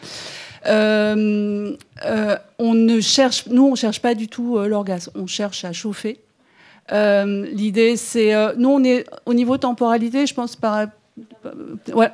On 0.66 2.74
ne 2.74 3.02
cherche, 3.02 3.48
nous, 3.48 3.68
on 3.68 3.76
cherche 3.76 4.02
pas 4.02 4.16
du 4.16 4.28
tout 4.28 4.58
l'orgasme. 4.60 5.12
On 5.16 5.28
cherche 5.28 5.66
à 5.66 5.74
chauffer. 5.74 6.22
L'idée, 6.92 7.98
c'est, 7.98 8.34
nous, 8.58 8.70
on 8.70 8.84
est 8.84 9.06
au 9.26 9.34
niveau 9.34 9.58
temporalité, 9.58 10.26
je 10.26 10.34
pense 10.34 10.56
par, 10.56 10.88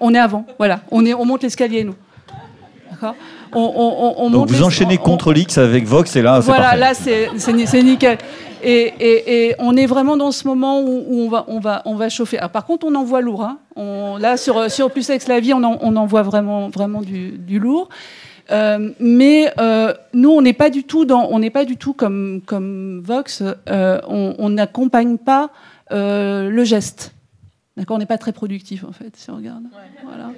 on 0.01 0.13
est 0.13 0.19
avant. 0.19 0.45
Voilà, 0.57 0.81
on 0.91 1.05
est, 1.05 1.13
on 1.13 1.25
monte 1.25 1.43
l'escalier, 1.43 1.83
nous. 1.83 1.95
D'accord? 2.89 3.15
On, 3.53 3.59
on- 3.59 3.63
on- 3.65 4.13
on 4.17 4.29
Donc 4.29 4.39
monte 4.41 4.49
vous 4.51 4.55
les- 4.57 4.63
enchaînez 4.63 4.97
on- 4.99 5.03
contre 5.03 5.33
l'X 5.33 5.57
avec 5.57 5.85
Vox 5.85 6.15
et 6.15 6.21
là, 6.21 6.39
c'est 6.41 6.47
voilà, 6.47 6.63
parfait. 6.63 6.79
là 6.79 6.93
c'est 6.93 7.29
c'est 7.37 7.53
ni- 7.53 7.67
c'est 7.67 7.83
nickel. 7.83 8.17
Et, 8.63 8.93
et- 8.99 9.47
et 9.47 9.55
on 9.57 9.75
est 9.75 9.87
vraiment 9.87 10.17
dans 10.17 10.31
ce 10.31 10.47
moment 10.47 10.81
où, 10.81 11.03
où 11.07 11.21
on, 11.25 11.29
va, 11.29 11.45
on, 11.47 11.59
va, 11.59 11.81
on 11.85 11.95
va 11.95 12.09
chauffer. 12.09 12.37
Alors, 12.37 12.51
par 12.51 12.65
contre, 12.65 12.85
on 12.85 12.93
en 12.93 13.03
voit 13.03 13.21
lourd. 13.21 13.43
hein. 13.43 13.57
On, 13.75 14.17
là, 14.17 14.37
sur, 14.37 14.69
sur 14.69 14.91
Plus 14.91 15.01
Sex 15.01 15.27
la 15.27 15.39
vie, 15.39 15.51
on 15.55 15.63
en, 15.63 15.79
on 15.81 15.95
en 15.95 16.05
voit 16.05 16.21
vraiment, 16.21 16.69
vraiment 16.69 17.01
du, 17.01 17.31
du 17.31 17.57
lourd. 17.57 17.89
Euh, 18.51 18.91
mais 18.99 19.51
euh, 19.59 19.93
nous, 20.13 20.29
on 20.29 20.41
n'est 20.43 20.53
pas 20.53 20.69
du 20.69 20.83
tout 20.83 21.05
dans, 21.05 21.27
on 21.31 21.39
n'est 21.39 21.49
pas 21.49 21.65
du 21.65 21.75
tout 21.77 21.93
comme 21.93 22.41
comme 22.45 23.01
Vox. 23.03 23.41
euh, 23.69 23.99
on 24.07 24.49
n'accompagne 24.49 25.17
pas 25.17 25.49
euh, 25.91 26.49
le 26.51 26.63
geste. 26.63 27.13
D'accord, 27.77 27.95
on 27.95 27.99
n'est 27.99 28.05
pas 28.05 28.17
très 28.19 28.33
productif 28.33 28.83
en 28.83 28.91
fait, 28.91 29.15
si 29.15 29.31
on 29.31 29.37
regarde. 29.37 29.63
Voilà. 30.05 30.29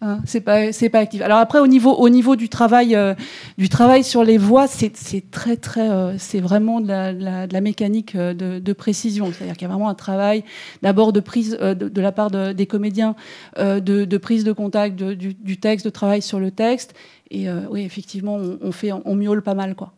Hein, 0.00 0.20
c'est 0.26 0.40
pas 0.40 0.72
c'est 0.72 0.88
pas 0.90 1.00
actif. 1.00 1.22
Alors 1.22 1.38
après 1.38 1.58
au 1.58 1.66
niveau 1.66 1.92
au 1.92 2.08
niveau 2.08 2.36
du 2.36 2.48
travail 2.48 2.94
euh, 2.94 3.14
du 3.56 3.68
travail 3.68 4.04
sur 4.04 4.22
les 4.22 4.38
voix, 4.38 4.66
c'est 4.68 4.96
c'est 4.96 5.30
très 5.30 5.56
très 5.56 5.90
euh, 5.90 6.16
c'est 6.18 6.40
vraiment 6.40 6.80
de 6.80 6.86
la, 6.88 7.12
de 7.12 7.24
la- 7.24 7.46
de 7.48 7.52
la 7.52 7.60
mécanique 7.60 8.14
euh, 8.14 8.32
de, 8.32 8.58
de 8.60 8.72
précision. 8.72 9.32
C'est-à-dire 9.32 9.54
qu'il 9.56 9.62
y 9.66 9.70
a 9.70 9.74
vraiment 9.74 9.88
un 9.88 9.94
travail 9.96 10.44
d'abord 10.82 11.12
de 11.12 11.20
prise 11.20 11.58
euh, 11.60 11.74
de, 11.74 11.88
de 11.88 12.00
la 12.00 12.12
part 12.12 12.30
de- 12.30 12.52
des 12.52 12.66
comédiens 12.66 13.16
euh, 13.58 13.80
de, 13.80 14.04
de 14.04 14.16
prise 14.18 14.44
de 14.44 14.52
contact 14.52 14.94
de- 14.96 15.14
du, 15.14 15.34
du 15.34 15.58
texte, 15.58 15.84
de 15.84 15.90
travail 15.90 16.22
sur 16.22 16.38
le 16.38 16.50
texte. 16.52 16.94
Et 17.30 17.48
euh, 17.48 17.62
oui 17.70 17.82
effectivement 17.82 18.36
on, 18.36 18.58
on 18.62 18.72
fait 18.72 18.92
on 18.92 19.14
miaule 19.16 19.42
pas 19.42 19.54
mal 19.54 19.74
quoi. 19.74 19.92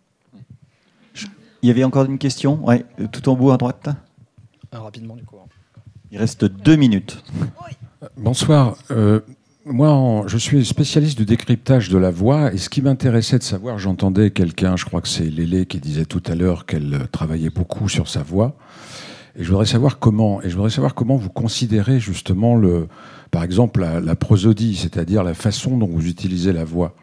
Il 1.63 1.69
y 1.69 1.71
avait 1.71 1.85
encore 1.85 2.07
une 2.07 2.17
question? 2.17 2.59
Ouais, 2.67 2.87
Tout 3.13 3.29
en 3.29 3.39
haut 3.39 3.51
à 3.51 3.59
droite. 3.59 3.91
rapidement, 4.73 5.15
du 5.15 5.25
coup. 5.25 5.37
Il 6.11 6.17
reste 6.17 6.47
deux 6.47 6.77
minutes. 6.77 7.23
Bonsoir. 8.17 8.79
Moi, 9.67 10.25
je 10.27 10.39
suis 10.39 10.65
spécialiste 10.65 11.19
du 11.19 11.27
décryptage 11.27 11.91
de 11.91 11.99
la 11.99 12.11
voix 12.11 12.51
et 12.51 12.57
ce 12.57 12.71
qui 12.71 12.81
m'intéressait 12.81 13.37
de 13.37 13.43
savoir, 13.43 13.79
j'entendais 13.79 14.31
quelqu'un, 14.31 14.75
je 14.75 14.87
crois 14.87 15.03
que 15.03 15.09
c'est 15.09 15.29
Lélé 15.29 15.67
qui 15.67 15.81
disait 15.81 16.07
tout 16.07 16.23
à 16.25 16.35
l'heure 16.35 16.65
qu'elle 16.65 16.95
euh, 16.95 17.07
travaillait 17.13 17.51
beaucoup 17.51 17.87
sur 17.87 18.09
sa 18.09 18.23
voix. 18.23 18.57
Et 19.39 19.45
je 19.45 19.51
voudrais 19.51 19.67
savoir 19.67 19.99
comment, 19.99 20.41
et 20.41 20.49
je 20.49 20.57
voudrais 20.57 20.71
savoir 20.71 20.95
comment 20.95 21.17
vous 21.17 21.29
considérez 21.29 22.01
justement 22.01 22.57
le, 22.57 22.89
par 23.31 23.45
exemple, 23.45 23.87
la 24.03 24.17
prosodie, 24.17 24.77
c'est-à-dire 24.77 25.23
la 25.23 25.35
façon 25.35 25.77
dont 25.77 25.89
vous 25.89 26.09
utilisez 26.09 26.55
la 26.55 26.65
voix. 26.65 26.95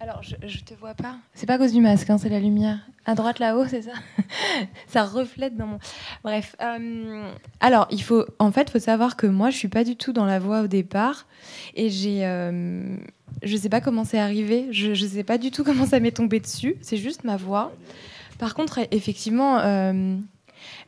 Alors, 0.00 0.22
je, 0.22 0.36
je 0.46 0.60
te 0.60 0.74
vois 0.74 0.94
pas. 0.94 1.16
C'est 1.34 1.46
pas 1.46 1.54
à 1.54 1.58
cause 1.58 1.72
du 1.72 1.80
masque, 1.80 2.08
hein, 2.08 2.18
c'est 2.18 2.28
la 2.28 2.38
lumière. 2.38 2.78
À 3.04 3.16
droite 3.16 3.40
là-haut, 3.40 3.66
c'est 3.66 3.82
ça 3.82 3.90
Ça 4.86 5.04
reflète 5.04 5.56
dans 5.56 5.66
mon. 5.66 5.78
Bref. 6.22 6.54
euh, 6.62 7.32
alors, 7.58 7.88
il 7.90 8.00
faut. 8.02 8.24
En 8.38 8.52
fait, 8.52 8.70
faut 8.70 8.78
savoir 8.78 9.16
que 9.16 9.26
moi, 9.26 9.50
je 9.50 9.56
suis 9.56 9.68
pas 9.68 9.82
du 9.82 9.96
tout 9.96 10.12
dans 10.12 10.24
la 10.24 10.38
voix 10.38 10.60
au 10.62 10.66
départ. 10.68 11.26
Et 11.74 11.90
j'ai. 11.90 12.24
euh, 12.26 12.96
je 13.42 13.56
sais 13.56 13.68
pas 13.68 13.80
comment 13.80 14.04
c'est 14.04 14.20
arrivé. 14.20 14.68
Je, 14.70 14.94
je 14.94 15.06
sais 15.06 15.24
pas 15.24 15.36
du 15.36 15.50
tout 15.50 15.64
comment 15.64 15.84
ça 15.86 15.98
m'est 15.98 16.12
tombé 16.12 16.38
dessus. 16.38 16.76
C'est 16.80 16.96
juste 16.96 17.24
ma 17.24 17.36
voix. 17.36 17.72
Par 18.38 18.54
contre, 18.54 18.78
effectivement. 18.92 19.58
euh, 19.58 20.16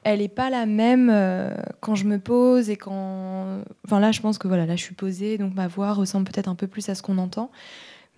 elle 0.02 0.20
n'est 0.20 0.28
pas 0.28 0.50
la 0.50 0.66
même 0.66 1.10
euh, 1.12 1.54
quand 1.80 1.94
je 1.94 2.04
me 2.04 2.18
pose 2.20 2.70
et 2.70 2.76
quand. 2.76 3.60
Enfin 3.84 3.98
là, 3.98 4.12
je 4.12 4.20
pense 4.20 4.38
que 4.38 4.46
voilà, 4.48 4.66
là, 4.66 4.76
je 4.76 4.82
suis 4.82 4.94
posée, 4.94 5.36
donc 5.36 5.54
ma 5.54 5.66
voix 5.68 5.92
ressemble 5.92 6.30
peut-être 6.30 6.48
un 6.48 6.54
peu 6.54 6.66
plus 6.68 6.88
à 6.88 6.94
ce 6.94 7.02
qu'on 7.02 7.18
entend. 7.18 7.50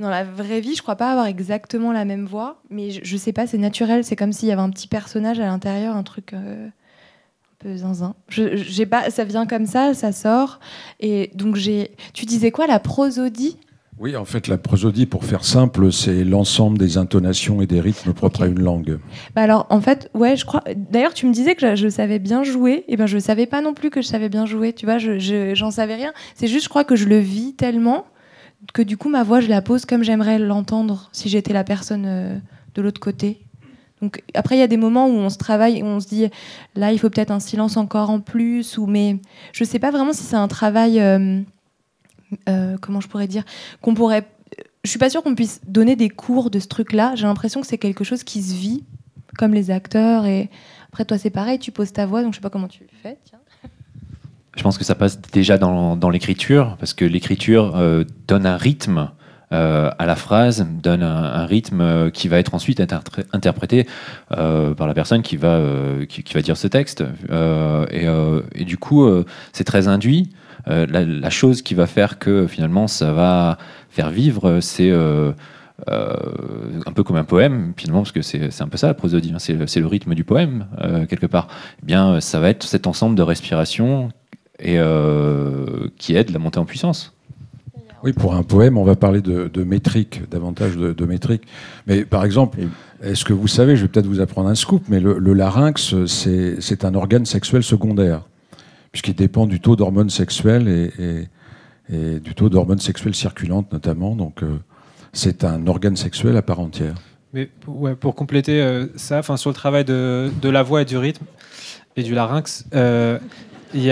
Dans 0.03 0.11
la 0.11 0.25
vraie 0.25 0.61
vie, 0.61 0.75
je 0.75 0.83
crois 0.83 0.97
pas 0.97 1.11
avoir 1.13 1.27
exactement 1.27 1.93
la 1.93 2.05
même 2.05 2.27
voix, 2.27 2.61
mais 2.71 2.91
je, 2.91 3.01
je 3.05 3.17
sais 3.17 3.33
pas, 3.33 3.47
c'est 3.47 3.57
naturel. 3.57 4.03
C'est 4.05 4.17
comme 4.17 4.33
s'il 4.33 4.49
y 4.49 4.53
avait 4.53 4.61
un 4.61 4.71
petit 4.71 4.89
personnage 4.89 5.39
à 5.41 5.47
l'intérieur, 5.47 5.97
un 5.97 6.03
truc 6.03 6.33
euh, 6.35 6.67
un 6.67 6.71
peu 7.61 7.77
zinzin. 7.77 8.15
Je, 8.29 8.57
j'ai 8.57 8.85
pas, 8.85 9.11
ça 9.11 9.23
vient 9.25 9.47
comme 9.47 9.65
ça, 9.67 9.95
ça 9.95 10.11
sort. 10.13 10.59
Et 11.01 11.31
donc 11.35 11.55
j'ai. 11.57 11.93
Tu 12.15 12.27
disais 12.27 12.51
quoi, 12.51 12.67
la 12.67 12.81
prosodie? 12.81 13.57
Oui, 13.99 14.17
en 14.17 14.25
fait, 14.25 14.49
la 14.49 14.59
prosodie, 14.59 15.07
pour 15.07 15.25
faire 15.25 15.45
simple, 15.45 15.93
c'est 15.93 16.25
l'ensemble 16.25 16.79
des 16.79 16.97
intonations 16.99 17.63
et 17.63 17.67
des 17.67 17.79
rythmes 17.81 18.13
propres 18.15 18.43
à 18.43 18.47
une 18.47 18.59
langue. 18.61 18.99
Bah 19.37 19.43
alors, 19.43 19.67
en 19.71 19.81
fait, 19.81 20.11
ouais, 20.15 20.35
je 20.35 20.45
crois. 20.45 20.65
D'ailleurs, 20.75 21.15
tu 21.15 21.27
me 21.27 21.33
disais 21.33 21.55
que 21.55 21.61
je, 21.61 21.77
je 21.77 21.89
savais 21.89 22.19
bien 22.19 22.43
jouer. 22.43 22.85
Et 22.89 22.97
ben, 22.97 23.07
je 23.07 23.19
savais 23.19 23.47
pas 23.47 23.61
non 23.61 23.75
plus 23.75 23.91
que 23.91 24.03
je 24.03 24.09
savais 24.09 24.29
bien 24.31 24.47
jouer. 24.47 24.73
Tu 24.73 24.87
vois, 24.87 24.99
je, 24.99 25.19
je- 25.21 25.55
j'en 25.55 25.71
savais 25.71 25.95
rien. 25.95 26.13
C'est 26.35 26.49
juste, 26.49 26.65
je 26.65 26.69
crois 26.71 26.83
que 26.85 26.97
je 26.97 27.05
le 27.07 27.19
vis 27.19 27.55
tellement 27.55 28.05
que 28.73 28.83
du 28.83 28.97
coup, 28.97 29.09
ma 29.09 29.23
voix, 29.23 29.41
je 29.41 29.49
la 29.49 29.63
pose 29.63 29.85
comme 29.85 30.03
j'aimerais 30.03 30.39
l'entendre 30.39 31.09
si 31.13 31.29
j'étais 31.29 31.53
la 31.53 31.65
personne 31.65 32.05
euh, 32.07 32.39
de 32.75 32.83
l'autre 32.83 33.01
côté. 33.01 33.41
Donc 34.01 34.23
après, 34.35 34.57
il 34.57 34.59
y 34.59 34.63
a 34.63 34.67
des 34.69 34.77
moments 34.77 35.07
où 35.07 35.13
on 35.13 35.31
se 35.31 35.39
travaille 35.39 35.79
et 35.79 35.83
on 35.83 36.01
se 36.01 36.09
dit, 36.09 36.27
là, 36.75 36.93
il 36.93 36.99
faut 36.99 37.09
peut-être 37.09 37.31
un 37.31 37.41
silence 37.41 37.77
encore 37.77 38.11
en 38.11 38.21
plus. 38.21 38.79
Ou 38.79 38.87
mais 38.87 39.19
je 39.53 39.63
sais 39.65 39.79
pas 39.79 39.91
vraiment 39.91 40.13
si 40.13 40.23
c'est 40.23 40.37
un 40.37 40.49
travail. 40.49 41.01
euh, 41.01 41.41
euh, 42.49 42.77
comment 42.81 43.01
je 43.01 43.09
pourrais 43.09 43.29
dire 43.29 43.45
qu'on 43.81 43.95
pourrait. 43.95 44.27
Je 44.85 44.91
suis 44.91 44.99
pas 44.99 45.11
sûre 45.11 45.23
qu'on 45.23 45.35
puisse 45.35 45.61
donner 45.67 45.95
des 45.97 46.09
cours 46.09 46.51
de 46.51 46.59
ce 46.59 46.67
truc-là. 46.67 47.15
J'ai 47.15 47.27
l'impression 47.27 47.61
que 47.61 47.67
c'est 47.67 47.79
quelque 47.79 48.05
chose 48.05 48.25
qui 48.25 48.43
se 48.43 48.55
vit, 48.55 48.85
comme 49.39 49.55
les 49.55 49.71
acteurs. 49.71 50.27
Et 50.27 50.51
après, 50.89 51.05
toi, 51.05 51.19
c'est 51.19 51.31
pareil, 51.31 51.59
tu 51.59 51.71
poses 51.71 51.93
ta 51.93 52.05
voix, 52.05 52.23
donc 52.23 52.33
je 52.33 52.39
sais 52.39 52.43
pas 52.43 52.51
comment 52.51 52.69
tu 52.69 52.87
fais. 53.03 53.19
Je 54.57 54.63
pense 54.63 54.77
que 54.77 54.85
ça 54.85 54.95
passe 54.95 55.21
déjà 55.33 55.57
dans, 55.57 56.11
l'écriture, 56.11 56.77
parce 56.79 56.93
que 56.93 57.07
l'écriture 57.07 57.75
euh, 57.77 58.05
donne 58.29 58.45
un 58.45 58.59
rythme 58.59 59.11
euh, 59.53 59.91
à 59.99 60.07
la 60.07 60.15
phrase, 60.15 60.67
donne 60.83 61.03
un, 61.03 61.47
rythme 61.47 61.81
euh, 61.81 62.11
qui 62.11 62.29
va 62.29 62.39
être 62.39 62.55
ensuite 62.55 62.81
interpré- 62.81 63.25
interprété 63.33 63.87
par 64.29 64.87
la 64.87 64.95
personne 64.95 65.23
qui 65.23 65.37
va, 65.37 65.61
qui, 66.09 66.35
va 66.35 66.43
dire 66.43 66.57
ce 66.57 66.69
texte. 66.69 67.03
Et, 67.31 68.65
du 68.65 68.77
coup, 68.77 69.09
c'est 69.53 69.65
très 69.65 69.89
induit. 69.89 70.31
La, 70.67 71.31
chose 71.31 71.63
qui 71.63 71.75
va 71.75 71.87
faire 71.87 72.19
que 72.19 72.47
finalement 72.47 72.87
ça 72.87 73.13
va 73.13 73.59
faire 73.89 74.11
vivre, 74.11 74.61
c'est 74.61 74.91
un 74.91 75.35
peu 76.95 77.03
comme 77.03 77.17
un 77.17 77.25
poème, 77.25 77.73
finalement, 77.77 78.03
parce 78.03 78.13
que 78.13 78.23
c'est 78.23 78.61
un 78.61 78.69
peu 78.69 78.77
ça 78.77 78.87
la 78.87 78.95
prosodie, 78.95 79.33
hein, 79.35 79.39
c'est 79.39 79.81
le, 79.81 79.87
rythme 79.87 80.15
du 80.15 80.25
poème, 80.25 80.67
quelque 81.09 81.27
part. 81.27 81.49
Eh 81.83 81.87
bien, 81.87 82.21
ça 82.21 82.39
va 82.39 82.51
être 82.51 82.65
cet 82.65 82.87
ensemble 82.87 83.17
de 83.17 83.23
respiration 83.23 84.11
et, 84.63 84.79
euh, 84.79 85.89
qui 85.99 86.15
aide 86.17 86.31
la 86.31 86.39
montée 86.39 86.59
en 86.59 86.65
puissance. 86.65 87.13
Oui, 88.05 88.13
pour 88.13 88.35
un 88.35 88.43
poème, 88.43 88.79
on 88.79 88.85
va 88.85 88.97
parler 88.97 89.21
de, 89.21 89.47
de 89.53 89.63
métrique, 89.63 90.23
davantage 90.31 90.77
de, 90.77 90.93
de 90.93 91.05
métrique. 91.07 91.43
Mais 91.87 92.05
par 92.05 92.25
exemple, 92.25 92.59
est-ce 93.03 93.25
que 93.25 93.33
vous 93.33 93.47
savez, 93.47 93.77
je 93.77 93.83
vais 93.83 93.89
peut-être 93.89 94.07
vous 94.07 94.21
apprendre 94.21 94.49
un 94.49 94.57
scoop, 94.57 94.85
mais 94.89 94.99
le, 94.99 95.19
le 95.19 95.33
larynx, 95.35 95.95
c'est 96.07 96.85
un 96.85 96.95
organe 96.95 97.27
sexuel 97.27 97.63
secondaire, 97.63 98.23
puisqu'il 98.91 99.15
dépend 99.15 99.47
du 99.47 99.61
taux 99.61 99.77
d'hormones 99.77 100.11
sexuelles 100.11 100.67
et, 100.69 101.03
et- 101.03 101.29
et 101.93 102.21
du 102.21 102.35
taux 102.35 102.49
d'hormones 102.49 102.79
sexuelles 102.79 103.15
circulantes 103.15 103.71
notamment. 103.73 104.15
Donc, 104.17 104.43
euh, 104.43 104.57
c'est 105.13 105.45
un 105.45 105.67
organe 105.67 105.97
sexuel 105.97 106.37
à 106.37 106.43
part 106.43 106.61
entière. 106.61 106.95
Mais 107.35 107.47
pour- 107.47 107.81
ouais, 107.81 107.95
pour 107.97 108.15
compléter 108.15 108.63
euh, 108.63 108.87
ça, 108.97 109.19
enfin 109.19 109.37
sur 109.37 109.51
le 109.51 109.55
travail 109.55 109.85
de, 109.85 110.31
de 110.41 110.49
la 110.49 110.63
voix 110.63 110.83
et 110.83 110.85
du 110.85 110.97
rythme 110.97 111.25
et 111.97 112.03
du 112.03 112.15
larynx, 112.15 112.65
euh, 112.75 113.19
il 113.75 113.85
y 113.85 113.91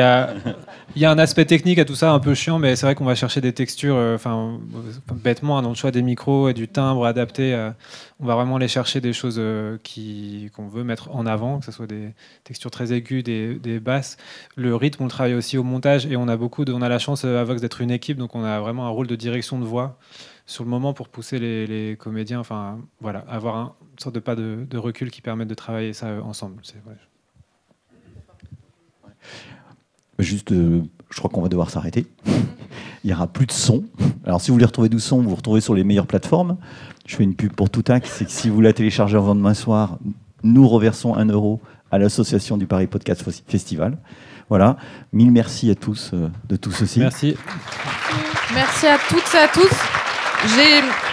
a 1.05 1.11
un 1.11 1.19
aspect 1.19 1.45
technique 1.45 1.79
à 1.79 1.85
tout 1.85 1.95
ça 1.95 2.13
un 2.13 2.19
peu 2.19 2.35
chiant, 2.35 2.59
mais 2.59 2.77
c'est 2.77 2.87
vrai 2.87 2.95
qu'on 2.95 3.05
va 3.05 3.15
chercher 3.15 3.41
des 3.41 3.53
textures, 3.53 3.97
euh, 3.97 4.15
enfin 4.15 4.59
bêtement 5.13 5.59
hein, 5.59 5.63
dans 5.63 5.71
le 5.71 5.75
choix 5.75 5.91
des 5.91 6.03
micros 6.03 6.49
et 6.49 6.55
du 6.55 6.69
timbre 6.69 7.07
adapté. 7.07 7.55
euh, 7.55 7.71
on 8.21 8.27
va 8.27 8.35
vraiment 8.35 8.57
aller 8.57 8.69
chercher 8.69 9.01
des 9.01 9.13
choses 9.13 9.37
euh, 9.39 9.79
qu'on 10.55 10.69
veut 10.69 10.85
mettre 10.85 11.11
en 11.15 11.27
avant, 11.27 11.59
que 11.59 11.65
ce 11.65 11.73
soit 11.73 11.87
des 11.87 12.13
textures 12.45 12.71
très 12.71 12.93
aiguës, 12.93 13.23
des, 13.23 13.81
basses. 13.81 14.17
Le 14.57 14.77
rythme, 14.77 15.03
on 15.03 15.07
le 15.07 15.11
travaille 15.11 15.35
aussi 15.35 15.57
au 15.57 15.63
montage 15.63 16.07
et 16.07 16.17
on 16.17 16.29
a 16.29 16.37
beaucoup, 16.37 16.65
on 16.69 16.83
a 16.83 16.89
la 16.89 16.99
chance 16.99 17.25
à 17.25 17.43
Vox 17.45 17.61
d'être 17.61 17.81
une 17.81 17.91
équipe, 17.91 18.19
donc 18.19 18.35
on 18.35 18.45
a 18.45 18.61
vraiment 18.61 18.87
un 18.87 18.91
rôle 18.91 19.07
de 19.07 19.17
direction 19.17 19.59
de 19.59 19.65
voix 19.65 19.99
sur 20.47 20.65
le 20.65 20.71
moment 20.71 20.93
pour 20.93 21.09
pousser 21.09 21.39
les, 21.39 21.97
comédiens, 21.99 22.41
enfin 22.41 22.79
voilà, 23.01 23.21
avoir 23.29 23.57
un, 23.57 23.75
une 23.93 23.99
sorte 23.99 24.15
de 24.15 24.21
pas 24.21 24.35
de, 24.35 24.67
de 24.69 24.79
recul 24.79 25.11
qui 25.11 25.23
permette 25.23 25.49
de 25.49 25.55
travailler 25.55 25.93
ça 25.93 26.09
ensemble. 26.23 26.61
Juste, 30.21 30.53
euh, 30.53 30.83
je 31.11 31.19
crois 31.19 31.31
qu'on 31.31 31.43
va 31.43 31.49
devoir 31.49 31.71
s'arrêter. 31.71 32.07
Il 33.03 33.09
n'y 33.09 33.13
aura 33.13 33.27
plus 33.27 33.47
de 33.47 33.53
son. 33.53 33.85
Alors, 34.25 34.41
si 34.41 34.49
vous 34.49 34.55
voulez 34.55 34.67
retrouver 34.67 34.89
du 34.89 35.01
son, 35.01 35.23
vous 35.23 35.31
vous 35.31 35.37
retrouvez 35.37 35.61
sur 35.61 35.75
les 35.75 35.85
meilleures 35.85 36.07
plateformes. 36.07 36.57
Je 37.07 37.17
fais 37.17 37.25
une 37.25 37.35
pub 37.35 37.53
pour 37.53 37.71
Toutac. 37.71 38.07
C'est 38.07 38.27
que 38.27 38.31
si 38.31 38.49
vous 38.51 38.61
la 38.61 38.73
téléchargez 38.73 39.17
avant 39.17 39.35
demain 39.35 39.55
soir, 39.55 39.99
nous 40.43 40.69
reversons 40.69 41.15
un 41.15 41.27
euro 41.27 41.61
à 41.91 41.99
l'association 41.99 42.57
du 42.57 42.67
Paris 42.67 42.87
Podcast 42.87 43.25
Festival. 43.49 43.99
Voilà. 44.49 44.77
Mille 45.13 45.31
merci 45.31 45.71
à 45.71 45.75
tous 45.75 46.11
euh, 46.13 46.29
de 46.49 46.57
tout 46.57 46.73
ceci. 46.73 47.01
Merci. 47.01 47.37
Merci 48.55 48.87
à 48.87 48.99
toutes 49.09 49.35
et 49.35 49.39
à 49.39 49.49
tous. 49.49 49.71
J'ai. 50.55 51.10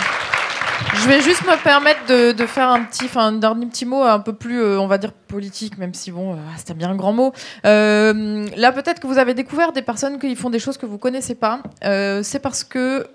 Je 0.93 1.07
vais 1.07 1.21
juste 1.21 1.43
me 1.43 1.61
permettre 1.63 2.05
de, 2.07 2.45
faire 2.45 2.69
un 2.69 2.83
petit, 2.83 3.07
dernier 3.39 3.65
petit 3.65 3.85
mot 3.85 4.03
un 4.03 4.19
peu 4.19 4.33
plus, 4.33 4.61
euh, 4.61 4.79
on 4.79 4.87
va 4.87 4.97
dire, 4.97 5.11
politique, 5.11 5.77
même 5.77 5.93
si, 5.93 6.11
bon, 6.11 6.33
euh, 6.33 6.37
c'était 6.57 6.73
bien 6.73 6.89
un 6.89 6.95
grand 6.95 7.13
mot. 7.13 7.33
Euh, 7.65 8.47
là, 8.55 8.71
peut-être 8.71 8.99
que 8.99 9.07
vous 9.07 9.17
avez 9.17 9.33
découvert 9.33 9.71
des 9.71 9.81
personnes 9.81 10.19
qui 10.19 10.35
font 10.35 10.49
des 10.49 10.59
choses 10.59 10.77
que 10.77 10.85
vous 10.85 10.97
connaissez 10.97 11.35
pas. 11.35 11.61
Euh, 11.83 12.21
c'est 12.23 12.39
parce 12.39 12.63
que 12.63 13.07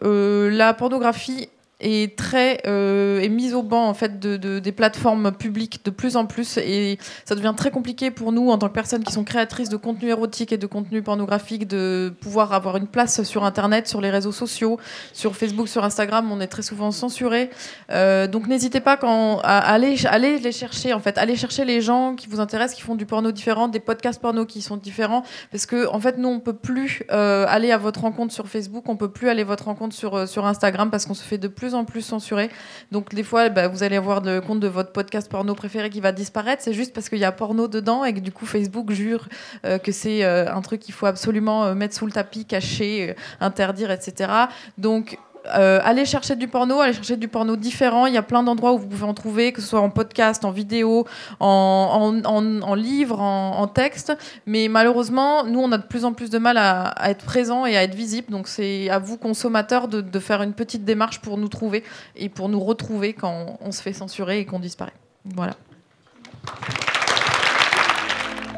la 0.51 0.75
pornographie 0.75 1.49
est 1.83 2.17
très 2.17 2.61
euh, 2.67 3.29
mise 3.29 3.55
au 3.55 3.63
banc 3.63 3.87
en 3.89 3.95
fait 3.95 4.19
de, 4.21 4.37
de- 4.37 4.59
des 4.59 4.73
plateformes 4.73 5.33
publiques 5.33 5.85
de 5.85 5.91
plus 5.91 6.17
en 6.17 6.27
plus. 6.27 6.59
Et 6.59 6.99
ça 7.25 7.35
devient 7.35 7.55
très 7.57 7.71
compliqué 7.71 8.11
pour 8.11 8.33
nous 8.33 8.51
en 8.51 8.59
tant 8.59 8.69
que 8.69 8.73
personnes 8.75 9.05
qui 9.05 9.13
sont 9.13 9.25
créatrices 9.25 9.69
de 9.69 9.77
contenu 9.77 10.09
érotique 10.09 10.53
et 10.53 10.59
de 10.59 10.67
contenu 10.67 11.03
pornographique 11.03 11.67
de 11.67 12.13
pouvoir 12.21 12.53
avoir 12.53 12.77
une 12.77 12.87
place 12.87 13.23
sur 13.23 13.45
internet 13.45 13.89
sur 13.89 14.01
les 14.01 14.11
réseaux 14.11 14.33
sociaux 14.33 14.79
sur 15.13 15.35
Facebook 15.37 15.69
sur 15.69 15.85
Instagram. 15.85 16.31
On 16.31 16.41
est 16.41 16.47
très 16.47 16.63
souvent 16.63 16.91
censuré 16.91 17.51
Euh, 17.91 18.27
donc 18.27 18.47
n'hésitez 18.49 18.81
pas 18.81 18.97
quand 18.97 19.39
à 19.43 19.59
aller 19.59 19.97
aller 20.07 20.39
les 20.39 20.53
chercher 20.53 20.93
en 20.93 21.01
fait. 21.01 21.19
Aller 21.19 21.37
chercher 21.37 21.65
les 21.65 21.81
gens 21.81 22.15
qui 22.15 22.27
vous 22.29 22.41
intéressent 22.41 22.77
qui 22.77 22.83
font 22.83 22.95
du 22.95 23.07
porno 23.07 23.33
différent 23.33 23.69
des 23.69 23.81
podcasts 23.81 24.21
porno 24.21 24.47
qui 24.47 24.63
sont 24.63 24.77
différents. 24.77 25.23
Parce 25.51 25.67
que 25.67 25.87
en 25.89 26.01
fait 26.01 26.19
nous 26.19 26.29
on 26.29 26.41
peut 26.41 26.53
plus 26.55 27.03
euh, 27.11 27.45
aller 27.49 27.71
à 27.73 27.79
votre 27.79 28.01
rencontre 28.01 28.33
sur 28.33 28.47
Facebook. 28.49 28.85
On 28.89 28.97
peut 28.97 29.11
plus 29.11 29.29
aller 29.29 29.43
à 29.43 29.45
votre 29.47 29.65
rencontre 29.65 29.95
sur 29.95 30.27
sur 30.29 30.47
Instagram 30.47 30.91
parce 30.91 31.07
qu'on 31.07 31.15
se 31.15 31.23
fait 31.25 31.39
de 31.39 31.49
plus 31.49 31.72
en 31.75 31.85
plus 31.85 32.03
censurer 32.03 32.51
donc 32.91 33.15
des 33.15 33.23
fois 33.23 33.49
bah, 33.49 33.69
vous 33.69 33.83
allez 33.83 33.97
avoir 33.97 34.21
le 34.21 34.41
compte 34.41 34.61
de 34.61 34.69
votre 34.69 34.93
podcast 34.93 35.31
porno 35.31 35.55
préféré 35.55 35.91
qui 35.91 36.01
va 36.01 36.13
disparaître. 36.13 36.63
C'est 36.63 36.73
juste 36.73 36.93
parce 36.95 37.09
qu'il 37.09 37.19
y 37.19 37.25
a 37.25 37.33
porno 37.33 37.69
dedans 37.69 38.05
et 38.05 38.13
que 38.13 38.21
du 38.21 38.33
coup 38.33 38.47
Facebook 38.47 38.91
jure 38.93 39.29
euh, 39.65 39.79
que 39.79 39.93
c'est 39.93 40.25
euh, 40.25 40.53
un 40.53 40.61
truc 40.63 40.81
qu'il 40.81 40.95
faut 40.95 41.07
absolument 41.07 41.65
euh, 41.65 41.75
mettre 41.75 41.95
sous 41.95 42.07
le 42.07 42.13
tapis 42.13 42.45
cacher 42.45 43.15
interdire 43.41 43.91
etc 43.91 44.33
donc 44.79 45.19
euh, 45.47 45.81
allez 45.83 46.05
chercher 46.05 46.37
du 46.37 46.49
porno, 46.49 46.81
allez 46.81 46.93
chercher 46.93 47.17
du 47.17 47.29
porno 47.29 47.57
différent. 47.57 48.07
Il 48.07 48.15
y 48.15 48.19
a 48.19 48.23
plein 48.23 48.43
d'endroits 48.43 48.73
où 48.73 48.79
vous 48.79 48.87
pouvez 48.87 49.05
en 49.05 49.15
trouver, 49.15 49.53
que 49.53 49.61
ce 49.61 49.69
soit 49.69 49.81
en 49.81 49.91
podcast, 49.91 50.45
en 50.45 50.51
vidéo, 50.51 51.07
en, 51.41 52.13
en, 52.25 52.63
en- 52.63 52.75
livre, 52.75 53.21
en, 53.21 53.67
texte. 53.67 54.13
Mais 54.47 54.69
malheureusement, 54.69 55.45
nous, 55.45 55.61
on 55.61 55.73
a 55.73 55.79
de 55.79 55.87
plus 55.87 56.05
en 56.05 56.13
plus 56.13 56.31
de 56.31 56.39
mal 56.39 56.57
à, 56.59 56.95
être 57.11 57.25
présent 57.25 57.67
et 57.67 57.77
à 57.77 57.83
être 57.83 57.95
visible. 57.95 58.31
Donc 58.31 58.49
c'est 58.49 58.89
à 58.91 58.99
vous, 58.99 59.17
consommateurs, 59.17 59.89
de 59.89 60.19
faire 60.19 60.43
une 60.43 60.53
petite 60.53 60.85
démarche 60.85 61.21
pour 61.21 61.39
nous 61.39 61.49
trouver 61.49 61.85
et 62.17 62.29
pour 62.29 62.49
nous 62.49 62.61
retrouver 62.61 63.13
quand 63.13 63.59
on 63.61 63.73
se 63.73 63.83
fait 63.83 63.93
censurer 63.93 64.41
et 64.41 64.47
qu'on 64.47 64.61
disparaît. 64.61 64.93
Voilà. 65.25 65.55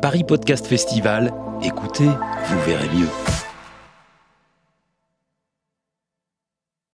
Paris 0.00 0.24
Podcast 0.24 0.66
Festival, 0.66 1.32
écoutez, 1.62 2.04
vous 2.04 2.60
verrez 2.66 2.88
mieux. 2.94 3.08